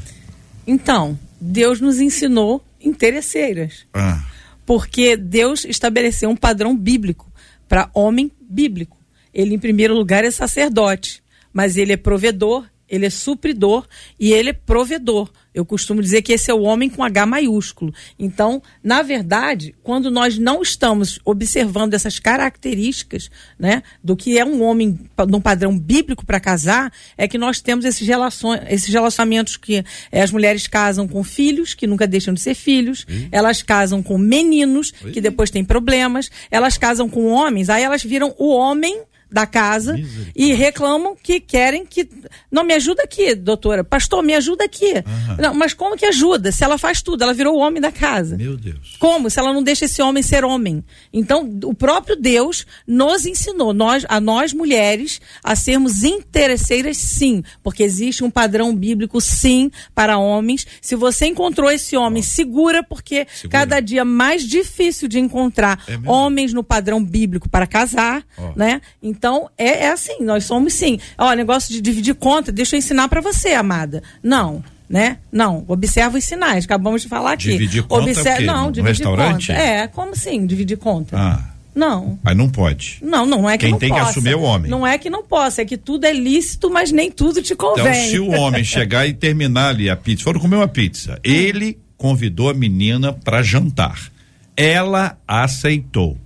Então, 0.65 1.17
Deus 1.39 1.79
nos 1.79 1.99
ensinou 1.99 2.63
interesseiras. 2.81 3.85
Ah, 3.93 4.23
Porque 4.65 5.15
Deus 5.17 5.65
estabeleceu 5.65 6.29
um 6.29 6.35
padrão 6.35 6.75
bíblico 6.77 7.31
para 7.67 7.89
homem 7.93 8.31
bíblico. 8.41 8.97
Ele, 9.33 9.53
em 9.55 9.59
primeiro 9.59 9.93
lugar, 9.93 10.23
é 10.23 10.31
sacerdote, 10.31 11.21
mas 11.53 11.77
ele 11.77 11.93
é 11.93 11.97
provedor, 11.97 12.65
ele 12.87 13.05
é 13.05 13.09
supridor 13.09 13.85
e 14.19 14.33
ele 14.33 14.49
é 14.49 14.53
provedor. 14.53 15.29
Eu 15.59 15.65
costumo 15.65 16.01
dizer 16.01 16.21
que 16.21 16.33
esse 16.33 16.49
é 16.49 16.53
o 16.53 16.61
homem 16.61 16.89
com 16.89 17.03
H 17.03 17.25
maiúsculo. 17.25 17.93
Então, 18.17 18.61
na 18.83 19.01
verdade, 19.01 19.75
quando 19.83 20.09
nós 20.09 20.37
não 20.37 20.61
estamos 20.61 21.19
observando 21.25 21.93
essas 21.93 22.17
características, 22.19 23.29
né, 23.57 23.83
do 24.03 24.15
que 24.15 24.37
é 24.37 24.45
um 24.45 24.61
homem 24.63 24.97
pa- 25.15 25.25
num 25.25 25.41
padrão 25.41 25.77
bíblico 25.77 26.25
para 26.25 26.39
casar, 26.39 26.91
é 27.17 27.27
que 27.27 27.37
nós 27.37 27.61
temos 27.61 27.85
esses, 27.85 28.07
relações, 28.07 28.61
esses 28.69 28.87
relacionamentos 28.93 29.57
que 29.57 29.83
eh, 30.11 30.21
as 30.21 30.31
mulheres 30.31 30.67
casam 30.67 31.07
com 31.07 31.23
filhos, 31.23 31.73
que 31.73 31.87
nunca 31.87 32.07
deixam 32.07 32.33
de 32.33 32.41
ser 32.41 32.53
filhos, 32.55 33.05
elas 33.31 33.61
casam 33.61 34.01
com 34.01 34.17
meninos, 34.17 34.91
que 34.91 35.21
depois 35.21 35.49
têm 35.49 35.63
problemas, 35.63 36.29
elas 36.51 36.77
casam 36.77 37.09
com 37.09 37.25
homens, 37.27 37.69
aí 37.69 37.83
elas 37.83 38.03
viram 38.03 38.33
o 38.37 38.49
homem 38.53 39.01
da 39.31 39.45
casa 39.45 39.95
e 40.35 40.53
reclamam 40.53 41.15
que 41.21 41.39
querem 41.39 41.85
que. 41.85 42.07
Não, 42.51 42.63
me 42.63 42.73
ajuda 42.73 43.03
aqui, 43.03 43.35
doutora. 43.35 43.83
Pastor, 43.83 44.23
me 44.23 44.33
ajuda 44.33 44.63
aqui. 44.65 44.93
Não, 45.39 45.53
mas 45.53 45.73
como 45.73 45.95
que 45.97 46.05
ajuda? 46.05 46.51
Se 46.51 46.63
ela 46.63 46.77
faz 46.77 47.01
tudo, 47.01 47.23
ela 47.23 47.33
virou 47.33 47.55
o 47.55 47.59
homem 47.59 47.81
da 47.81 47.91
casa. 47.91 48.37
meu 48.37 48.57
Deus. 48.57 48.95
Como? 48.99 49.29
Se 49.29 49.39
ela 49.39 49.53
não 49.53 49.61
deixa 49.61 49.85
esse 49.85 50.01
homem 50.01 50.23
ser 50.23 50.43
homem. 50.43 50.83
Então, 51.13 51.49
o 51.63 51.73
próprio 51.73 52.15
Deus 52.15 52.65
nos 52.87 53.25
ensinou, 53.25 53.73
nós, 53.73 54.05
a 54.09 54.19
nós 54.19 54.53
mulheres, 54.53 55.21
a 55.43 55.55
sermos 55.55 56.03
interesseiras, 56.03 56.97
sim. 56.97 57.43
Porque 57.63 57.83
existe 57.83 58.23
um 58.23 58.29
padrão 58.31 58.75
bíblico, 58.75 59.21
sim, 59.21 59.69
para 59.93 60.17
homens. 60.17 60.65
Se 60.81 60.95
você 60.95 61.27
encontrou 61.27 61.69
esse 61.69 61.95
homem, 61.95 62.23
segura, 62.23 62.83
porque 62.83 63.27
Segura. 63.31 63.49
cada 63.59 63.79
dia 63.79 64.03
mais 64.03 64.43
difícil 64.43 65.07
de 65.07 65.19
encontrar 65.19 65.83
É 65.87 65.99
homens 66.09 66.53
no 66.53 66.63
padrão 66.63 67.03
bíblico 67.03 67.47
para 67.49 67.67
casar, 67.67 68.23
Ó. 68.37 68.53
né? 68.55 68.81
Então, 69.01 69.18
é, 69.57 69.85
é 69.85 69.91
assim, 69.91 70.23
nós 70.23 70.45
somos 70.45 70.73
sim. 70.73 70.99
Ó, 71.17 71.33
negócio 71.33 71.73
de 71.73 71.81
dividir 71.81 72.15
conta, 72.15 72.51
deixa 72.51 72.75
eu 72.75 72.79
ensinar 72.79 73.07
para 73.07 73.21
você, 73.21 73.49
amada. 73.49 74.01
Não. 74.23 74.63
Né? 74.89 75.17
Não, 75.31 75.63
observa 75.67 76.17
os 76.17 76.23
sinais, 76.25 76.65
acabamos 76.65 77.03
de 77.03 77.07
falar 77.07 77.33
aqui. 77.33 77.49
Dividir 77.51 77.83
conta 77.83 78.09
é 78.09 78.33
o 78.33 78.37
quê? 78.37 78.43
Não, 78.45 78.65
No 78.65 78.71
dividir 78.71 79.05
restaurante? 79.05 79.47
conta. 79.47 79.59
É, 79.61 79.87
como 79.87 80.13
assim, 80.13 80.47
dividir 80.47 80.77
conta? 80.77 81.15
Ah, 81.15 81.43
Não. 81.75 82.17
mas 82.23 82.35
não 82.35 82.49
pode. 82.49 82.97
Não, 82.99 83.23
não 83.23 83.47
é 83.47 83.55
que 83.55 83.65
Quem 83.65 83.71
não 83.73 83.77
tem 83.77 83.89
que 83.93 83.99
possa. 83.99 84.09
assumir 84.09 84.31
é 84.31 84.35
o 84.35 84.41
homem. 84.41 84.67
Não 84.71 84.87
é 84.87 84.97
que 84.97 85.07
não 85.07 85.23
possa, 85.23 85.61
é 85.61 85.65
que 85.65 85.77
tudo 85.77 86.05
é 86.05 86.11
lícito, 86.11 86.71
mas 86.71 86.91
nem 86.91 87.11
tudo 87.11 87.39
te 87.39 87.53
Então, 87.53 87.75
convém. 87.75 88.09
se 88.09 88.17
o 88.19 88.31
homem 88.31 88.63
chegar 88.63 89.05
e 89.05 89.13
terminar 89.13 89.69
ali 89.69 89.91
a 89.91 89.95
pizza, 89.95 90.23
foram 90.23 90.39
comer 90.39 90.55
uma 90.55 90.67
pizza, 90.67 91.19
ele 91.23 91.77
convidou 91.95 92.49
a 92.49 92.53
menina 92.55 93.13
para 93.13 93.43
jantar. 93.43 94.09
Ela 94.57 95.19
aceitou. 95.27 96.17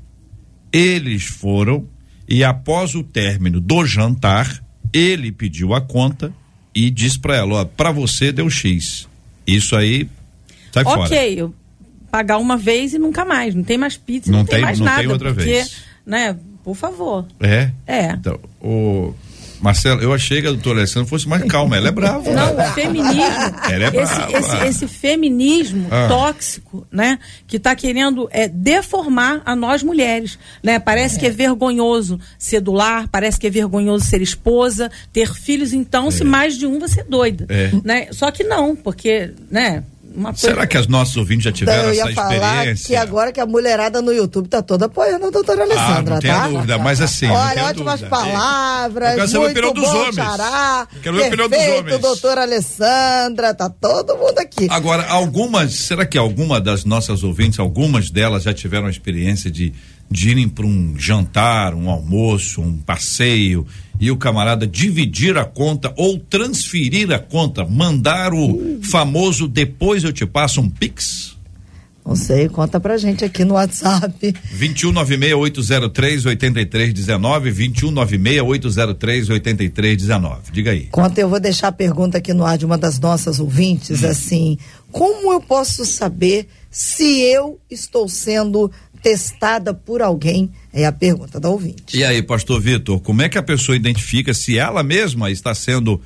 Eles 0.72 1.24
foram 1.26 1.86
e 2.28 2.44
após 2.44 2.96
o 2.96 3.04
término 3.04 3.60
do 3.60 3.86
jantar, 3.86 4.64
ele 4.92 5.32
pediu 5.32 5.74
a 5.74 5.82
conta 5.82 6.34
e 6.74 6.90
disse 6.90 7.20
para 7.20 7.36
ela, 7.38 7.56
ó, 7.62 7.66
para 7.66 7.92
você 7.92 8.32
deu 8.32 8.50
X. 8.50 9.08
Isso 9.46 9.76
aí 9.76 10.08
sai 10.72 10.84
fora. 10.84 11.02
ok, 11.02 11.34
eu 11.42 11.54
pagar 12.10 12.38
uma 12.38 12.56
vez 12.58 12.94
e 12.94 13.00
nunca 13.00 13.26
mais. 13.26 13.54
Não 13.56 13.64
tem 13.64 13.78
mais 13.78 13.98
pizza, 13.98 14.32
Não 14.32 14.40
não, 14.40 14.46
tem, 14.46 14.56
tem- 14.56 14.66
mais 14.66 14.80
não 14.80 14.86
tem 14.88 14.96
nada. 14.98 15.10
outra 15.14 15.34
porque, 15.34 15.50
vez. 15.50 15.76
né, 16.06 16.36
por 16.64 16.76
favor. 16.76 17.26
É? 17.40 17.72
É. 17.86 18.12
Então, 18.14 18.40
o 18.62 19.14
Marcelo, 19.64 20.02
eu 20.02 20.14
achei 20.14 20.42
que 20.42 20.48
a 20.48 20.52
doutora 20.52 20.80
Alessandra 20.80 21.08
fosse 21.08 21.28
mais 21.28 21.42
calma, 21.46 21.78
ela 21.78 21.88
é 21.88 21.92
brava. 21.92 22.30
Não, 22.32 22.56
o 22.58 22.64
feminismo, 22.74 23.22
Ela 23.72 23.86
é 23.86 23.88
esse, 23.88 24.16
brava. 24.16 24.38
esse, 24.38 24.68
esse 24.68 24.88
feminismo 24.88 25.88
Ah. 25.90 26.08
tóxico, 26.10 26.86
né, 26.92 27.18
que 27.48 27.56
está 27.58 27.74
querendo 27.76 28.28
é, 28.32 28.48
deformar 28.50 29.42
a 29.46 29.56
nós 29.56 29.82
mulheres, 29.82 30.38
né? 30.62 30.80
Parece 30.80 31.18
que 31.18 31.26
é 31.26 31.30
vergonhoso 31.30 32.20
ser 32.38 32.60
do 32.60 32.74
lar, 32.74 33.08
parece 33.08 33.40
que 33.40 33.48
é 33.48 33.50
vergonhoso 33.50 34.06
ser 34.06 34.22
esposa, 34.22 34.92
ter 35.14 35.34
filhos, 35.34 35.72
então, 35.72 36.12
se 36.12 36.24
mais 36.26 36.58
de 36.58 36.66
um 36.66 36.78
você 36.80 37.00
é 37.02 37.04
doida, 37.06 37.46
É. 37.50 37.72
né? 37.84 38.08
Só 38.12 38.30
que 38.32 38.44
não, 38.44 38.76
porque, 38.76 39.32
né, 39.50 39.84
uma 40.16 40.30
coisa... 40.30 40.48
Será 40.48 40.68
que 40.68 40.78
as 40.78 40.88
nossas 40.88 41.16
ouvintes 41.18 41.44
já 41.46 41.50
Então, 41.50 41.60
tiveram 41.60 41.84
eu 41.90 41.94
ia 41.94 42.04
essa 42.04 42.14
falar 42.14 42.36
experiência? 42.58 42.88
que 42.88 42.96
agora 42.96 43.32
que 43.32 43.40
a 43.40 43.46
mulherada 43.46 44.02
no 44.02 44.12
YouTube 44.14 44.48
tá 44.48 44.62
toda 44.62 44.86
apoiando 44.86 45.26
a 45.28 45.30
doutora 45.30 45.64
Alessandra, 45.64 46.16
Ah, 46.16 46.20
não 46.22 46.40
tá? 46.42 46.48
dúvida, 46.48 46.78
mas 46.78 47.02
assim, 47.02 47.28
Olha, 47.28 47.66
ótimas 47.66 48.00
dúvida. 48.02 48.10
palavras, 48.10 49.10
Eu 49.12 49.16
quero 49.16 49.28
saber 49.28 49.46
a 49.46 49.50
opinião 49.52 49.74
dos 49.74 49.90
homens. 49.90 50.16
xará, 50.16 50.88
Quero 51.02 51.16
ver 51.18 51.24
a 51.24 51.28
opinião 51.28 51.50
dos 51.50 51.80
homens. 51.80 52.00
doutora 52.00 52.42
Alessandra, 52.44 53.54
tá 53.54 53.70
todo 53.70 54.16
mundo 54.18 54.38
aqui. 54.40 54.68
Agora, 54.70 55.06
algumas, 55.08 55.74
será 55.74 56.06
que 56.06 56.18
alguma 56.18 56.60
das 56.62 56.86
nossas 56.86 57.24
ouvintes, 57.24 57.60
algumas 57.60 58.10
delas 58.10 58.44
já 58.44 58.54
tiveram 58.54 58.88
a 58.88 58.90
experiência 58.90 59.50
de, 59.52 59.74
de 60.14 60.30
irem 60.30 60.48
para 60.48 60.66
um 60.66 60.94
jantar, 60.98 61.74
um 61.74 61.90
almoço, 61.90 62.62
um 62.62 62.78
passeio 62.78 63.66
e 64.00 64.10
o 64.12 64.16
camarada 64.18 64.66
dividir 64.68 65.38
a 65.38 65.44
conta 65.46 65.94
ou 65.98 66.18
transferir 66.20 67.12
a 67.12 67.20
conta, 67.20 67.66
mandar 67.66 68.34
o 68.34 68.80
famoso 68.84 69.48
depois 69.48 70.04
eu 70.04 70.14
te 70.14 70.26
passo 70.26 70.62
um 70.62 70.70
pix? 70.70 71.34
Não 72.06 72.18
sei, 72.18 72.50
conta 72.50 72.82
pra 72.82 72.98
gente 72.98 73.24
aqui 73.24 73.46
no 73.46 73.54
WhatsApp. 73.54 74.34
2196803 74.60 76.26
8319, 76.26 77.52
2196803 77.52 79.30
8319. 79.30 80.52
Diga 80.52 80.72
aí. 80.72 80.88
Conta, 80.92 81.22
eu 81.22 81.30
vou 81.30 81.40
deixar 81.40 81.70
a 81.70 81.72
pergunta 81.72 82.18
aqui 82.18 82.34
no 82.34 82.46
ar 82.46 82.58
de 82.58 82.66
uma 82.66 82.78
das 82.78 83.00
nossas 83.00 83.40
ouvintes, 83.40 84.04
Hum. 84.04 84.08
assim, 84.10 84.58
como 84.92 85.32
eu 85.32 85.40
posso 85.40 85.86
saber 85.86 86.48
se 86.70 87.22
eu 87.22 87.58
estou 87.72 88.10
sendo 88.10 88.70
testada 89.04 89.74
por 89.74 90.02
alguém? 90.02 90.50
É 90.74 90.86
a 90.86 90.92
pergunta 90.92 91.40
da 91.40 91.50
ouvinte. 91.50 91.98
E 91.98 92.04
aí, 92.04 92.24
pastor 92.24 92.62
Vitor, 92.62 93.00
como 93.02 93.22
é 93.22 93.28
que 93.28 93.38
a 93.38 93.44
pessoa 93.44 93.76
identifica 93.76 94.34
se 94.34 94.58
ela 94.58 94.82
mesma 94.82 95.30
está 95.30 95.54
sendo 95.54 96.02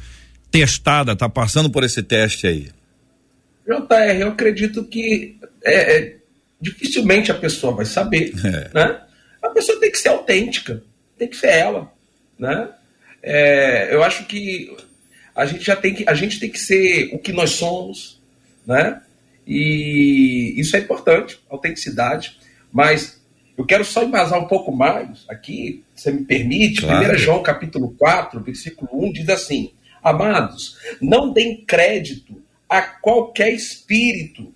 testada, 0.52 1.14
está 1.14 1.30
passando 1.30 1.70
por 1.70 1.84
esse 1.84 2.02
teste 2.02 2.48
aí? 2.48 2.70
JR, 3.68 4.20
eu 4.20 4.30
acredito 4.30 4.84
que 4.84 5.38
é, 5.64 5.98
é, 5.98 6.16
dificilmente 6.60 7.32
a 7.32 7.36
pessoa 7.36 7.76
vai 7.76 7.86
saber. 7.86 8.34
É. 8.44 8.72
Né? 8.74 9.02
A 9.44 9.50
pessoa 9.50 9.80
tem 9.80 9.92
que 9.92 10.00
ser 10.00 10.10
autêntica, 10.10 10.84
tem 11.18 11.28
que 11.28 11.38
ser 11.38 11.50
ela. 11.50 11.92
Né? 12.40 12.70
É, 13.22 13.94
eu 13.94 14.04
acho 14.04 14.26
que 14.26 14.76
a 15.36 15.46
gente 15.46 15.64
já 15.64 15.76
tem 15.76 15.94
que 15.94 16.04
a 16.08 16.16
gente 16.16 16.40
tem 16.40 16.50
que 16.50 16.60
ser 16.60 17.10
o 17.14 17.20
que 17.20 17.32
nós 17.32 17.52
somos, 17.52 18.20
né? 18.66 19.02
E 19.46 20.56
isso 20.58 20.76
é 20.76 20.80
importante, 20.80 21.40
autenticidade. 21.50 22.37
Mas 22.72 23.22
eu 23.58 23.66
quero 23.66 23.84
só 23.84 24.04
embasar 24.04 24.40
um 24.40 24.48
pouco 24.48 24.72
mais 24.72 25.26
aqui, 25.28 25.84
se 25.96 26.04
você 26.04 26.12
me 26.12 26.26
permite. 26.26 26.82
Claro. 26.82 27.16
1 27.16 27.18
João 27.18 27.42
capítulo 27.42 27.96
4, 27.98 28.40
versículo 28.42 28.90
1 29.08 29.14
diz 29.14 29.30
assim: 29.30 29.74
Amados, 30.04 30.78
não 31.02 31.34
deem 31.34 31.66
crédito 31.66 32.42
a 32.70 32.82
qualquer 32.82 33.52
espírito, 33.52 34.54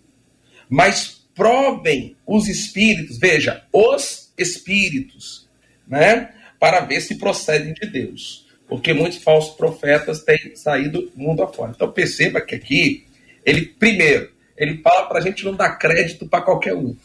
mas 0.69 1.21
provem 1.33 2.15
os 2.27 2.47
espíritos, 2.47 3.17
veja, 3.17 3.63
os 3.73 4.31
espíritos, 4.37 5.49
né? 5.87 6.33
Para 6.59 6.81
ver 6.81 7.01
se 7.01 7.15
procedem 7.15 7.73
de 7.73 7.87
Deus. 7.87 8.47
Porque 8.67 8.93
muitos 8.93 9.17
falsos 9.17 9.55
profetas 9.55 10.23
têm 10.23 10.55
saído 10.55 11.11
mundo 11.15 11.43
afora. 11.43 11.73
Então 11.75 11.91
perceba 11.91 12.39
que 12.39 12.55
aqui, 12.55 13.05
ele, 13.43 13.65
primeiro, 13.65 14.31
ele 14.55 14.77
fala 14.77 15.07
para 15.07 15.17
a 15.17 15.21
gente 15.21 15.43
não 15.43 15.55
dar 15.55 15.77
crédito 15.77 16.27
para 16.27 16.43
qualquer 16.43 16.75
um. 16.75 16.95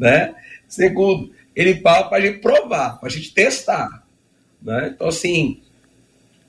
Né? 0.00 0.34
Segundo, 0.66 1.30
ele 1.54 1.78
fala 1.82 2.08
para 2.08 2.18
a 2.18 2.20
gente 2.22 2.38
provar, 2.38 2.98
para 2.98 3.08
a 3.08 3.12
gente 3.12 3.34
testar. 3.34 4.02
Né? 4.62 4.92
Então, 4.94 5.08
assim, 5.08 5.60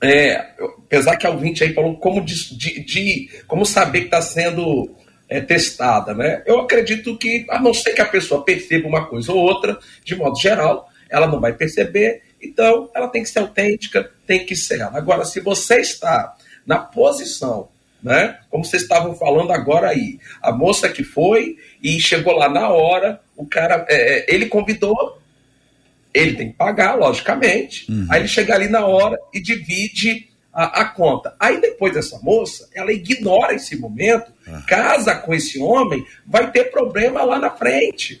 é, 0.02 0.54
apesar 0.78 1.16
que 1.16 1.26
a 1.26 1.30
ouvinte 1.30 1.62
aí 1.62 1.74
falou 1.74 1.96
como, 1.98 2.24
de, 2.24 2.56
de, 2.56 2.84
de 2.84 3.30
como 3.46 3.66
saber 3.66 4.00
que 4.00 4.04
está 4.06 4.22
sendo 4.22 4.90
é, 5.28 5.40
testada, 5.40 6.14
né? 6.14 6.42
Eu 6.46 6.60
acredito 6.60 7.16
que, 7.16 7.46
a 7.48 7.60
não 7.60 7.72
ser 7.72 7.92
que 7.92 8.00
a 8.00 8.06
pessoa 8.06 8.44
perceba 8.44 8.88
uma 8.88 9.06
coisa 9.06 9.32
ou 9.32 9.38
outra, 9.38 9.78
de 10.02 10.16
modo 10.16 10.38
geral, 10.40 10.88
ela 11.08 11.26
não 11.26 11.40
vai 11.40 11.52
perceber, 11.52 12.22
então 12.40 12.90
ela 12.94 13.08
tem 13.08 13.22
que 13.22 13.28
ser 13.28 13.40
autêntica, 13.40 14.10
tem 14.26 14.44
que 14.44 14.56
ser 14.56 14.80
ela. 14.80 14.96
Agora, 14.96 15.24
se 15.24 15.40
você 15.40 15.80
está 15.80 16.34
na 16.66 16.78
posição, 16.78 17.68
né? 18.02 18.38
Como 18.50 18.64
vocês 18.64 18.82
estavam 18.82 19.14
falando 19.14 19.52
agora 19.52 19.88
aí, 19.88 20.18
a 20.42 20.50
moça 20.50 20.88
que 20.88 21.04
foi 21.04 21.56
e 21.82 22.00
chegou 22.00 22.34
lá 22.34 22.48
na 22.48 22.68
hora, 22.68 23.20
o 23.36 23.46
cara, 23.46 23.86
é, 23.88 24.30
é 24.30 24.34
ele 24.34 24.46
convidou, 24.46 25.18
ele 26.12 26.34
tem 26.34 26.50
que 26.50 26.56
pagar, 26.56 26.94
logicamente. 26.94 27.90
Uhum. 27.90 28.06
Aí 28.10 28.20
ele 28.20 28.28
chega 28.28 28.54
ali 28.54 28.68
na 28.68 28.84
hora 28.84 29.18
e 29.32 29.40
divide 29.40 30.28
a, 30.52 30.82
a, 30.82 30.84
conta. 30.84 31.34
Aí 31.38 31.60
depois 31.60 31.94
dessa 31.94 32.18
moça, 32.20 32.68
ela 32.74 32.92
ignora 32.92 33.54
esse 33.54 33.76
momento, 33.76 34.32
uhum. 34.46 34.62
casa 34.66 35.14
com 35.14 35.32
esse 35.32 35.58
homem, 35.60 36.04
vai 36.26 36.50
ter 36.50 36.70
problema 36.70 37.22
lá 37.22 37.38
na 37.38 37.50
frente. 37.50 38.20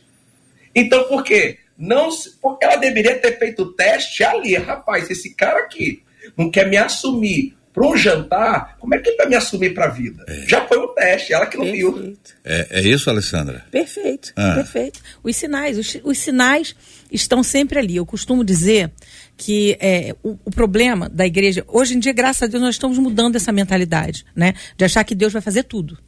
Então 0.74 1.04
por 1.04 1.22
quê? 1.22 1.58
Não, 1.76 2.08
porque 2.40 2.64
ela 2.64 2.76
deveria 2.76 3.18
ter 3.18 3.38
feito 3.38 3.62
o 3.62 3.72
teste 3.72 4.22
ali, 4.22 4.54
rapaz, 4.56 5.10
esse 5.10 5.34
cara 5.34 5.58
aqui 5.58 6.02
não 6.36 6.50
quer 6.50 6.68
me 6.68 6.76
assumir 6.76 7.56
para 7.72 7.86
um 7.86 7.96
jantar, 7.96 8.76
como 8.78 8.94
é 8.94 8.98
que 8.98 9.08
ele 9.08 9.16
vai 9.16 9.28
me 9.28 9.34
assumir 9.34 9.72
para 9.72 9.86
a 9.86 9.88
vida? 9.88 10.24
É. 10.28 10.46
Já 10.46 10.66
foi 10.66 10.78
um 10.78 10.94
teste, 10.94 11.32
ela 11.32 11.46
que 11.46 11.56
não 11.56 11.64
perfeito. 11.64 11.94
viu. 11.94 12.18
É, 12.44 12.66
é, 12.70 12.82
isso, 12.82 13.08
Alessandra? 13.08 13.64
Perfeito, 13.70 14.32
ah. 14.36 14.54
perfeito. 14.54 15.00
Os 15.22 15.34
sinais, 15.36 15.78
os, 15.78 15.98
os, 16.04 16.18
sinais 16.18 16.76
estão 17.10 17.42
sempre 17.42 17.78
ali. 17.78 17.96
Eu 17.96 18.04
costumo 18.04 18.44
dizer 18.44 18.90
que 19.36 19.76
é, 19.80 20.14
o, 20.22 20.38
o, 20.44 20.50
problema 20.50 21.08
da 21.08 21.26
igreja, 21.26 21.64
hoje 21.66 21.94
em 21.94 21.98
dia, 21.98 22.12
graças 22.12 22.42
a 22.42 22.46
Deus, 22.46 22.62
nós 22.62 22.74
estamos 22.74 22.98
mudando 22.98 23.36
essa 23.36 23.50
mentalidade, 23.50 24.26
né? 24.36 24.52
De 24.76 24.84
achar 24.84 25.02
que 25.02 25.14
Deus 25.14 25.32
vai 25.32 25.40
fazer 25.40 25.62
tudo. 25.62 25.98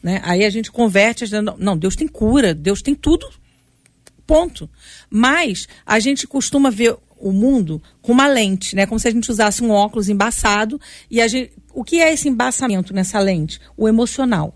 Né? 0.00 0.20
Aí 0.24 0.44
a 0.44 0.50
gente 0.50 0.70
converte, 0.70 1.24
não, 1.58 1.76
Deus 1.76 1.96
tem 1.96 2.06
cura, 2.06 2.54
Deus 2.54 2.80
tem 2.80 2.94
tudo, 2.94 3.28
ponto. 4.24 4.70
Mas 5.10 5.66
a 5.84 5.98
gente 5.98 6.26
costuma 6.26 6.70
ver 6.70 6.96
o 7.20 7.32
mundo 7.32 7.82
com 8.00 8.12
uma 8.12 8.26
lente, 8.26 8.74
né? 8.74 8.86
Como 8.86 8.98
se 8.98 9.08
a 9.08 9.10
gente 9.10 9.30
usasse 9.30 9.62
um 9.62 9.70
óculos 9.70 10.08
embaçado 10.08 10.80
e 11.10 11.20
a 11.20 11.28
gente, 11.28 11.52
o 11.72 11.84
que 11.84 12.00
é 12.00 12.12
esse 12.12 12.28
embaçamento 12.28 12.94
nessa 12.94 13.18
lente? 13.18 13.60
O 13.76 13.88
emocional. 13.88 14.54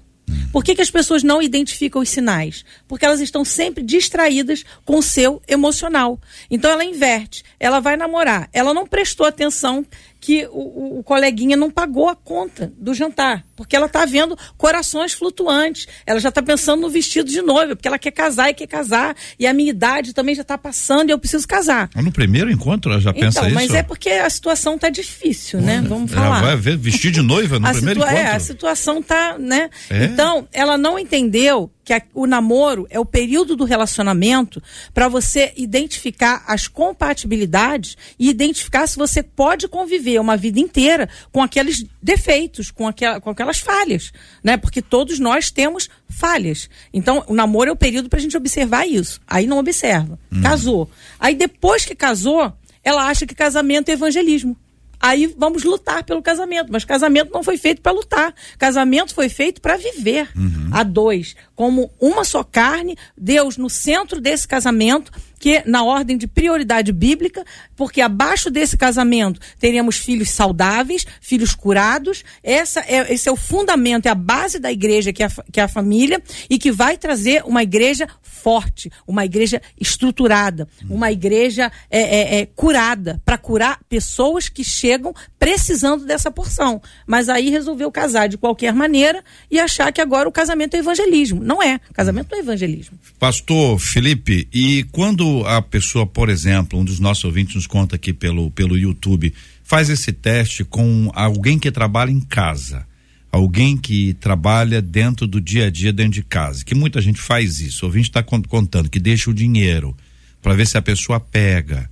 Por 0.52 0.62
que, 0.62 0.74
que 0.74 0.82
as 0.82 0.90
pessoas 0.90 1.22
não 1.22 1.42
identificam 1.42 2.02
os 2.02 2.08
sinais? 2.08 2.64
Porque 2.86 3.04
elas 3.04 3.20
estão 3.20 3.44
sempre 3.44 3.82
distraídas 3.82 4.64
com 4.84 4.96
o 4.98 5.02
seu 5.02 5.40
emocional. 5.48 6.20
Então 6.50 6.70
ela 6.70 6.84
inverte, 6.84 7.42
ela 7.58 7.80
vai 7.80 7.96
namorar, 7.96 8.48
ela 8.52 8.74
não 8.74 8.86
prestou 8.86 9.26
atenção 9.26 9.84
que 10.23 10.47
o, 10.53 11.01
o, 11.01 11.03
coleguinha 11.03 11.57
não 11.57 11.68
pagou 11.68 12.09
a 12.09 12.14
conta 12.14 12.73
do 12.79 12.95
jantar, 12.95 13.45
porque 13.57 13.75
ela 13.75 13.87
está 13.87 14.05
vendo 14.05 14.39
corações 14.57 15.12
flutuantes. 15.12 15.89
Ela 16.07 16.20
já 16.20 16.29
está 16.29 16.41
pensando 16.41 16.81
no 16.81 16.89
vestido 16.89 17.29
de 17.29 17.43
noiva, 17.43 17.75
porque 17.75 17.89
ela 17.89 17.99
quer 17.99 18.12
casar 18.12 18.49
e 18.49 18.55
quer 18.55 18.68
casar. 18.68 19.16
E 19.37 19.49
a 19.49 19.53
minha 19.53 19.70
idade 19.70 20.14
também 20.14 20.33
já 20.37 20.43
está 20.43 20.57
passando 20.57 21.11
e 21.11 21.12
eu 21.12 21.18
preciso 21.18 21.47
casar. 21.49 21.91
No 21.97 22.12
primeiro 22.12 22.53
encontro 22.53 22.93
ela 22.93 23.01
já 23.01 23.12
pensa 23.12 23.41
então, 23.41 23.47
isso? 23.47 23.55
Mas 23.55 23.75
é 23.75 23.83
porque 23.83 24.11
a 24.11 24.31
situação 24.31 24.77
está 24.77 24.89
difícil, 24.89 25.61
né? 25.61 25.83
Vamos 25.85 26.12
falar. 26.12 26.39
Ela 26.39 26.41
vai 26.41 26.57
ver 26.57 26.77
vestir 26.77 27.11
de 27.11 27.20
noiva 27.20 27.59
no 27.59 27.68
primeiro 27.68 27.99
encontro? 27.99 28.16
É, 28.16 28.37
a 28.37 28.39
situação 28.39 29.01
está, 29.01 29.37
né? 29.37 29.70
É? 29.91 30.05
Então, 30.05 30.47
ela 30.53 30.79
não 30.79 30.97
entendeu 30.97 31.68
que 31.85 31.93
a, 31.93 32.03
o 32.14 32.27
namoro 32.27 32.87
é 32.91 32.99
o 32.99 33.05
período 33.05 33.57
do 33.57 33.64
relacionamento 33.64 34.62
para 34.95 35.09
você 35.09 35.53
identificar 35.57 36.45
as 36.47 36.68
compatibilidades 36.68 37.97
e 38.18 38.29
identificar 38.29 38.87
se 38.87 38.97
você 38.97 39.23
pode 39.23 39.66
conviver 39.68 40.11
uma 40.20 40.36
vida 40.36 40.60
inteira 40.60 41.08
com 41.30 41.42
aqueles 41.42 41.84
defeitos, 42.02 42.70
com, 42.70 42.86
aquel, 42.86 43.20
com 43.20 43.30
aquelas 43.30 43.58
falhas, 43.58 44.12
né? 44.42 44.56
Porque 44.56 44.82
todos 44.82 45.18
nós 45.18 45.50
temos 45.50 45.88
falhas. 46.08 46.68
Então, 46.92 47.24
o 47.26 47.34
namoro 47.34 47.70
é 47.70 47.72
o 47.72 47.76
período 47.76 48.08
para 48.08 48.18
a 48.18 48.22
gente 48.22 48.36
observar 48.36 48.86
isso. 48.86 49.20
Aí 49.26 49.46
não 49.46 49.58
observa. 49.58 50.18
Hum. 50.32 50.42
Casou. 50.42 50.90
Aí 51.18 51.34
depois 51.34 51.84
que 51.84 51.94
casou, 51.94 52.52
ela 52.84 53.06
acha 53.06 53.26
que 53.26 53.34
casamento 53.34 53.88
é 53.88 53.92
evangelismo 53.92 54.56
aí 55.02 55.34
vamos 55.36 55.64
lutar 55.64 56.04
pelo 56.04 56.22
casamento. 56.22 56.70
Mas 56.70 56.84
casamento 56.84 57.32
não 57.32 57.42
foi 57.42 57.58
feito 57.58 57.82
para 57.82 57.90
lutar. 57.90 58.32
Casamento 58.56 59.12
foi 59.12 59.28
feito 59.28 59.60
para 59.60 59.76
viver 59.76 60.30
uhum. 60.36 60.70
a 60.70 60.84
dois, 60.84 61.34
como 61.56 61.90
uma 62.00 62.24
só 62.24 62.44
carne, 62.44 62.96
Deus 63.18 63.56
no 63.56 63.68
centro 63.68 64.20
desse 64.20 64.46
casamento 64.46 65.10
que 65.43 65.61
na 65.66 65.82
ordem 65.82 66.16
de 66.16 66.28
prioridade 66.28 66.93
bíblica, 66.93 67.45
porque 67.74 68.01
abaixo 68.01 68.49
desse 68.49 68.76
casamento 68.76 69.40
teríamos 69.59 69.97
filhos 69.97 70.30
saudáveis, 70.30 71.05
filhos 71.20 71.53
curados. 71.53 72.22
Essa 72.45 72.78
é, 72.86 73.12
esse 73.12 73.28
é 73.28 73.32
o 73.32 73.34
fundamento, 73.34 74.07
é 74.07 74.11
a 74.11 74.14
base 74.14 74.61
da 74.61 74.70
igreja, 74.70 75.12
que 75.12 75.20
é 75.20 75.26
a, 75.26 75.30
que 75.51 75.59
é 75.59 75.64
a 75.64 75.68
família, 75.68 76.22
e 76.49 76.59
que 76.59 76.70
vai 76.70 76.97
trazer 76.97 77.43
uma 77.45 77.61
igreja 77.61 78.07
forte, 78.22 78.88
uma 79.05 79.24
igreja 79.24 79.61
estruturada, 79.80 80.68
uma 80.88 81.11
igreja 81.11 81.72
é, 81.90 82.01
é, 82.01 82.40
é 82.40 82.47
curada, 82.47 83.20
para 83.24 83.36
curar 83.36 83.80
pessoas 83.88 84.49
que 84.49 84.62
chegam 84.62 85.12
precisando 85.40 86.05
dessa 86.05 86.30
porção. 86.30 86.80
Mas 87.05 87.28
aí 87.28 87.51
resolveu 87.51 87.90
casar 87.90 88.28
de 88.28 88.38
qualquer 88.38 88.72
maneira 88.72 89.24
e 89.51 89.59
achar 89.59 89.93
que 89.93 90.01
agora 90.01 90.28
o 90.28 90.32
casamento 90.32 90.74
é 90.74 90.78
evangelismo. 90.78 91.43
Não 91.43 91.61
é. 91.61 91.80
Casamento 91.93 92.32
é 92.32 92.38
evangelismo. 92.38 92.97
Pastor 93.18 93.78
Felipe, 93.80 94.49
e 94.53 94.84
quando 94.93 95.32
a 95.47 95.61
pessoa, 95.62 96.07
por 96.07 96.28
exemplo, 96.28 96.78
um 96.78 96.85
dos 96.85 97.01
nossos 97.01 97.24
ouvintes 97.24 97.55
nos 97.55 97.66
conta 97.66 97.97
aqui 97.97 98.12
pelo, 98.12 98.51
pelo 98.51 98.76
YouTube, 98.76 99.33
faz 99.64 99.89
esse 99.89 100.12
teste 100.12 100.64
com 100.64 101.11
alguém 101.14 101.59
que 101.59 101.70
trabalha 101.70 102.11
em 102.11 102.20
casa, 102.20 102.87
alguém 103.30 103.76
que 103.76 104.14
trabalha 104.14 104.83
dentro 104.83 105.26
do 105.26 105.41
dia 105.41 105.66
a 105.66 105.70
dia 105.70 105.93
dentro 105.93 106.12
de 106.12 106.22
casa, 106.22 106.64
que 106.64 106.74
muita 106.74 107.01
gente 107.01 107.20
faz 107.20 107.61
isso. 107.61 107.85
O 107.85 107.89
ouvinte 107.89 108.09
está 108.09 108.22
contando 108.22 108.91
que 108.91 109.01
deixa 109.01 109.30
o 109.30 109.35
dinheiro 109.35 109.97
para 110.43 110.55
ver 110.55 110.66
se 110.66 110.76
a 110.76 110.83
pessoa 110.83 111.18
pega. 111.18 111.91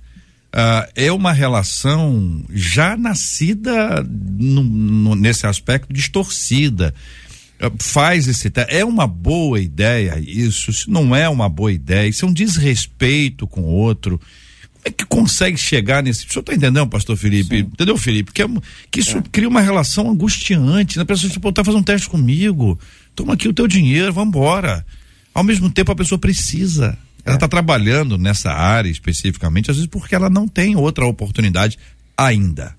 Uh, 0.53 0.91
é 0.95 1.11
uma 1.11 1.31
relação 1.31 2.43
já 2.49 2.97
nascida 2.97 4.03
no, 4.03 4.61
no, 4.61 5.15
nesse 5.15 5.47
aspecto 5.47 5.93
distorcida 5.93 6.93
faz 7.79 8.27
esse 8.27 8.49
teste. 8.49 8.73
É 8.73 8.83
uma 8.83 9.05
boa 9.05 9.59
ideia 9.59 10.19
isso? 10.19 10.71
Não 10.89 11.15
é 11.15 11.27
uma 11.29 11.47
boa 11.49 11.71
ideia, 11.71 12.07
isso 12.07 12.25
é 12.25 12.27
um 12.27 12.33
desrespeito 12.33 13.47
com 13.47 13.61
o 13.61 13.73
outro. 13.73 14.19
Como 14.19 14.83
é 14.85 14.91
que 14.91 15.05
consegue 15.05 15.57
chegar 15.57 16.01
nesse. 16.01 16.25
O 16.25 16.31
senhor 16.31 16.41
está 16.41 16.53
entendendo, 16.53 16.87
pastor 16.87 17.15
Felipe? 17.15 17.57
Sim. 17.57 17.69
Entendeu, 17.71 17.97
Felipe? 17.97 18.31
Que, 18.31 18.41
é, 18.41 18.47
que 18.89 18.99
isso 18.99 19.17
é. 19.17 19.23
cria 19.31 19.47
uma 19.47 19.61
relação 19.61 20.09
angustiante. 20.09 20.97
Né? 20.97 21.03
A 21.03 21.05
pessoa 21.05 21.31
tipo, 21.31 21.51
tá 21.51 21.63
fazendo 21.63 21.81
um 21.81 21.83
teste 21.83 22.09
comigo. 22.09 22.79
Toma 23.15 23.33
aqui 23.33 23.47
o 23.47 23.53
teu 23.53 23.67
dinheiro, 23.67 24.11
vamos 24.11 24.29
embora. 24.29 24.83
Ao 25.33 25.43
mesmo 25.43 25.69
tempo, 25.69 25.91
a 25.91 25.95
pessoa 25.95 26.17
precisa. 26.17 26.97
Ela 27.23 27.35
está 27.35 27.45
é. 27.45 27.49
trabalhando 27.49 28.17
nessa 28.17 28.51
área 28.51 28.89
especificamente, 28.89 29.69
às 29.69 29.77
vezes 29.77 29.89
porque 29.89 30.15
ela 30.15 30.29
não 30.29 30.47
tem 30.47 30.75
outra 30.75 31.05
oportunidade 31.05 31.77
ainda. 32.17 32.75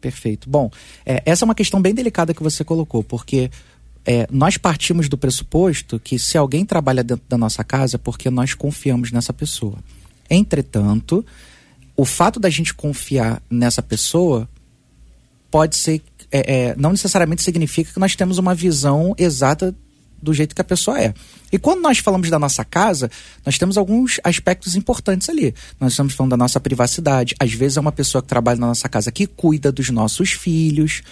Perfeito. 0.00 0.50
Bom, 0.50 0.70
é, 1.06 1.22
essa 1.24 1.44
é 1.44 1.46
uma 1.46 1.54
questão 1.54 1.80
bem 1.80 1.94
delicada 1.94 2.34
que 2.34 2.42
você 2.42 2.64
colocou, 2.64 3.04
porque 3.04 3.50
é, 4.04 4.26
nós 4.30 4.56
partimos 4.56 5.08
do 5.08 5.16
pressuposto 5.16 6.00
que 6.00 6.18
se 6.18 6.36
alguém 6.36 6.64
trabalha 6.64 7.04
dentro 7.04 7.24
da 7.28 7.38
nossa 7.38 7.62
casa 7.62 7.96
é 7.96 7.98
porque 7.98 8.30
nós 8.30 8.54
confiamos 8.54 9.12
nessa 9.12 9.32
pessoa. 9.32 9.78
Entretanto, 10.28 11.24
o 11.96 12.04
fato 12.04 12.40
da 12.40 12.50
gente 12.50 12.74
confiar 12.74 13.42
nessa 13.50 13.82
pessoa 13.82 14.48
pode 15.50 15.76
ser. 15.76 16.02
É, 16.30 16.70
é, 16.70 16.76
não 16.76 16.92
necessariamente 16.92 17.42
significa 17.42 17.92
que 17.92 18.00
nós 18.00 18.16
temos 18.16 18.38
uma 18.38 18.54
visão 18.54 19.14
exata 19.18 19.74
do 20.20 20.32
jeito 20.32 20.54
que 20.54 20.60
a 20.60 20.64
pessoa 20.64 20.98
é. 21.00 21.12
E 21.52 21.58
quando 21.58 21.82
nós 21.82 21.98
falamos 21.98 22.30
da 22.30 22.38
nossa 22.38 22.64
casa, 22.64 23.10
nós 23.44 23.58
temos 23.58 23.76
alguns 23.76 24.18
aspectos 24.24 24.74
importantes 24.74 25.28
ali. 25.28 25.54
Nós 25.78 25.92
estamos 25.92 26.14
falando 26.14 26.30
da 26.30 26.36
nossa 26.36 26.58
privacidade. 26.58 27.34
Às 27.38 27.52
vezes 27.52 27.76
é 27.76 27.80
uma 27.80 27.92
pessoa 27.92 28.22
que 28.22 28.28
trabalha 28.28 28.58
na 28.58 28.68
nossa 28.68 28.88
casa 28.88 29.12
que 29.12 29.26
cuida 29.26 29.70
dos 29.70 29.90
nossos 29.90 30.30
filhos. 30.30 31.02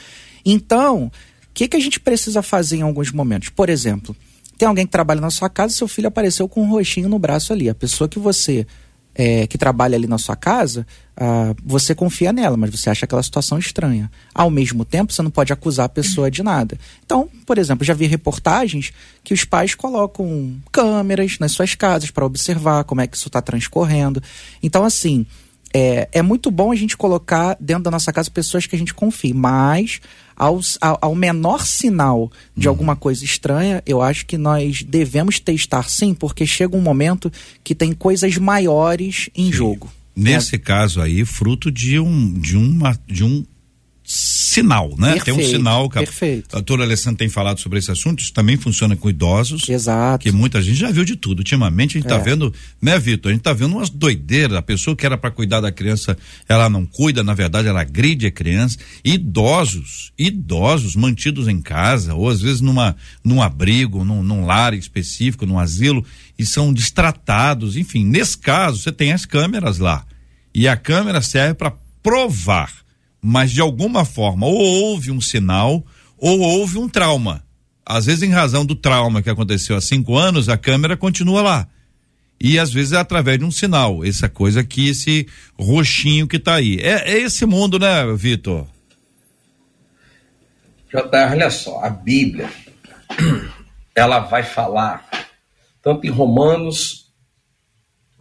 Então, 0.44 1.12
que, 1.52 1.68
que 1.68 1.76
a 1.76 1.80
gente 1.80 2.00
precisa 2.00 2.42
fazer 2.42 2.76
em 2.76 2.82
alguns 2.82 3.10
momentos? 3.10 3.48
Por 3.48 3.68
exemplo, 3.68 4.14
tem 4.56 4.68
alguém 4.68 4.86
que 4.86 4.92
trabalha 4.92 5.20
na 5.20 5.30
sua 5.30 5.48
casa, 5.48 5.74
seu 5.74 5.88
filho 5.88 6.08
apareceu 6.08 6.48
com 6.48 6.62
um 6.62 6.70
roxinho 6.70 7.08
no 7.08 7.18
braço 7.18 7.52
ali. 7.52 7.68
A 7.68 7.74
pessoa 7.74 8.08
que 8.08 8.18
você 8.18 8.66
é, 9.14 9.46
que 9.46 9.58
trabalha 9.58 9.96
ali 9.96 10.06
na 10.06 10.18
sua 10.18 10.36
casa, 10.36 10.86
ah, 11.16 11.54
você 11.64 11.94
confia 11.94 12.32
nela, 12.32 12.56
mas 12.56 12.70
você 12.70 12.88
acha 12.88 13.04
aquela 13.04 13.22
situação 13.22 13.58
estranha. 13.58 14.10
Ao 14.34 14.50
mesmo 14.50 14.84
tempo, 14.84 15.12
você 15.12 15.22
não 15.22 15.30
pode 15.30 15.52
acusar 15.52 15.86
a 15.86 15.88
pessoa 15.88 16.30
de 16.30 16.42
nada. 16.42 16.78
Então, 17.04 17.28
por 17.44 17.58
exemplo, 17.58 17.84
já 17.84 17.92
vi 17.92 18.06
reportagens 18.06 18.92
que 19.24 19.34
os 19.34 19.44
pais 19.44 19.74
colocam 19.74 20.56
câmeras 20.70 21.38
nas 21.38 21.52
suas 21.52 21.74
casas 21.74 22.10
para 22.10 22.24
observar 22.24 22.84
como 22.84 23.00
é 23.00 23.06
que 23.06 23.16
isso 23.16 23.28
está 23.28 23.42
transcorrendo. 23.42 24.22
Então, 24.62 24.84
assim, 24.84 25.26
é, 25.72 26.08
é 26.12 26.22
muito 26.22 26.50
bom 26.50 26.72
a 26.72 26.76
gente 26.76 26.96
colocar 26.96 27.56
dentro 27.60 27.84
da 27.84 27.90
nossa 27.90 28.12
casa 28.12 28.30
pessoas 28.30 28.66
que 28.66 28.74
a 28.74 28.78
gente 28.78 28.94
confie, 28.94 29.32
mas 29.32 30.00
ao, 30.36 30.60
ao, 30.80 30.98
ao 31.02 31.14
menor 31.14 31.64
sinal 31.64 32.30
de 32.56 32.66
uhum. 32.66 32.72
alguma 32.72 32.96
coisa 32.96 33.24
estranha, 33.24 33.82
eu 33.86 34.00
acho 34.00 34.26
que 34.26 34.38
nós 34.38 34.82
devemos 34.82 35.38
testar 35.38 35.88
sim, 35.88 36.14
porque 36.14 36.46
chega 36.46 36.76
um 36.76 36.80
momento 36.80 37.30
que 37.62 37.74
tem 37.74 37.92
coisas 37.92 38.36
maiores 38.36 39.28
em 39.34 39.46
sim. 39.46 39.52
jogo. 39.52 39.92
Nesse 40.16 40.56
é. 40.56 40.58
caso 40.58 41.00
aí, 41.00 41.24
fruto 41.24 41.70
de 41.70 41.98
um, 41.98 42.32
de 42.32 42.56
uma, 42.56 42.98
de 43.06 43.24
um 43.24 43.44
sinal, 44.12 44.92
né? 44.98 45.12
Perfeito, 45.12 45.24
tem 45.24 45.34
um 45.34 45.48
sinal 45.48 45.88
que 45.88 46.00
perfeito. 46.00 46.48
a 46.50 46.54
doutora 46.54 46.82
Alessandra 46.82 47.18
tem 47.18 47.28
falado 47.28 47.60
sobre 47.60 47.78
esse 47.78 47.92
assunto, 47.92 48.20
isso 48.20 48.32
também 48.32 48.56
funciona 48.56 48.96
com 48.96 49.08
idosos. 49.08 49.68
Exato. 49.68 50.24
Que 50.24 50.32
muita 50.32 50.60
gente 50.60 50.80
já 50.80 50.90
viu 50.90 51.04
de 51.04 51.14
tudo. 51.14 51.38
Ultimamente 51.38 51.96
a 51.96 52.00
gente 52.00 52.08
tá 52.08 52.16
é. 52.16 52.18
vendo, 52.18 52.52
né, 52.82 52.98
Vitor? 52.98 53.30
A 53.30 53.32
gente 53.32 53.44
tá 53.44 53.52
vendo 53.52 53.76
umas 53.76 53.88
doideiras. 53.88 54.56
A 54.56 54.62
pessoa 54.62 54.96
que 54.96 55.06
era 55.06 55.16
para 55.16 55.30
cuidar 55.30 55.60
da 55.60 55.70
criança, 55.70 56.18
ela 56.48 56.68
não 56.68 56.84
cuida, 56.84 57.22
na 57.22 57.34
verdade, 57.34 57.68
ela 57.68 57.82
agride 57.82 58.26
a 58.26 58.32
criança. 58.32 58.78
Idosos, 59.04 60.12
idosos 60.18 60.96
mantidos 60.96 61.46
em 61.46 61.62
casa, 61.62 62.12
ou 62.14 62.28
às 62.28 62.40
vezes 62.40 62.60
numa, 62.60 62.96
num 63.22 63.40
abrigo, 63.40 64.04
num, 64.04 64.24
num 64.24 64.44
lar 64.44 64.74
específico, 64.74 65.46
num 65.46 65.58
asilo, 65.58 66.04
e 66.36 66.44
são 66.44 66.74
distratados. 66.74 67.76
Enfim, 67.76 68.04
nesse 68.04 68.36
caso, 68.36 68.82
você 68.82 68.90
tem 68.90 69.12
as 69.12 69.24
câmeras 69.24 69.78
lá. 69.78 70.04
E 70.52 70.66
a 70.66 70.76
câmera 70.76 71.22
serve 71.22 71.54
para 71.54 71.72
provar 72.02 72.80
mas 73.20 73.50
de 73.50 73.60
alguma 73.60 74.04
forma 74.04 74.46
ou 74.46 74.56
houve 74.56 75.10
um 75.10 75.20
sinal 75.20 75.84
ou 76.16 76.40
houve 76.40 76.78
um 76.78 76.88
trauma. 76.88 77.42
Às 77.84 78.06
vezes, 78.06 78.22
em 78.22 78.30
razão 78.30 78.64
do 78.64 78.74
trauma 78.74 79.22
que 79.22 79.30
aconteceu 79.30 79.76
há 79.76 79.80
cinco 79.80 80.16
anos, 80.16 80.48
a 80.48 80.56
câmera 80.56 80.96
continua 80.96 81.42
lá. 81.42 81.68
E 82.40 82.58
às 82.58 82.72
vezes 82.72 82.92
é 82.92 82.96
através 82.96 83.38
de 83.38 83.44
um 83.44 83.50
sinal, 83.50 84.04
essa 84.04 84.28
coisa 84.28 84.60
aqui, 84.60 84.88
esse 84.88 85.26
roxinho 85.58 86.26
que 86.26 86.36
está 86.36 86.54
aí. 86.54 86.78
É, 86.80 87.12
é, 87.12 87.18
esse 87.18 87.44
mundo, 87.44 87.78
né, 87.78 88.06
Vitor? 88.16 88.66
JR, 90.90 91.32
olha 91.32 91.50
só, 91.50 91.84
a 91.84 91.90
Bíblia, 91.90 92.48
ela 93.94 94.20
vai 94.20 94.42
falar, 94.42 95.06
tanto 95.82 96.06
em 96.06 96.10
Romanos, 96.10 97.12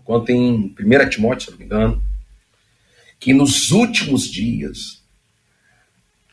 quanto 0.04 0.32
em 0.32 0.76
1 0.78 1.10
Timóteo, 1.10 1.46
se 1.46 1.52
não 1.52 1.58
me 1.58 1.66
engano, 1.66 2.04
que 3.20 3.34
nos 3.34 3.72
últimos 3.72 4.30
dias 4.30 5.00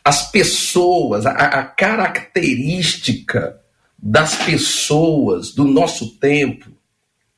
as 0.04 0.30
pessoas, 0.30 1.26
a, 1.26 1.32
a 1.32 1.64
característica 1.64 3.60
das 3.98 4.36
pessoas 4.36 5.52
do 5.52 5.64
nosso 5.64 6.16
tempo 6.18 6.70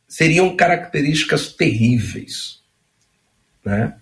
seriam 0.06 0.54
características 0.54 1.52
terríveis, 1.52 2.60
né? 3.64 3.96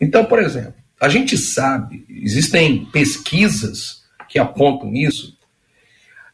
Então, 0.00 0.24
por 0.24 0.38
exemplo, 0.38 0.74
a 1.00 1.08
gente 1.08 1.36
sabe, 1.36 2.04
existem 2.08 2.84
pesquisas 2.86 4.04
que 4.28 4.38
apontam 4.38 4.94
isso, 4.94 5.36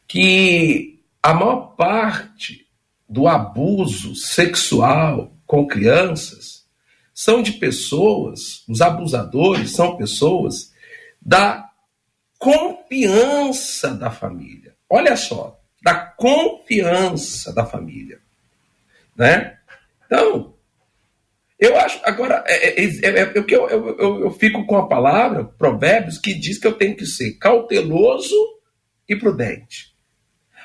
que 0.07 1.01
a 1.23 1.33
maior 1.33 1.75
parte 1.77 2.67
do 3.09 3.27
abuso 3.27 4.15
sexual 4.15 5.35
com 5.47 5.67
crianças 5.67 6.64
são 7.15 7.41
de 7.41 7.53
pessoas, 7.53 8.65
os 8.69 8.81
abusadores 8.81 9.71
são 9.71 9.97
pessoas 9.97 10.75
da 11.23 11.71
confiança 12.39 13.95
da 13.95 14.11
família. 14.11 14.75
Olha 14.91 15.17
só, 15.17 15.59
da 15.81 15.95
confiança 15.95 17.55
da 17.55 17.65
família, 17.65 18.19
né? 19.17 19.59
Então, 20.05 20.55
eu 21.59 21.79
acho 21.79 22.01
agora 22.05 22.43
é, 22.47 22.83
é, 22.83 22.85
é, 22.85 23.21
é 23.21 23.33
eu, 23.35 23.47
eu, 23.47 23.99
eu, 23.99 24.21
eu 24.25 24.31
fico 24.33 24.67
com 24.67 24.77
a 24.77 24.89
palavra 24.89 25.45
Provérbios 25.45 26.19
que 26.19 26.35
diz 26.35 26.59
que 26.59 26.67
eu 26.67 26.73
tenho 26.73 26.97
que 26.97 27.07
ser 27.07 27.39
cauteloso 27.39 28.35
e 29.09 29.15
prudente. 29.15 29.95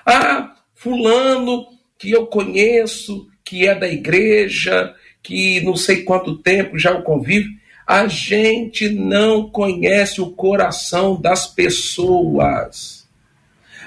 Ah, 0.05 0.55
fulano 0.73 1.67
que 1.97 2.11
eu 2.11 2.25
conheço, 2.27 3.27
que 3.43 3.67
é 3.67 3.75
da 3.75 3.87
igreja, 3.87 4.95
que 5.21 5.61
não 5.61 5.75
sei 5.75 6.03
quanto 6.03 6.37
tempo 6.37 6.77
já 6.77 6.91
o 6.93 7.03
convive, 7.03 7.59
a 7.85 8.07
gente 8.07 8.89
não 8.89 9.49
conhece 9.49 10.21
o 10.21 10.29
coração 10.31 11.19
das 11.19 11.47
pessoas. 11.47 13.07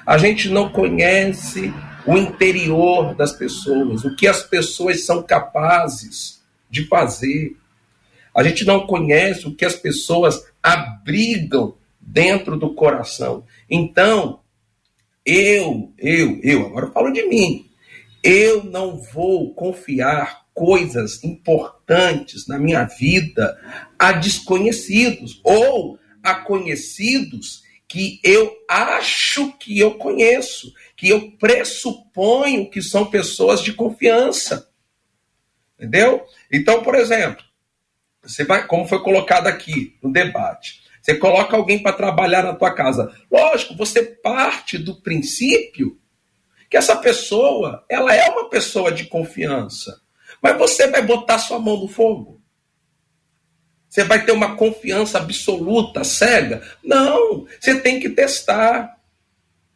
A 0.05 0.19
gente 0.19 0.49
não 0.49 0.71
conhece 0.71 1.73
o 2.05 2.19
interior 2.19 3.15
das 3.15 3.33
pessoas, 3.33 4.05
o 4.05 4.17
que 4.17 4.27
as 4.27 4.43
pessoas 4.43 5.05
são 5.05 5.23
capazes 5.23 6.43
de 6.69 6.85
fazer. 6.87 7.57
A 8.35 8.43
gente 8.43 8.65
não 8.65 8.87
conhece 8.87 9.47
o 9.47 9.55
que 9.55 9.65
as 9.65 9.77
pessoas 9.77 10.45
abrigam 10.63 11.75
dentro 12.01 12.59
do 12.59 12.75
coração. 12.75 13.45
Então, 13.71 14.41
eu, 15.25 15.93
eu, 15.99 16.41
eu, 16.43 16.67
agora 16.67 16.87
eu 16.87 16.93
falo 16.93 17.13
de 17.13 17.25
mim. 17.27 17.71
Eu 18.23 18.65
não 18.65 18.97
vou 18.97 19.55
confiar 19.55 20.42
coisas 20.55 21.23
importantes 21.25 22.47
na 22.47 22.59
minha 22.59 22.85
vida 22.85 23.59
a 23.99 24.13
desconhecidos 24.13 25.41
ou 25.43 25.99
a 26.23 26.35
conhecidos 26.35 27.63
que 27.89 28.21
eu 28.25 28.57
acho 28.69 29.53
que 29.59 29.79
eu 29.79 29.97
conheço, 29.99 30.73
que 30.97 31.09
eu 31.09 31.33
pressuponho 31.33 32.71
que 32.71 32.81
são 32.81 33.07
pessoas 33.07 33.63
de 33.63 33.73
confiança. 33.73 34.71
Entendeu? 35.77 36.25
Então, 36.51 36.83
por 36.83 36.95
exemplo, 36.95 37.45
você 38.23 38.45
vai, 38.45 38.67
como 38.67 38.87
foi 38.87 39.03
colocado 39.03 39.47
aqui 39.47 39.99
no 40.03 40.13
debate, 40.13 40.81
você 41.03 41.17
coloca 41.17 41.57
alguém 41.57 41.83
para 41.83 41.93
trabalhar 41.93 42.45
na 42.45 42.55
tua 42.55 42.73
casa. 42.73 43.13
Lógico, 43.31 43.77
você 43.77 44.03
parte 44.03 44.79
do 44.79 45.03
princípio 45.03 45.99
que 46.71 46.77
essa 46.77 46.97
pessoa, 46.97 47.85
ela 47.91 48.15
é 48.15 48.31
uma 48.31 48.49
pessoa 48.49 48.93
de 48.93 49.05
confiança. 49.05 50.01
Mas 50.43 50.59
você 50.59 50.89
vai 50.89 51.01
botar 51.01 51.39
sua 51.39 51.61
mão 51.61 51.77
no 51.77 51.87
fogo? 51.87 52.43
Você 53.89 54.03
vai 54.03 54.25
ter 54.25 54.33
uma 54.33 54.57
confiança 54.57 55.19
absoluta, 55.19 56.03
cega? 56.03 56.63
Não, 56.83 57.47
você 57.61 57.79
tem 57.79 58.01
que 58.01 58.09
testar. 58.09 58.99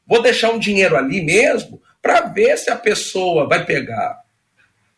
Vou 0.07 0.21
deixar 0.21 0.51
um 0.51 0.59
dinheiro 0.59 0.97
ali 0.97 1.23
mesmo 1.23 1.81
para 2.03 2.23
ver 2.23 2.59
se 2.59 2.71
a 2.71 2.77
pessoa 2.77 3.47
vai 3.47 3.65
pegar. 3.65 4.23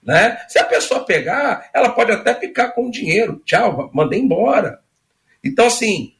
Né? 0.03 0.39
Se 0.49 0.59
a 0.59 0.65
pessoa 0.65 1.05
pegar, 1.05 1.69
ela 1.75 1.91
pode 1.91 2.13
até 2.13 2.33
ficar 2.33 2.71
com 2.71 2.87
o 2.87 2.91
dinheiro. 2.91 3.43
Tchau, 3.45 3.91
mandei 3.93 4.21
embora. 4.21 4.81
Então, 5.45 5.67
assim, 5.67 6.15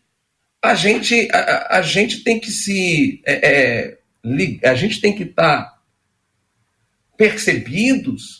a 0.61 0.75
gente, 0.75 1.29
a, 1.33 1.79
a 1.79 1.83
gente 1.83 2.23
tem 2.23 2.39
que 2.39 2.51
se. 2.51 3.23
É, 3.25 3.97
é, 4.63 4.69
a 4.69 4.75
gente 4.75 5.01
tem 5.01 5.15
que 5.15 5.23
estar 5.23 5.63
tá 5.63 5.79
percebidos 7.17 8.38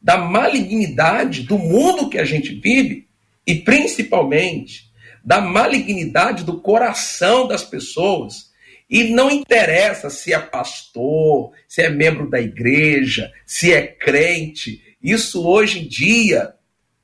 da 0.00 0.16
malignidade 0.16 1.42
do 1.42 1.58
mundo 1.58 2.08
que 2.08 2.18
a 2.18 2.24
gente 2.24 2.54
vive 2.54 3.08
e 3.46 3.56
principalmente 3.56 4.88
da 5.24 5.40
malignidade 5.40 6.44
do 6.44 6.60
coração 6.60 7.46
das 7.46 7.62
pessoas. 7.62 8.48
E 8.88 9.04
não 9.04 9.30
interessa 9.30 10.08
se 10.08 10.32
é 10.32 10.38
pastor, 10.38 11.52
se 11.66 11.82
é 11.82 11.90
membro 11.90 12.30
da 12.30 12.40
igreja, 12.40 13.30
se 13.44 13.72
é 13.72 13.86
crente. 13.86 14.82
Isso 15.02 15.46
hoje 15.46 15.80
em 15.80 15.88
dia 15.88 16.54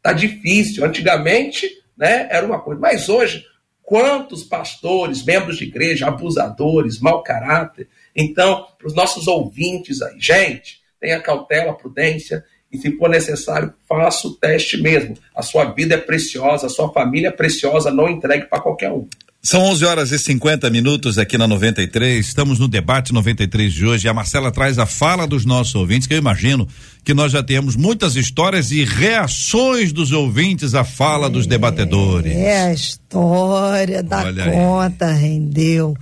tá 0.02 0.12
difícil. 0.12 0.84
Antigamente, 0.84 1.68
né, 1.96 2.26
era 2.30 2.46
uma 2.46 2.60
coisa, 2.60 2.80
mas 2.80 3.08
hoje 3.08 3.44
quantos 3.84 4.42
pastores, 4.42 5.22
membros 5.22 5.58
de 5.58 5.64
igreja, 5.64 6.08
abusadores, 6.08 6.98
mau 6.98 7.22
caráter 7.22 7.86
Então, 8.16 8.66
para 8.78 8.86
os 8.86 8.94
nossos 8.94 9.28
ouvintes 9.28 10.00
aí, 10.00 10.18
gente, 10.18 10.80
tenha 10.98 11.20
cautela, 11.20 11.76
prudência 11.76 12.42
e, 12.74 12.78
se 12.78 12.96
for 12.96 13.08
necessário, 13.08 13.72
faça 13.88 14.26
o 14.26 14.34
teste 14.34 14.76
mesmo. 14.76 15.16
A 15.34 15.42
sua 15.42 15.64
vida 15.66 15.94
é 15.94 15.98
preciosa, 15.98 16.66
a 16.66 16.70
sua 16.70 16.92
família 16.92 17.28
é 17.28 17.30
preciosa, 17.30 17.90
não 17.90 18.08
entregue 18.08 18.46
para 18.46 18.60
qualquer 18.60 18.90
um. 18.90 19.06
São 19.44 19.60
11 19.60 19.84
horas 19.84 20.10
e 20.10 20.18
50 20.18 20.70
minutos 20.70 21.18
aqui 21.18 21.36
na 21.36 21.46
93. 21.46 22.26
Estamos 22.26 22.58
no 22.58 22.66
debate 22.66 23.12
93 23.12 23.74
de 23.74 23.84
hoje. 23.84 24.06
E 24.06 24.08
a 24.08 24.14
Marcela 24.14 24.50
traz 24.50 24.78
a 24.78 24.86
fala 24.86 25.26
dos 25.26 25.44
nossos 25.44 25.74
ouvintes, 25.74 26.08
que 26.08 26.14
eu 26.14 26.18
imagino 26.18 26.66
que 27.04 27.12
nós 27.12 27.30
já 27.30 27.42
temos 27.42 27.76
muitas 27.76 28.16
histórias 28.16 28.70
e 28.70 28.84
reações 28.84 29.92
dos 29.92 30.12
ouvintes 30.12 30.74
à 30.74 30.82
fala 30.82 31.26
é, 31.26 31.28
dos 31.28 31.46
debatedores. 31.46 32.32
É, 32.34 32.68
a 32.68 32.72
história 32.72 34.02
da 34.02 34.24
Olha 34.24 34.50
conta 34.50 35.08
aí. 35.08 35.20
rendeu. 35.20 35.94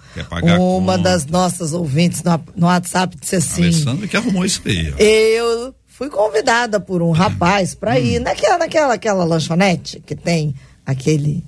Uma 0.61 0.97
das 0.97 1.27
nossas 1.27 1.73
ouvintes 1.73 2.23
no, 2.23 2.41
no 2.55 2.67
WhatsApp 2.69 3.17
disse 3.21 3.35
assim. 3.35 3.65
Alessandro 3.65 4.07
que 4.07 4.17
arrumou 4.17 4.45
isso 4.45 4.63
aí. 4.65 4.93
Ó. 4.93 5.03
Eu 5.03 5.75
fui 6.03 6.11
convidada 6.11 6.81
por 6.81 7.01
um 7.01 7.13
rapaz 7.13 7.77
para 7.77 7.97
ir 7.97 8.21
hum. 8.21 8.25
naquela, 8.25 8.59
naquela 8.59 8.95
aquela 8.95 9.25
lanchonete 9.25 10.01
que 10.01 10.17
tem 10.17 10.53
aquele 10.85 11.45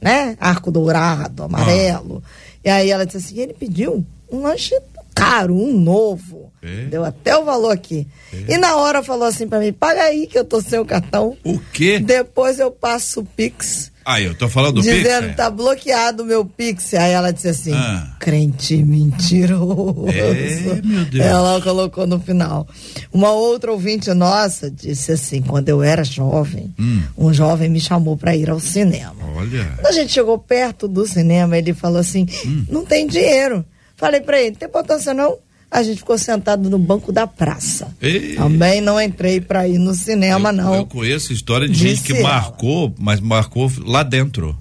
né? 0.00 0.36
Arco 0.38 0.70
dourado, 0.70 1.44
amarelo. 1.44 2.22
Ah. 2.22 2.28
E 2.64 2.70
aí 2.70 2.90
ela 2.90 3.06
disse 3.06 3.18
assim: 3.18 3.38
ele 3.38 3.54
pediu 3.54 4.04
um 4.30 4.42
lanche 4.42 4.74
caro, 5.14 5.54
um 5.54 5.78
novo. 5.78 6.52
É. 6.62 6.86
Deu 6.86 7.04
até 7.04 7.36
o 7.36 7.44
valor 7.44 7.70
aqui. 7.70 8.06
É. 8.32 8.54
E 8.54 8.58
na 8.58 8.76
hora 8.76 9.02
falou 9.02 9.28
assim 9.28 9.46
para 9.46 9.60
mim: 9.60 9.72
paga 9.72 10.02
aí 10.02 10.26
que 10.26 10.38
eu 10.38 10.44
tô 10.44 10.60
sem 10.60 10.78
o 10.78 10.84
cartão. 10.84 11.36
O 11.44 11.58
quê? 11.72 11.98
Depois 11.98 12.58
eu 12.58 12.70
passo 12.70 13.20
o 13.20 13.24
Pix. 13.24 13.92
Ah, 14.06 14.20
eu 14.20 14.34
tô 14.34 14.50
falando 14.50 14.74
do 14.74 14.82
Dizendo, 14.82 14.98
Pix? 14.98 15.14
Dizendo, 15.14 15.36
tá 15.36 15.50
bloqueado 15.50 16.22
o 16.22 16.26
meu 16.26 16.44
Pix. 16.44 16.92
Aí 16.92 17.12
ela 17.12 17.32
disse 17.32 17.48
assim, 17.48 17.72
ah. 17.72 18.14
crente 18.20 18.76
mentiroso. 18.82 20.06
É, 20.08 20.82
meu 20.84 21.04
Deus. 21.06 21.24
Ela 21.24 21.60
colocou 21.62 22.06
no 22.06 22.20
final. 22.20 22.68
Uma 23.10 23.30
outra 23.32 23.72
ouvinte 23.72 24.12
nossa 24.12 24.70
disse 24.70 25.12
assim, 25.12 25.40
quando 25.40 25.70
eu 25.70 25.82
era 25.82 26.04
jovem, 26.04 26.74
hum. 26.78 27.02
um 27.16 27.32
jovem 27.32 27.70
me 27.70 27.80
chamou 27.80 28.14
para 28.14 28.36
ir 28.36 28.50
ao 28.50 28.60
cinema. 28.60 29.16
Olha. 29.36 29.72
Quando 29.76 29.86
a 29.86 29.92
gente 29.92 30.12
chegou 30.12 30.38
perto 30.38 30.86
do 30.86 31.06
cinema, 31.06 31.56
ele 31.56 31.72
falou 31.72 31.98
assim, 31.98 32.26
hum. 32.44 32.66
não 32.68 32.84
tem 32.84 33.06
dinheiro. 33.06 33.64
Falei 34.04 34.20
para 34.20 34.38
ele, 34.38 34.50
não 34.50 34.56
tem 34.56 34.68
importância 34.68 35.14
não 35.14 35.38
a 35.70 35.82
gente 35.82 35.98
ficou 35.98 36.16
sentado 36.18 36.68
no 36.68 36.78
banco 36.78 37.10
da 37.10 37.26
praça. 37.26 37.88
Também 38.36 38.82
não 38.82 39.00
entrei 39.00 39.40
para 39.40 39.66
ir 39.66 39.78
no 39.78 39.92
cinema, 39.92 40.50
eu, 40.50 40.52
não. 40.52 40.74
Eu 40.74 40.86
conheço 40.86 41.32
história 41.32 41.66
de 41.66 41.74
gente 41.74 42.02
que 42.02 42.22
marcou, 42.22 42.94
mas 42.96 43.18
marcou 43.18 43.72
lá 43.84 44.02
dentro. 44.02 44.56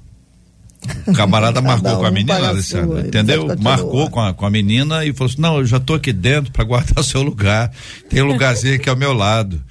O 1.06 1.14
camarada 1.14 1.62
marcou 1.62 1.92
um 1.92 1.98
com 1.98 2.06
a 2.06 2.10
menina, 2.12 2.48
Alessandra, 2.48 3.02
entendeu? 3.02 3.46
Marcou 3.60 4.10
com 4.10 4.22
a, 4.22 4.34
com 4.34 4.46
a 4.46 4.50
menina 4.50 5.06
e 5.06 5.14
falou 5.14 5.32
assim: 5.32 5.42
não, 5.42 5.58
eu 5.58 5.66
já 5.66 5.80
tô 5.80 5.94
aqui 5.94 6.14
dentro 6.14 6.52
para 6.52 6.64
guardar 6.66 7.00
o 7.00 7.04
seu 7.04 7.22
lugar. 7.22 7.72
Tem 8.10 8.24
um 8.24 8.28
lugarzinho 8.28 8.76
aqui 8.76 8.90
ao 8.90 8.96
meu 8.96 9.14
lado. 9.14 9.62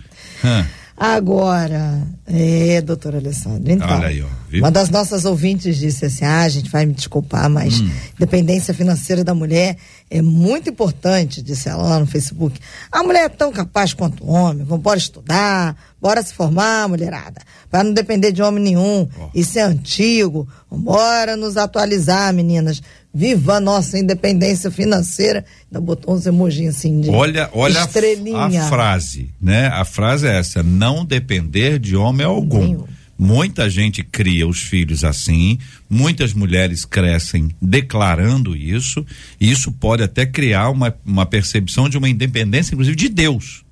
Hum. 0.45 0.65
Agora, 0.97 2.07
é, 2.27 2.81
doutora 2.83 3.19
Alessandra, 3.19 3.73
então, 3.73 3.89
aí, 4.03 4.23
ó, 4.23 4.27
uma 4.59 4.71
das 4.71 4.91
nossas 4.91 5.25
ouvintes 5.25 5.77
disse 5.77 6.05
assim, 6.05 6.25
ah, 6.25 6.43
a 6.43 6.49
gente 6.49 6.71
vai 6.71 6.85
me 6.85 6.93
desculpar, 6.93 7.49
mas 7.49 7.81
hum. 7.81 7.91
dependência 8.19 8.75
financeira 8.75 9.25
da 9.25 9.35
mulher 9.35 9.77
é 10.11 10.21
muito 10.21 10.69
importante, 10.69 11.41
disse 11.41 11.69
ela 11.69 11.83
lá 11.83 11.99
no 11.99 12.07
Facebook. 12.07 12.61
A 12.91 13.03
mulher 13.03 13.25
é 13.25 13.29
tão 13.31 13.51
capaz 13.51 13.95
quanto 13.95 14.23
o 14.23 14.31
homem, 14.31 14.65
vamos 14.65 14.83
bora 14.83 14.99
estudar, 14.99 15.75
bora 16.01 16.23
se 16.23 16.35
formar, 16.35 16.89
mulherada, 16.89 17.41
para 17.71 17.83
não 17.83 17.93
depender 17.95 18.31
de 18.31 18.43
homem 18.43 18.63
nenhum, 18.63 19.09
oh. 19.19 19.31
isso 19.35 19.59
é 19.59 19.63
antigo, 19.63 20.47
bora 20.71 21.37
nos 21.37 21.57
atualizar, 21.57 22.33
meninas, 22.35 22.83
Viva 23.15 23.57
a 23.57 23.61
nossa 23.61 23.99
independência 23.99 24.71
financeira. 24.71 25.45
Ainda 25.71 25.81
botou 25.81 26.15
uns 26.15 26.27
emojinhos 26.27 26.77
assim 26.77 27.01
de 27.01 27.11
olha, 27.11 27.51
olha 27.53 27.81
estrelinha. 27.81 28.63
A, 28.63 28.67
a 28.67 28.69
frase, 28.69 29.31
né? 29.41 29.67
A 29.69 29.85
frase 29.85 30.27
é 30.27 30.39
essa: 30.39 30.63
não 30.63 31.05
depender 31.05 31.79
de 31.79 31.95
homem 31.95 32.27
algum. 32.27 32.65
Nenhum. 32.65 32.85
Muita 33.19 33.71
gente 33.71 34.03
cria 34.03 34.49
os 34.49 34.61
filhos 34.61 35.05
assim, 35.05 35.57
muitas 35.89 36.33
mulheres 36.33 36.85
crescem 36.85 37.51
declarando 37.61 38.57
isso, 38.57 39.07
e 39.41 39.49
isso 39.49 39.71
pode 39.71 40.03
até 40.03 40.27
criar 40.27 40.71
uma, 40.71 40.93
uma 41.07 41.25
percepção 41.25 41.89
de 41.89 41.97
uma 41.97 42.09
independência, 42.09 42.75
inclusive, 42.75 42.97
de 42.97 43.09
Deus. 43.09 43.63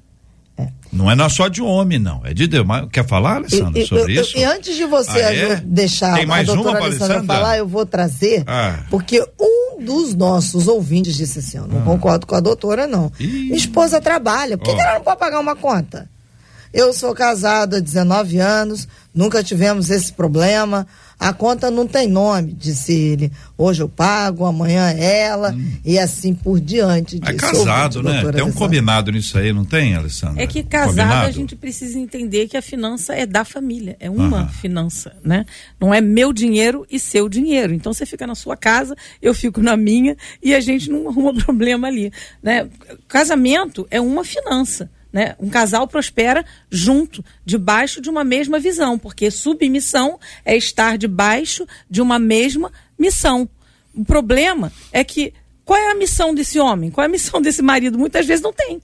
Não 0.92 1.08
é 1.10 1.28
só 1.28 1.46
de 1.48 1.62
homem, 1.62 1.98
não. 1.98 2.20
É 2.24 2.34
de 2.34 2.46
Deus. 2.46 2.66
Mas, 2.66 2.88
quer 2.90 3.06
falar, 3.06 3.36
Alessandra, 3.36 3.84
sobre 3.86 4.16
eu, 4.16 4.22
isso? 4.22 4.36
E 4.36 4.44
antes 4.44 4.74
de 4.74 4.84
você 4.84 5.20
ah, 5.20 5.34
é? 5.34 5.56
deixar 5.56 6.16
Tem 6.16 6.26
mais 6.26 6.48
a 6.48 6.54
doutora 6.54 6.78
uma, 6.78 6.86
Alessandra 6.86 7.22
falar, 7.22 7.58
eu 7.58 7.66
vou 7.66 7.86
trazer, 7.86 8.42
ah. 8.46 8.80
porque 8.90 9.24
um 9.38 9.84
dos 9.84 10.14
nossos 10.14 10.66
ouvintes 10.66 11.14
disse 11.14 11.38
assim: 11.38 11.58
eu 11.58 11.66
não 11.68 11.80
ah. 11.80 11.84
concordo 11.84 12.26
com 12.26 12.34
a 12.34 12.40
doutora, 12.40 12.86
não. 12.86 13.12
Ih. 13.20 13.26
Minha 13.26 13.56
esposa 13.56 14.00
trabalha, 14.00 14.58
por 14.58 14.64
que, 14.64 14.70
oh. 14.72 14.74
que 14.74 14.80
ela 14.80 14.94
não 14.94 15.04
pode 15.04 15.18
pagar 15.18 15.38
uma 15.38 15.54
conta? 15.54 16.08
Eu 16.72 16.92
sou 16.92 17.14
casada 17.14 17.78
há 17.78 17.80
19 17.80 18.38
anos, 18.38 18.86
nunca 19.12 19.42
tivemos 19.42 19.90
esse 19.90 20.12
problema. 20.12 20.86
A 21.18 21.34
conta 21.34 21.70
não 21.70 21.86
tem 21.86 22.08
nome, 22.08 22.52
disse 22.52 22.92
ele. 22.92 23.30
Hoje 23.58 23.82
eu 23.82 23.88
pago, 23.88 24.46
amanhã 24.46 24.88
é 24.90 25.24
ela, 25.24 25.52
hum. 25.52 25.72
e 25.84 25.98
assim 25.98 26.32
por 26.32 26.58
diante. 26.60 27.20
É 27.26 27.34
casado, 27.34 28.02
né? 28.02 28.22
Tem 28.32 28.42
um 28.42 28.52
combinado 28.52 29.12
nisso 29.12 29.36
aí, 29.36 29.52
não 29.52 29.64
tem, 29.64 29.94
Alessandra? 29.94 30.42
É 30.42 30.46
que 30.46 30.62
casado 30.62 30.96
combinado? 30.96 31.26
a 31.26 31.30
gente 31.30 31.54
precisa 31.56 31.98
entender 31.98 32.48
que 32.48 32.56
a 32.56 32.62
finança 32.62 33.14
é 33.14 33.26
da 33.26 33.44
família, 33.44 33.96
é 34.00 34.08
uma 34.08 34.48
finança, 34.48 35.14
né? 35.22 35.44
Não 35.78 35.92
é 35.92 36.00
meu 36.00 36.32
dinheiro 36.32 36.86
e 36.90 36.98
seu 36.98 37.28
dinheiro. 37.28 37.74
Então 37.74 37.92
você 37.92 38.06
fica 38.06 38.26
na 38.26 38.34
sua 38.34 38.56
casa, 38.56 38.96
eu 39.20 39.34
fico 39.34 39.60
na 39.60 39.76
minha, 39.76 40.16
e 40.42 40.54
a 40.54 40.60
gente 40.60 40.88
não 40.88 41.08
arruma 41.08 41.34
problema 41.44 41.88
ali, 41.88 42.10
né? 42.42 42.66
Casamento 43.08 43.86
é 43.90 44.00
uma 44.00 44.24
finança. 44.24 44.88
Né? 45.12 45.34
Um 45.40 45.48
casal 45.48 45.88
prospera 45.88 46.44
junto, 46.70 47.24
debaixo 47.44 48.00
de 48.00 48.08
uma 48.08 48.22
mesma 48.22 48.60
visão, 48.60 48.98
porque 48.98 49.30
submissão 49.30 50.20
é 50.44 50.56
estar 50.56 50.96
debaixo 50.96 51.66
de 51.90 52.00
uma 52.00 52.18
mesma 52.18 52.72
missão. 52.98 53.48
O 53.94 54.04
problema 54.04 54.72
é 54.92 55.02
que 55.02 55.34
qual 55.64 55.78
é 55.78 55.90
a 55.90 55.94
missão 55.94 56.34
desse 56.34 56.58
homem? 56.58 56.90
Qual 56.90 57.02
é 57.02 57.06
a 57.06 57.10
missão 57.10 57.40
desse 57.40 57.62
marido? 57.62 57.98
Muitas 57.98 58.26
vezes 58.26 58.42
não 58.42 58.52
tem. 58.52 58.80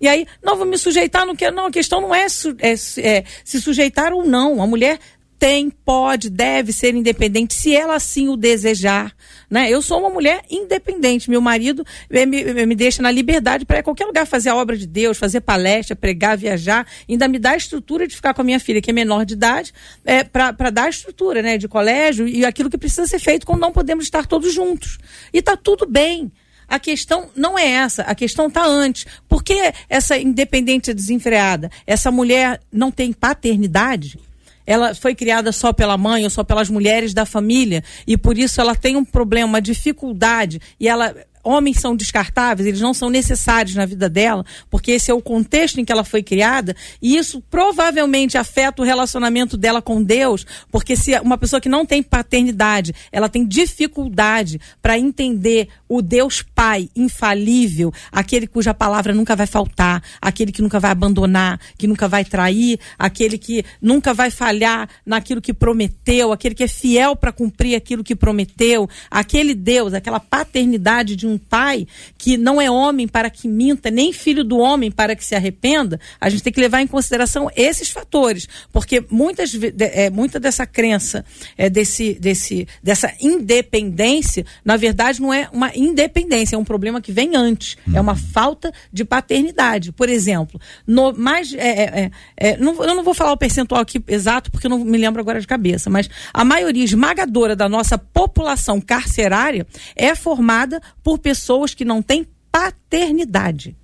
E 0.00 0.08
aí, 0.08 0.26
não 0.42 0.56
vou 0.56 0.66
me 0.66 0.76
sujeitar 0.76 1.24
no 1.24 1.36
que. 1.36 1.48
Não, 1.50 1.66
a 1.66 1.70
questão 1.70 2.00
não 2.00 2.14
é, 2.14 2.26
é, 2.58 2.72
é 2.72 3.24
se 3.44 3.60
sujeitar 3.60 4.12
ou 4.12 4.24
não. 4.24 4.60
A 4.60 4.66
mulher 4.66 4.98
tem, 5.38 5.70
pode, 5.70 6.30
deve 6.30 6.72
ser 6.72 6.94
independente, 6.94 7.54
se 7.54 7.74
ela 7.74 7.94
assim 7.96 8.28
o 8.28 8.36
desejar. 8.36 9.12
Né? 9.52 9.68
Eu 9.68 9.82
sou 9.82 9.98
uma 9.98 10.08
mulher 10.08 10.42
independente. 10.50 11.28
Meu 11.28 11.42
marido 11.42 11.84
me, 12.08 12.64
me 12.64 12.74
deixa 12.74 13.02
na 13.02 13.10
liberdade 13.10 13.66
para 13.66 13.76
ir 13.76 13.80
a 13.80 13.82
qualquer 13.82 14.06
lugar 14.06 14.26
fazer 14.26 14.48
a 14.48 14.56
obra 14.56 14.78
de 14.78 14.86
Deus, 14.86 15.18
fazer 15.18 15.42
palestra, 15.42 15.94
pregar, 15.94 16.38
viajar. 16.38 16.86
Ainda 17.06 17.28
me 17.28 17.38
dá 17.38 17.50
a 17.50 17.56
estrutura 17.58 18.06
de 18.06 18.16
ficar 18.16 18.32
com 18.32 18.40
a 18.40 18.44
minha 18.44 18.58
filha, 18.58 18.80
que 18.80 18.88
é 18.88 18.94
menor 18.94 19.26
de 19.26 19.34
idade, 19.34 19.74
é, 20.06 20.24
para 20.24 20.70
dar 20.70 20.84
a 20.84 20.88
estrutura 20.88 21.42
né, 21.42 21.58
de 21.58 21.68
colégio 21.68 22.26
e 22.26 22.46
aquilo 22.46 22.70
que 22.70 22.78
precisa 22.78 23.06
ser 23.06 23.18
feito 23.18 23.44
quando 23.44 23.60
não 23.60 23.72
podemos 23.72 24.04
estar 24.04 24.24
todos 24.24 24.54
juntos. 24.54 24.96
E 25.34 25.40
está 25.40 25.54
tudo 25.54 25.84
bem. 25.84 26.32
A 26.66 26.78
questão 26.78 27.28
não 27.36 27.58
é 27.58 27.68
essa, 27.68 28.04
a 28.04 28.14
questão 28.14 28.46
está 28.46 28.64
antes. 28.64 29.06
Por 29.28 29.44
que 29.44 29.74
essa 29.86 30.16
independência 30.16 30.94
desenfreada? 30.94 31.70
Essa 31.86 32.10
mulher 32.10 32.58
não 32.72 32.90
tem 32.90 33.12
paternidade? 33.12 34.18
Ela 34.66 34.94
foi 34.94 35.14
criada 35.14 35.52
só 35.52 35.72
pela 35.72 35.96
mãe 35.96 36.24
ou 36.24 36.30
só 36.30 36.44
pelas 36.44 36.68
mulheres 36.70 37.12
da 37.12 37.24
família 37.26 37.82
e 38.06 38.16
por 38.16 38.38
isso 38.38 38.60
ela 38.60 38.74
tem 38.74 38.96
um 38.96 39.04
problema, 39.04 39.46
uma 39.48 39.62
dificuldade 39.62 40.60
e 40.78 40.88
ela 40.88 41.14
homens 41.42 41.80
são 41.80 41.96
descartáveis, 41.96 42.66
eles 42.66 42.80
não 42.80 42.94
são 42.94 43.10
necessários 43.10 43.74
na 43.74 43.86
vida 43.86 44.08
dela, 44.08 44.44
porque 44.70 44.92
esse 44.92 45.10
é 45.10 45.14
o 45.14 45.20
contexto 45.22 45.80
em 45.80 45.84
que 45.84 45.92
ela 45.92 46.04
foi 46.04 46.22
criada, 46.22 46.74
e 47.00 47.16
isso 47.16 47.42
provavelmente 47.50 48.38
afeta 48.38 48.82
o 48.82 48.84
relacionamento 48.84 49.56
dela 49.56 49.82
com 49.82 50.02
Deus, 50.02 50.46
porque 50.70 50.96
se 50.96 51.18
uma 51.20 51.38
pessoa 51.38 51.60
que 51.60 51.68
não 51.68 51.84
tem 51.84 52.02
paternidade, 52.02 52.94
ela 53.10 53.28
tem 53.28 53.46
dificuldade 53.46 54.60
para 54.80 54.98
entender 54.98 55.68
o 55.88 56.00
Deus 56.00 56.42
Pai 56.42 56.88
infalível, 56.94 57.92
aquele 58.10 58.46
cuja 58.46 58.72
palavra 58.72 59.14
nunca 59.14 59.36
vai 59.36 59.46
faltar, 59.46 60.02
aquele 60.20 60.52
que 60.52 60.62
nunca 60.62 60.78
vai 60.78 60.90
abandonar, 60.90 61.60
que 61.76 61.86
nunca 61.86 62.08
vai 62.08 62.24
trair, 62.24 62.78
aquele 62.98 63.36
que 63.36 63.64
nunca 63.80 64.14
vai 64.14 64.30
falhar 64.30 64.88
naquilo 65.04 65.40
que 65.40 65.52
prometeu, 65.52 66.32
aquele 66.32 66.54
que 66.54 66.64
é 66.64 66.68
fiel 66.68 67.14
para 67.16 67.32
cumprir 67.32 67.74
aquilo 67.74 68.04
que 68.04 68.14
prometeu, 68.14 68.88
aquele 69.10 69.54
Deus, 69.54 69.94
aquela 69.94 70.20
paternidade 70.20 71.16
de 71.16 71.26
um 71.26 71.31
um 71.32 71.38
pai 71.38 71.86
que 72.16 72.36
não 72.36 72.60
é 72.60 72.70
homem 72.70 73.08
para 73.08 73.30
que 73.30 73.48
minta, 73.48 73.90
nem 73.90 74.12
filho 74.12 74.44
do 74.44 74.58
homem 74.58 74.90
para 74.90 75.16
que 75.16 75.24
se 75.24 75.34
arrependa, 75.34 75.98
a 76.20 76.28
gente 76.28 76.42
tem 76.42 76.52
que 76.52 76.60
levar 76.60 76.80
em 76.80 76.86
consideração 76.86 77.50
esses 77.56 77.90
fatores, 77.90 78.48
porque 78.72 79.04
muitas, 79.10 79.52
é, 79.78 80.10
muita 80.10 80.38
dessa 80.38 80.66
crença, 80.66 81.24
é, 81.56 81.68
desse, 81.68 82.14
desse, 82.14 82.66
dessa 82.82 83.12
independência, 83.20 84.44
na 84.64 84.76
verdade 84.76 85.20
não 85.20 85.32
é 85.32 85.48
uma 85.52 85.70
independência, 85.74 86.56
é 86.56 86.58
um 86.58 86.64
problema 86.64 87.00
que 87.00 87.12
vem 87.12 87.34
antes, 87.34 87.76
é 87.92 88.00
uma 88.00 88.16
falta 88.16 88.72
de 88.92 89.04
paternidade. 89.04 89.92
Por 89.92 90.08
exemplo, 90.08 90.60
no, 90.86 91.12
mais, 91.12 91.52
é, 91.54 91.68
é, 91.68 91.84
é, 91.84 92.10
é 92.36 92.56
não, 92.56 92.82
eu 92.82 92.94
não 92.94 93.02
vou 93.02 93.14
falar 93.14 93.32
o 93.32 93.36
percentual 93.36 93.80
aqui 93.80 94.02
exato, 94.06 94.50
porque 94.50 94.66
eu 94.66 94.70
não 94.70 94.78
me 94.78 94.98
lembro 94.98 95.20
agora 95.20 95.40
de 95.40 95.46
cabeça, 95.46 95.88
mas 95.88 96.08
a 96.32 96.44
maioria 96.44 96.84
esmagadora 96.84 97.56
da 97.56 97.68
nossa 97.68 97.96
população 97.96 98.80
carcerária 98.80 99.66
é 99.96 100.14
formada 100.14 100.80
por 101.02 101.18
pessoas 101.22 101.72
que 101.72 101.84
não 101.84 102.02
têm 102.02 102.26
paternidade 102.50 103.76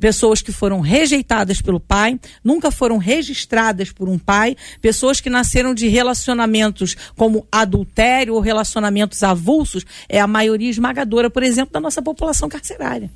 pessoas 0.00 0.40
que 0.40 0.50
foram 0.50 0.80
rejeitadas 0.80 1.60
pelo 1.60 1.78
pai, 1.78 2.18
nunca 2.42 2.70
foram 2.70 2.96
registradas 2.96 3.92
por 3.92 4.08
um 4.08 4.18
pai, 4.18 4.56
pessoas 4.80 5.20
que 5.20 5.28
nasceram 5.28 5.74
de 5.74 5.86
relacionamentos 5.86 6.96
como 7.14 7.46
adultério 7.52 8.34
ou 8.34 8.40
relacionamentos 8.40 9.22
avulsos, 9.22 9.84
é 10.08 10.18
a 10.18 10.26
maioria 10.26 10.70
esmagadora, 10.70 11.28
por 11.28 11.42
exemplo, 11.42 11.72
da 11.74 11.80
nossa 11.80 12.00
população 12.00 12.48
carcerária. 12.48 13.10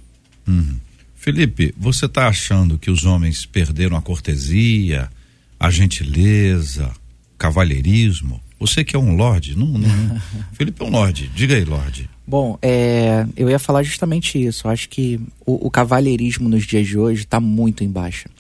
Uhum. 0.47 0.77
Felipe, 1.17 1.75
você 1.77 2.05
está 2.05 2.29
achando 2.29 2.79
que 2.79 2.91
os 2.91 3.05
homens 3.05 3.47
perderam 3.47 3.97
a 3.97 4.03
cortesia, 4.03 5.11
a 5.59 5.71
gentileza, 5.71 6.93
cavalheirismo? 7.39 8.43
Você 8.61 8.85
que 8.85 8.95
é 8.95 8.99
um 8.99 9.17
lorde, 9.17 9.57
não, 9.57 9.67
não. 9.67 10.21
Felipe 10.53 10.83
é 10.83 10.85
um 10.85 10.91
lorde. 10.91 11.29
Diga 11.35 11.57
aí, 11.57 11.65
lorde. 11.65 12.11
Bom, 12.27 12.59
é, 12.63 13.27
eu 13.37 13.51
ia 13.51 13.59
falar 13.59 13.83
justamente 13.83 14.43
isso. 14.43 14.67
Eu 14.67 14.71
acho 14.71 14.89
que 14.89 15.21
o, 15.45 15.67
o 15.67 15.71
cavalheirismo 15.71 16.49
nos 16.49 16.65
dias 16.67 16.87
de 16.87 16.99
hoje 16.99 17.23
está 17.23 17.39
muito 17.39 17.85
em 17.85 17.89
baixa. 17.89 18.31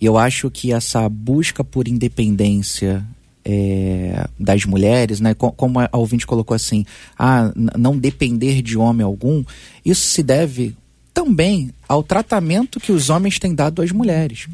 E 0.00 0.06
eu 0.06 0.16
acho 0.16 0.50
que 0.50 0.72
essa 0.72 1.08
busca 1.08 1.62
por 1.62 1.88
independência 1.88 3.04
é, 3.44 4.26
das 4.38 4.64
mulheres, 4.64 5.20
né? 5.20 5.34
Como 5.34 5.80
a 5.80 5.88
ouvinte 5.92 6.26
colocou 6.26 6.54
assim, 6.54 6.86
ah, 7.18 7.52
não 7.54 7.96
depender 7.96 8.62
de 8.62 8.78
homem 8.78 9.04
algum, 9.04 9.44
isso 9.84 10.08
se 10.08 10.22
deve 10.22 10.74
também 11.12 11.70
ao 11.88 12.02
tratamento 12.02 12.78
que 12.78 12.92
os 12.92 13.10
homens 13.10 13.38
têm 13.38 13.54
dado 13.54 13.82
às 13.82 13.90
mulheres. 13.90 14.46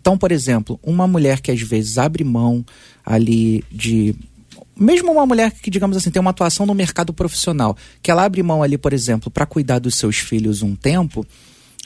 Então, 0.00 0.18
por 0.18 0.32
exemplo, 0.32 0.80
uma 0.82 1.06
mulher 1.06 1.40
que 1.40 1.50
às 1.50 1.60
vezes 1.60 1.98
abre 1.98 2.24
mão 2.24 2.64
ali 3.04 3.62
de 3.70 4.14
mesmo 4.78 5.12
uma 5.12 5.26
mulher 5.26 5.50
que, 5.52 5.70
digamos 5.70 5.96
assim, 5.96 6.10
tem 6.10 6.20
uma 6.20 6.30
atuação 6.30 6.64
no 6.64 6.74
mercado 6.74 7.12
profissional, 7.12 7.76
que 8.02 8.10
ela 8.10 8.24
abre 8.24 8.42
mão 8.42 8.62
ali, 8.62 8.78
por 8.78 8.92
exemplo, 8.92 9.30
para 9.30 9.46
cuidar 9.46 9.78
dos 9.78 9.94
seus 9.94 10.18
filhos 10.18 10.62
um 10.62 10.76
tempo, 10.76 11.26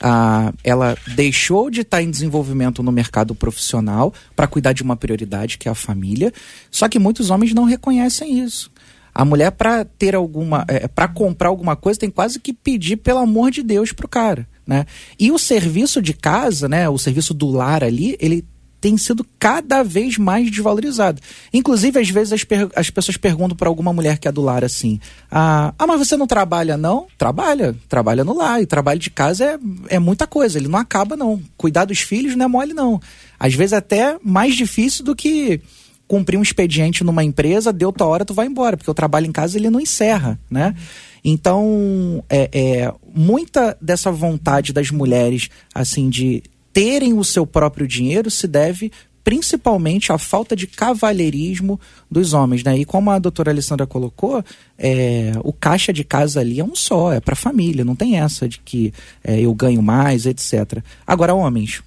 ah, 0.01 0.53
ela 0.63 0.97
deixou 1.15 1.69
de 1.69 1.81
estar 1.81 1.97
tá 1.97 2.03
em 2.03 2.09
desenvolvimento 2.09 2.83
no 2.83 2.91
mercado 2.91 3.33
profissional 3.33 4.13
para 4.35 4.47
cuidar 4.47 4.73
de 4.73 4.83
uma 4.83 4.95
prioridade 4.95 5.57
que 5.57 5.67
é 5.67 5.71
a 5.71 5.75
família. 5.75 6.31
Só 6.69 6.87
que 6.89 6.99
muitos 6.99 7.29
homens 7.29 7.53
não 7.53 7.63
reconhecem 7.63 8.39
isso. 8.39 8.71
A 9.15 9.23
mulher 9.23 9.51
para 9.51 9.85
ter 9.85 10.15
alguma, 10.15 10.65
é, 10.67 10.87
para 10.87 11.07
comprar 11.07 11.49
alguma 11.49 11.75
coisa 11.75 11.99
tem 11.99 12.09
quase 12.09 12.39
que 12.39 12.51
pedir 12.51 12.97
pelo 12.97 13.19
amor 13.19 13.51
de 13.51 13.61
Deus 13.61 13.93
pro 13.93 14.07
cara, 14.07 14.47
né? 14.65 14.87
E 15.19 15.31
o 15.31 15.37
serviço 15.37 16.01
de 16.01 16.13
casa, 16.13 16.67
né? 16.67 16.89
O 16.89 16.97
serviço 16.97 17.33
do 17.33 17.47
lar 17.49 17.83
ali, 17.83 18.17
ele 18.19 18.43
tem 18.83 18.97
sido 18.97 19.25
cada 19.39 19.81
vez 19.81 20.17
mais 20.17 20.51
desvalorizado. 20.51 21.21
Inclusive, 21.53 22.01
às 22.01 22.09
vezes 22.09 22.33
as, 22.33 22.45
as 22.75 22.89
pessoas 22.89 23.15
perguntam 23.15 23.55
para 23.55 23.69
alguma 23.69 23.93
mulher 23.93 24.17
que 24.17 24.27
é 24.27 24.31
do 24.31 24.41
lar 24.41 24.61
assim: 24.61 24.99
ah, 25.31 25.73
ah, 25.79 25.87
mas 25.87 25.99
você 25.99 26.17
não 26.17 26.27
trabalha, 26.27 26.75
não? 26.75 27.07
Trabalha, 27.17 27.73
trabalha 27.87 28.25
no 28.25 28.35
lar. 28.35 28.61
E 28.61 28.65
trabalho 28.65 28.99
de 28.99 29.09
casa 29.09 29.45
é, 29.45 29.95
é 29.95 29.99
muita 29.99 30.27
coisa, 30.27 30.59
ele 30.59 30.67
não 30.67 30.77
acaba, 30.77 31.15
não. 31.15 31.41
Cuidar 31.55 31.85
dos 31.85 32.01
filhos 32.01 32.35
não 32.35 32.43
é 32.43 32.47
mole, 32.49 32.73
não. 32.73 32.99
Às 33.39 33.53
vezes 33.53 33.71
até 33.71 34.17
mais 34.21 34.53
difícil 34.53 35.05
do 35.05 35.15
que 35.15 35.61
cumprir 36.05 36.37
um 36.37 36.43
expediente 36.43 37.05
numa 37.05 37.23
empresa, 37.23 37.71
deu 37.71 37.93
tua 37.93 38.07
hora, 38.07 38.25
tu 38.25 38.33
vai 38.33 38.47
embora, 38.47 38.75
porque 38.75 38.91
o 38.91 38.93
trabalho 38.93 39.27
em 39.27 39.31
casa 39.31 39.57
ele 39.57 39.69
não 39.69 39.79
encerra, 39.79 40.37
né? 40.51 40.75
Então, 41.23 42.21
é, 42.29 42.49
é, 42.51 42.93
muita 43.15 43.77
dessa 43.79 44.11
vontade 44.11 44.73
das 44.73 44.91
mulheres, 44.91 45.49
assim, 45.73 46.09
de 46.09 46.43
terem 46.73 47.13
o 47.13 47.23
seu 47.23 47.45
próprio 47.45 47.87
dinheiro 47.87 48.29
se 48.31 48.47
deve 48.47 48.91
principalmente 49.23 50.11
à 50.11 50.17
falta 50.17 50.55
de 50.55 50.67
cavalheirismo 50.67 51.79
dos 52.11 52.33
homens, 52.33 52.63
né? 52.63 52.77
E 52.77 52.83
como 52.83 53.09
a 53.09 53.17
doutora 53.17 53.51
Alessandra 53.51 53.87
colocou, 53.87 54.43
é, 54.77 55.31
o 55.43 55.53
caixa 55.53 55.93
de 55.93 56.03
casa 56.03 56.41
ali 56.41 56.59
é 56.59 56.63
um 56.63 56.75
só, 56.75 57.13
é 57.13 57.21
para 57.21 57.35
família, 57.35 57.85
não 57.85 57.95
tem 57.95 58.17
essa 58.17 58.49
de 58.49 58.59
que 58.59 58.93
é, 59.23 59.39
eu 59.39 59.53
ganho 59.53 59.81
mais, 59.81 60.25
etc. 60.25 60.83
Agora, 61.07 61.33
homens, 61.33 61.81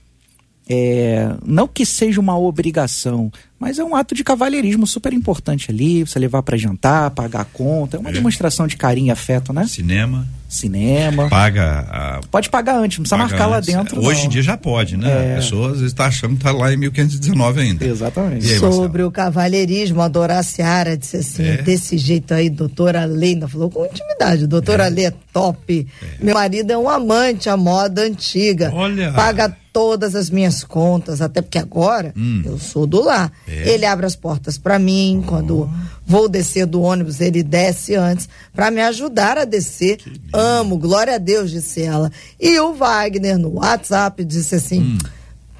é, 0.68 1.36
não 1.44 1.68
que 1.68 1.84
seja 1.84 2.20
uma 2.20 2.38
obrigação, 2.38 3.30
mas 3.58 3.78
é 3.78 3.84
um 3.84 3.94
ato 3.94 4.14
de 4.14 4.24
cavalheirismo 4.24 4.86
super 4.86 5.12
importante 5.12 5.70
ali, 5.70 6.04
você 6.04 6.18
levar 6.18 6.42
para 6.42 6.56
jantar, 6.56 7.10
pagar 7.10 7.42
a 7.42 7.44
conta, 7.44 7.98
é 7.98 8.00
uma 8.00 8.10
é. 8.10 8.12
demonstração 8.12 8.66
de 8.66 8.76
carinho 8.76 9.08
e 9.08 9.10
afeto, 9.10 9.52
né? 9.52 9.66
Cinema. 9.66 10.26
Cinema. 10.56 11.28
Paga. 11.28 11.86
A... 11.90 12.20
Pode 12.30 12.48
pagar 12.50 12.76
antes, 12.76 12.98
não 12.98 13.02
precisa 13.02 13.16
marcar 13.16 13.48
antes. 13.48 13.74
lá 13.74 13.78
dentro. 13.78 14.04
Hoje 14.04 14.20
não. 14.20 14.26
em 14.26 14.28
dia 14.28 14.42
já 14.42 14.56
pode, 14.56 14.96
né? 14.96 15.08
É. 15.08 15.32
A 15.32 15.36
pessoa 15.36 15.66
às 15.68 15.74
vezes 15.74 15.92
está 15.92 16.06
achando 16.06 16.30
que 16.30 16.36
está 16.38 16.52
lá 16.52 16.72
em 16.72 16.76
1519 16.76 17.60
ainda. 17.60 17.84
Exatamente. 17.84 18.50
Aí, 18.50 18.58
Sobre 18.58 19.02
o 19.02 19.10
cavalheirismo, 19.10 20.00
a 20.00 20.08
Dora 20.08 20.42
Seara 20.42 20.96
disse 20.96 21.18
assim: 21.18 21.46
é. 21.46 21.56
desse 21.58 21.98
jeito 21.98 22.32
aí, 22.34 22.48
doutora 22.48 23.04
Leina 23.04 23.46
falou 23.46 23.70
com 23.70 23.84
intimidade. 23.84 24.46
Doutora 24.46 24.86
é. 24.86 24.90
Lê 24.90 25.04
é 25.04 25.12
top. 25.32 25.86
É. 26.02 26.24
Meu 26.24 26.34
marido 26.34 26.70
é 26.70 26.78
um 26.78 26.88
amante 26.88 27.48
à 27.48 27.56
moda 27.56 28.02
antiga. 28.02 28.70
Olha. 28.74 29.12
Paga 29.12 29.54
todas 29.76 30.14
as 30.14 30.30
minhas 30.30 30.64
contas, 30.64 31.20
até 31.20 31.42
porque 31.42 31.58
agora 31.58 32.14
hum. 32.16 32.40
eu 32.46 32.58
sou 32.58 32.86
do 32.86 33.02
lar. 33.02 33.30
É. 33.46 33.74
Ele 33.74 33.84
abre 33.84 34.06
as 34.06 34.16
portas 34.16 34.56
para 34.56 34.78
mim, 34.78 35.20
oh. 35.22 35.28
quando 35.28 35.70
vou 36.06 36.30
descer 36.30 36.64
do 36.64 36.80
ônibus, 36.80 37.20
ele 37.20 37.42
desce 37.42 37.94
antes, 37.94 38.26
para 38.54 38.70
me 38.70 38.80
ajudar 38.80 39.36
a 39.36 39.44
descer. 39.44 39.98
Amo, 40.32 40.78
glória 40.78 41.16
a 41.16 41.18
Deus, 41.18 41.50
disse 41.50 41.82
ela. 41.82 42.10
E 42.40 42.58
o 42.58 42.72
Wagner 42.72 43.36
no 43.36 43.56
WhatsApp 43.56 44.24
disse 44.24 44.54
assim: 44.54 44.80
hum. 44.80 44.98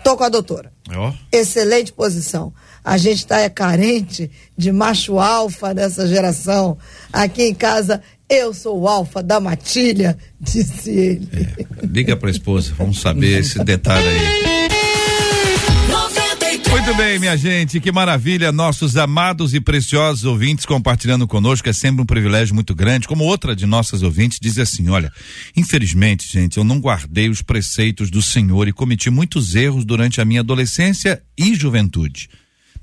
tô 0.03 0.17
com 0.17 0.25
a 0.25 0.31
doutora. 0.31 0.73
Oh. 0.97 1.12
Excelente 1.31 1.93
posição. 1.93 2.55
A 2.83 2.97
gente 2.97 3.19
está 3.19 3.41
é 3.41 3.51
carente 3.51 4.31
de 4.57 4.73
macho 4.73 5.19
alfa 5.19 5.75
dessa 5.75 6.07
geração. 6.07 6.79
Aqui 7.12 7.43
em 7.43 7.55
casa 7.55 8.01
eu 8.29 8.53
sou 8.53 8.81
o 8.81 8.89
alfa 8.89 9.22
da 9.22 9.41
matilha, 9.41 10.16
disse 10.41 10.91
ele. 10.91 11.29
É, 11.33 11.87
liga 11.87 12.16
para 12.16 12.29
a 12.29 12.33
esposa, 12.33 12.74
vamos 12.77 13.01
saber 13.01 13.41
esse 13.41 13.62
detalhe 13.64 14.07
aí. 14.07 14.66
Muito 16.70 16.95
bem, 16.95 17.18
minha 17.18 17.37
gente, 17.37 17.81
que 17.81 17.91
maravilha, 17.91 18.53
nossos 18.53 18.97
amados 18.97 19.55
e 19.55 19.61
preciosos 19.61 20.24
ouvintes 20.24 20.64
compartilhando 20.64 21.27
conosco, 21.27 21.68
é 21.68 21.72
sempre 21.72 22.03
um 22.03 22.07
privilégio 22.07 22.55
muito 22.55 22.74
grande. 22.74 23.09
Como 23.09 23.24
outra 23.24 23.57
de 23.57 23.66
nossas 23.66 24.03
ouvintes 24.03 24.39
diz 24.41 24.59
assim: 24.59 24.89
olha, 24.89 25.11
infelizmente, 25.57 26.31
gente, 26.31 26.59
eu 26.59 26.64
não 26.64 26.79
guardei 26.79 27.29
os 27.29 27.43
preceitos 27.43 28.11
do 28.11 28.22
Senhor 28.22 28.68
e 28.68 28.72
cometi 28.72 29.11
muitos 29.11 29.57
erros 29.57 29.85
durante 29.85 30.20
a 30.20 30.24
minha 30.24 30.41
adolescência 30.41 31.20
e 31.37 31.55
juventude. 31.55 32.29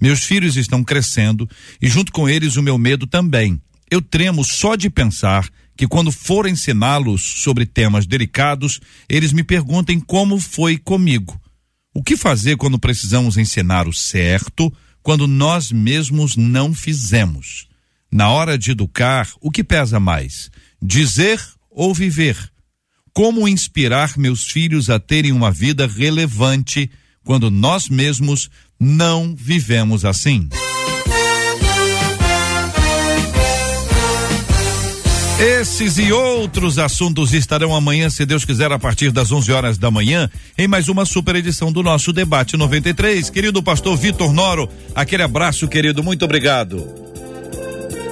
Meus 0.02 0.24
filhos 0.24 0.58
estão 0.58 0.84
crescendo 0.84 1.48
e, 1.82 1.88
junto 1.88 2.12
com 2.12 2.28
eles, 2.28 2.58
o 2.58 2.64
meu 2.64 2.78
medo 2.78 3.08
também. 3.08 3.62
Eu 3.94 4.02
tremo 4.02 4.44
só 4.44 4.76
de 4.76 4.90
pensar 4.90 5.48
que 5.78 5.88
quando 5.88 6.12
for 6.12 6.48
ensiná-los 6.48 7.22
sobre 7.44 7.64
temas 7.64 8.08
delicados, 8.08 8.80
eles 9.08 9.32
me 9.32 9.44
perguntem 9.44 10.00
como 10.00 10.40
foi 10.40 10.80
comigo. 10.80 11.40
O 11.94 12.02
que 12.02 12.18
fazer 12.18 12.58
quando 12.58 12.80
precisamos 12.80 13.38
ensinar 13.38 13.88
o 13.88 13.94
certo, 13.94 14.74
quando 15.04 15.28
nós 15.28 15.72
mesmos 15.72 16.36
não 16.36 16.74
fizemos? 16.74 17.68
Na 18.12 18.32
hora 18.32 18.58
de 18.58 18.72
educar, 18.72 19.30
o 19.40 19.52
que 19.52 19.64
pesa 19.64 20.00
mais? 20.00 20.50
Dizer 20.82 21.40
ou 21.70 21.94
viver? 21.94 22.36
Como 23.14 23.48
inspirar 23.48 24.18
meus 24.18 24.50
filhos 24.50 24.90
a 24.90 25.00
terem 25.00 25.32
uma 25.32 25.52
vida 25.52 25.86
relevante 25.86 26.90
quando 27.24 27.52
nós 27.52 27.88
mesmos 27.90 28.50
não 28.80 29.36
vivemos 29.36 30.04
assim? 30.04 30.50
Esses 35.44 35.98
e 35.98 36.10
outros 36.10 36.80
assuntos 36.80 37.34
estarão 37.34 37.76
amanhã, 37.76 38.10
se 38.10 38.26
Deus 38.26 38.46
quiser, 38.46 38.72
a 38.72 38.80
partir 38.80 39.12
das 39.12 39.30
11 39.30 39.52
horas 39.52 39.78
da 39.78 39.92
manhã, 39.92 40.30
em 40.58 40.70
mais 40.70 40.88
uma 40.88 41.04
super 41.04 41.36
edição 41.36 41.70
do 41.70 41.84
nosso 41.84 42.14
Debate 42.14 42.56
93. 42.56 43.30
Querido 43.30 43.62
pastor 43.62 43.98
Vitor 43.98 44.32
Noro, 44.32 44.70
aquele 44.96 45.22
abraço, 45.22 45.68
querido, 45.68 46.02
muito 46.02 46.24
obrigado. 46.24 46.88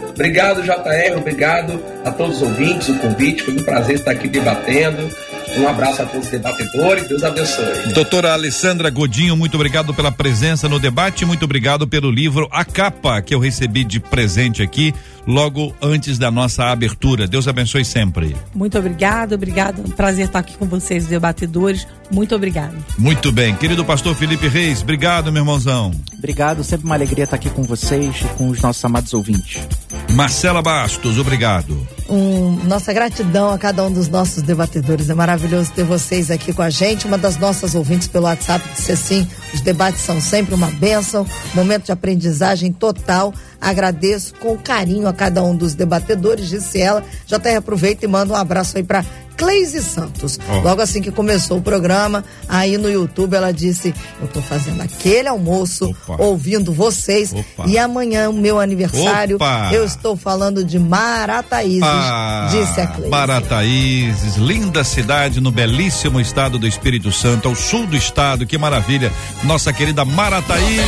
Obrigado, 0.10 0.62
JR, 0.62 1.18
obrigado 1.18 1.82
a 2.04 2.12
todos 2.12 2.36
os 2.36 2.42
ouvintes, 2.42 2.90
o 2.90 3.00
convite, 3.00 3.44
foi 3.44 3.54
um 3.54 3.64
prazer 3.64 3.96
estar 3.96 4.12
aqui 4.12 4.28
debatendo. 4.28 5.10
Um 5.58 5.68
abraço 5.68 6.02
a 6.02 6.06
todos 6.06 6.26
os 6.26 6.32
debatedores, 6.32 7.08
Deus 7.08 7.24
abençoe. 7.24 7.94
Doutora 7.94 8.34
Alessandra 8.34 8.90
Godinho, 8.90 9.36
muito 9.36 9.56
obrigado 9.56 9.94
pela 9.94 10.12
presença 10.12 10.70
no 10.70 10.80
debate, 10.80 11.26
muito 11.26 11.44
obrigado 11.44 11.88
pelo 11.88 12.10
livro 12.10 12.48
A 12.52 12.64
Capa, 12.64 13.22
que 13.22 13.36
eu 13.36 13.40
recebi 13.40 13.84
de 13.84 14.00
presente 14.00 14.64
aqui 14.64 14.94
logo 15.28 15.76
antes 15.82 16.18
da 16.18 16.32
nossa 16.32 16.66
abertura. 16.66 17.28
Deus 17.28 17.48
abençoe 17.48 17.86
sempre. 17.86 18.36
Muito 18.56 18.78
obrigado, 18.78 19.34
obrigado. 19.34 19.82
Um 19.82 19.92
prazer 19.92 20.26
estar 20.26 20.40
aqui 20.40 20.58
com 20.58 20.66
vocês, 20.66 21.06
debatedores. 21.06 21.86
Muito 22.12 22.36
obrigado. 22.36 22.76
Muito 22.98 23.32
bem. 23.32 23.56
Querido 23.56 23.86
pastor 23.86 24.14
Felipe 24.16 24.48
Reis, 24.48 24.82
obrigado, 24.82 25.32
meu 25.32 25.42
irmãozão. 25.42 25.92
Obrigado, 26.18 26.64
sempre 26.64 26.86
uma 26.86 26.96
alegria 26.96 27.24
estar 27.24 27.38
aqui 27.38 27.50
com 27.50 27.64
vocês 27.64 28.16
e 28.22 28.26
com 28.36 28.50
os 28.50 28.62
nossos 28.62 28.84
amados 28.84 29.14
ouvintes. 29.14 29.68
Marcela 30.12 30.62
Bastos, 30.62 31.18
obrigado. 31.18 31.88
Um, 32.10 32.60
nossa 32.66 32.92
gratidão 32.92 33.50
a 33.50 33.58
cada 33.58 33.84
um 33.86 33.92
dos 33.92 34.10
nossos 34.10 34.44
debatedores. 34.44 35.10
É 35.10 35.14
maravilhoso 35.14 35.72
ter 35.72 35.86
vocês 35.86 36.30
aqui 36.30 36.52
com 36.54 36.62
a 36.62 36.70
gente. 36.70 37.08
Uma 37.08 37.18
das 37.18 37.38
nossas 37.38 37.74
ouvintes 37.74 38.08
pelo 38.08 38.26
WhatsApp 38.26 38.68
disse 38.76 38.92
assim: 38.92 39.28
os 39.54 39.62
debates 39.62 40.02
são 40.02 40.20
sempre 40.20 40.54
uma 40.54 40.70
bênção, 40.70 41.26
momento 41.54 41.86
de 41.86 41.92
aprendizagem 41.92 42.74
total. 42.74 43.34
Agradeço 43.60 44.34
com 44.36 44.58
carinho 44.58 45.08
a 45.08 45.14
cada 45.14 45.44
um 45.44 45.56
dos 45.56 45.76
debatedores, 45.76 46.50
disse 46.50 46.82
ela. 46.82 47.04
Já 47.26 47.38
até 47.38 47.56
aproveita 47.56 48.06
e 48.06 48.08
manda 48.08 48.34
um 48.34 48.36
abraço 48.36 48.78
aí 48.78 48.84
para 48.84 49.06
Cleise 49.42 49.82
Santos. 49.82 50.40
Oh. 50.48 50.60
Logo 50.60 50.84
assim 50.84 51.02
que 51.02 51.10
começou 51.10 51.58
o 51.58 51.62
programa, 51.64 52.24
aí 52.48 52.78
no 52.78 52.88
YouTube 52.88 53.34
ela 53.34 53.52
disse: 53.52 53.92
Eu 54.22 54.28
tô 54.28 54.40
fazendo 54.40 54.82
aquele 54.82 55.28
almoço, 55.28 55.96
Opa. 56.06 56.22
ouvindo 56.22 56.72
vocês. 56.72 57.34
Opa. 57.34 57.64
E 57.66 57.76
amanhã, 57.76 58.30
o 58.30 58.34
meu 58.34 58.60
aniversário, 58.60 59.38
Opa. 59.38 59.72
eu 59.74 59.84
estou 59.84 60.16
falando 60.16 60.64
de 60.64 60.78
Marataízes, 60.78 61.82
ah, 61.82 62.50
disse 62.52 62.82
a 62.82 62.86
Cleise. 62.86 63.10
Marataízes, 63.10 64.36
linda 64.36 64.84
cidade 64.84 65.42
no 65.42 65.50
belíssimo 65.50 66.22
estado 66.22 66.60
do 66.60 66.68
Espírito 66.68 67.12
Santo, 67.12 67.48
ao 67.48 67.56
sul 67.56 67.88
do 67.88 67.98
estado, 67.98 68.46
que 68.46 68.60
maravilha. 68.60 69.12
Nossa 69.44 69.74
querida 69.74 70.06
Marataízes. 70.06 70.86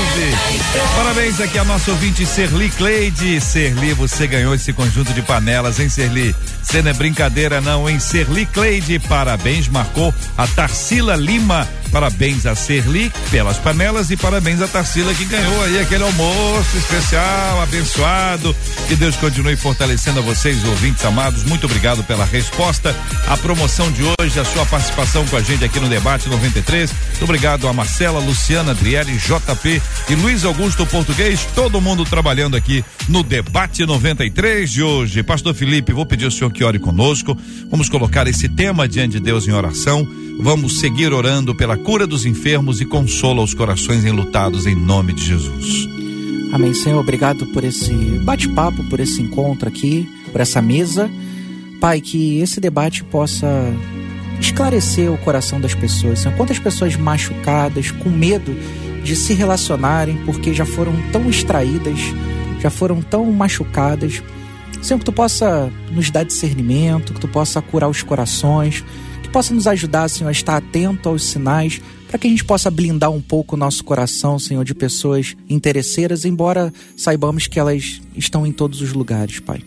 Parabéns 0.95 1.41
aqui 1.41 1.57
a 1.57 1.63
nossa 1.63 1.89
ouvinte 1.89 2.23
Serli 2.23 2.69
Cleide. 2.69 3.41
Serli, 3.41 3.93
você 3.93 4.27
ganhou 4.27 4.53
esse 4.53 4.71
conjunto 4.73 5.11
de 5.11 5.23
panelas, 5.23 5.79
hein, 5.79 5.89
Serli? 5.89 6.35
Você 6.61 6.83
não 6.83 6.91
é 6.91 6.93
brincadeira, 6.93 7.59
não, 7.59 7.89
hein? 7.89 7.99
Serli 7.99 8.42
Cleide, 8.45 8.99
parabéns, 8.99 9.67
marcou 9.67 10.13
a 10.37 10.47
Tarsila 10.47 11.15
Lima 11.15 11.67
Parabéns 11.93 12.47
a 12.47 12.55
Serli 12.55 13.13
pelas 13.29 13.59
panelas 13.59 14.09
e 14.09 14.17
parabéns 14.17 14.59
a 14.61 14.67
Tarsila 14.67 15.13
que 15.13 15.25
ganhou 15.25 15.63
aí 15.63 15.77
aquele 15.77 16.03
almoço 16.03 16.75
especial, 16.75 17.61
abençoado. 17.61 18.55
Que 18.87 18.95
Deus 18.95 19.15
continue 19.15 19.55
fortalecendo 19.55 20.17
a 20.17 20.23
vocês, 20.23 20.65
ouvintes 20.65 21.05
amados. 21.05 21.43
Muito 21.43 21.67
obrigado 21.67 22.03
pela 22.03 22.25
resposta. 22.25 22.95
A 23.27 23.37
promoção 23.37 23.91
de 23.91 24.01
hoje, 24.01 24.39
a 24.39 24.43
sua 24.43 24.65
participação 24.65 25.23
com 25.27 25.37
a 25.37 25.41
gente 25.41 25.63
aqui 25.63 25.79
no 25.79 25.87
Debate 25.87 26.27
93. 26.27 26.91
Muito 26.91 27.23
obrigado 27.25 27.67
a 27.67 27.73
Marcela, 27.73 28.19
Luciana, 28.19 28.71
Adriele, 28.71 29.15
JP 29.15 29.81
e 30.09 30.15
Luiz 30.15 30.43
Augusto 30.43 30.87
Português, 30.87 31.47
todo 31.53 31.79
mundo 31.79 32.03
trabalhando 32.05 32.57
aqui 32.57 32.83
no 33.07 33.21
Debate 33.21 33.85
93 33.85 34.71
de 34.71 34.81
hoje. 34.81 35.21
Pastor 35.21 35.53
Felipe, 35.53 35.93
vou 35.93 36.07
pedir 36.07 36.25
ao 36.25 36.31
senhor 36.31 36.51
que 36.51 36.63
ore 36.63 36.79
conosco. 36.79 37.37
Vamos 37.69 37.87
colocar 37.87 38.25
esse 38.25 38.49
tema 38.49 38.87
diante 38.87 39.13
de 39.13 39.19
Deus 39.19 39.47
em 39.47 39.51
oração. 39.51 40.07
Vamos 40.39 40.79
seguir 40.79 41.13
orando 41.13 41.55
pela 41.55 41.77
cura 41.77 42.05
dos 42.05 42.25
enfermos 42.25 42.81
e 42.81 42.85
consola 42.85 43.41
os 43.41 43.53
corações 43.53 44.03
enlutados 44.03 44.65
em 44.65 44.75
nome 44.75 45.13
de 45.13 45.25
Jesus. 45.25 45.87
Amém, 46.51 46.73
Senhor. 46.73 46.99
Obrigado 46.99 47.45
por 47.47 47.63
esse 47.63 47.93
bate-papo, 48.23 48.83
por 48.85 48.99
esse 48.99 49.21
encontro 49.21 49.67
aqui, 49.69 50.07
por 50.31 50.41
essa 50.41 50.61
mesa. 50.61 51.09
Pai, 51.79 51.99
que 51.99 52.39
esse 52.39 52.59
debate 52.59 53.03
possa 53.03 53.47
esclarecer 54.39 55.11
o 55.11 55.17
coração 55.17 55.59
das 55.59 55.73
pessoas. 55.73 56.19
Senhor, 56.19 56.35
quantas 56.35 56.59
pessoas 56.59 56.95
machucadas, 56.95 57.91
com 57.91 58.09
medo 58.09 58.55
de 59.03 59.15
se 59.15 59.33
relacionarem 59.33 60.17
porque 60.25 60.53
já 60.53 60.65
foram 60.65 60.93
tão 61.11 61.29
extraídas, 61.29 61.99
já 62.59 62.69
foram 62.69 63.01
tão 63.01 63.25
machucadas. 63.31 64.21
Senhor, 64.81 64.99
que 64.99 65.05
tu 65.05 65.13
possa 65.13 65.71
nos 65.91 66.11
dar 66.11 66.23
discernimento, 66.23 67.13
que 67.13 67.19
tu 67.21 67.27
possa 67.27 67.61
curar 67.61 67.89
os 67.89 68.03
corações, 68.03 68.83
possa 69.33 69.51
nos 69.51 69.65
ajudar, 69.65 70.07
Senhor, 70.09 70.29
a 70.29 70.31
estar 70.31 70.57
atento 70.57 71.09
aos 71.09 71.23
sinais, 71.23 71.81
para 72.07 72.19
que 72.19 72.27
a 72.27 72.29
gente 72.29 72.45
possa 72.45 72.69
blindar 72.69 73.09
um 73.09 73.19
pouco 73.19 73.55
o 73.55 73.59
nosso 73.59 73.83
coração, 73.83 74.37
Senhor, 74.37 74.63
de 74.63 74.75
pessoas 74.75 75.35
interesseiras, 75.49 76.23
embora 76.23 76.71
saibamos 76.95 77.47
que 77.47 77.59
elas 77.59 77.99
estão 78.15 78.45
em 78.45 78.51
todos 78.51 78.79
os 78.79 78.93
lugares, 78.93 79.39
Pai. 79.39 79.63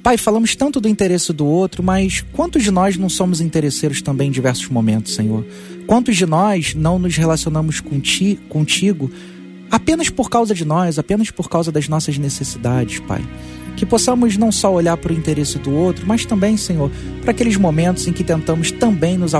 Pai, 0.00 0.16
falamos 0.16 0.54
tanto 0.54 0.80
do 0.80 0.88
interesse 0.88 1.32
do 1.32 1.44
outro, 1.44 1.82
mas 1.82 2.24
quantos 2.32 2.62
de 2.62 2.70
nós 2.70 2.96
não 2.96 3.08
somos 3.08 3.40
interesseiros 3.40 4.00
também 4.00 4.28
em 4.28 4.30
diversos 4.30 4.68
momentos, 4.68 5.14
Senhor? 5.14 5.44
Quantos 5.88 6.16
de 6.16 6.24
nós 6.24 6.74
não 6.74 6.96
nos 6.96 7.16
relacionamos 7.16 7.80
conti 7.80 8.38
contigo 8.48 9.10
apenas 9.70 10.08
por 10.08 10.30
causa 10.30 10.54
de 10.54 10.64
nós, 10.64 11.00
apenas 11.00 11.32
por 11.32 11.48
causa 11.48 11.72
das 11.72 11.88
nossas 11.88 12.16
necessidades, 12.16 13.00
Pai? 13.00 13.22
Que 13.76 13.84
possamos 13.84 14.36
não 14.36 14.52
só 14.52 14.72
olhar 14.72 14.96
para 14.96 15.12
o 15.12 15.16
interesse 15.16 15.58
do 15.58 15.74
outro, 15.74 16.06
mas 16.06 16.24
também, 16.24 16.56
Senhor, 16.56 16.90
para 17.22 17.32
aqueles 17.32 17.56
momentos 17.56 18.06
em 18.06 18.12
que 18.12 18.22
tentamos 18.22 18.70
também 18.70 19.18
nos, 19.18 19.32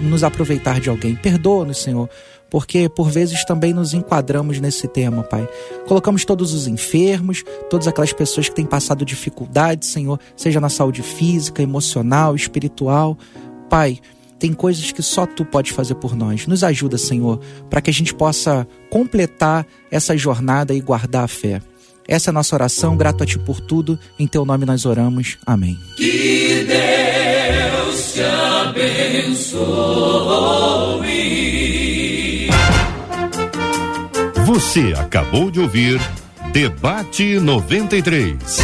nos 0.00 0.22
aproveitar 0.22 0.80
de 0.80 0.90
alguém. 0.90 1.14
Perdoa-nos, 1.16 1.82
Senhor, 1.82 2.08
porque 2.50 2.88
por 2.88 3.08
vezes 3.08 3.44
também 3.44 3.72
nos 3.72 3.94
enquadramos 3.94 4.60
nesse 4.60 4.88
tema, 4.88 5.22
Pai. 5.22 5.48
Colocamos 5.86 6.24
todos 6.24 6.52
os 6.52 6.66
enfermos, 6.66 7.44
todas 7.70 7.86
aquelas 7.86 8.12
pessoas 8.12 8.48
que 8.48 8.54
têm 8.54 8.66
passado 8.66 9.04
dificuldades, 9.04 9.88
Senhor, 9.88 10.18
seja 10.36 10.60
na 10.60 10.68
saúde 10.68 11.02
física, 11.02 11.62
emocional, 11.62 12.34
espiritual. 12.34 13.16
Pai, 13.70 14.00
tem 14.40 14.52
coisas 14.52 14.90
que 14.90 15.02
só 15.02 15.26
tu 15.26 15.44
pode 15.44 15.70
fazer 15.70 15.94
por 15.94 16.16
nós. 16.16 16.46
Nos 16.46 16.64
ajuda, 16.64 16.98
Senhor, 16.98 17.38
para 17.68 17.80
que 17.80 17.90
a 17.90 17.92
gente 17.92 18.12
possa 18.12 18.66
completar 18.90 19.66
essa 19.90 20.16
jornada 20.16 20.74
e 20.74 20.80
guardar 20.80 21.24
a 21.24 21.28
fé. 21.28 21.60
Essa 22.10 22.30
é 22.30 22.32
a 22.32 22.34
nossa 22.34 22.56
oração, 22.56 22.96
grato 22.96 23.22
a 23.22 23.26
Ti 23.26 23.38
por 23.38 23.60
tudo. 23.60 23.96
Em 24.18 24.26
Teu 24.26 24.44
nome 24.44 24.66
nós 24.66 24.84
oramos. 24.84 25.38
Amém. 25.46 25.78
Que 25.96 26.66
Deus 26.66 28.12
te 28.12 28.20
abençoe. 28.66 29.60
Você 34.44 34.92
acabou 34.98 35.52
de 35.52 35.60
ouvir 35.60 36.00
Debate 36.52 37.38
93. 37.38 38.58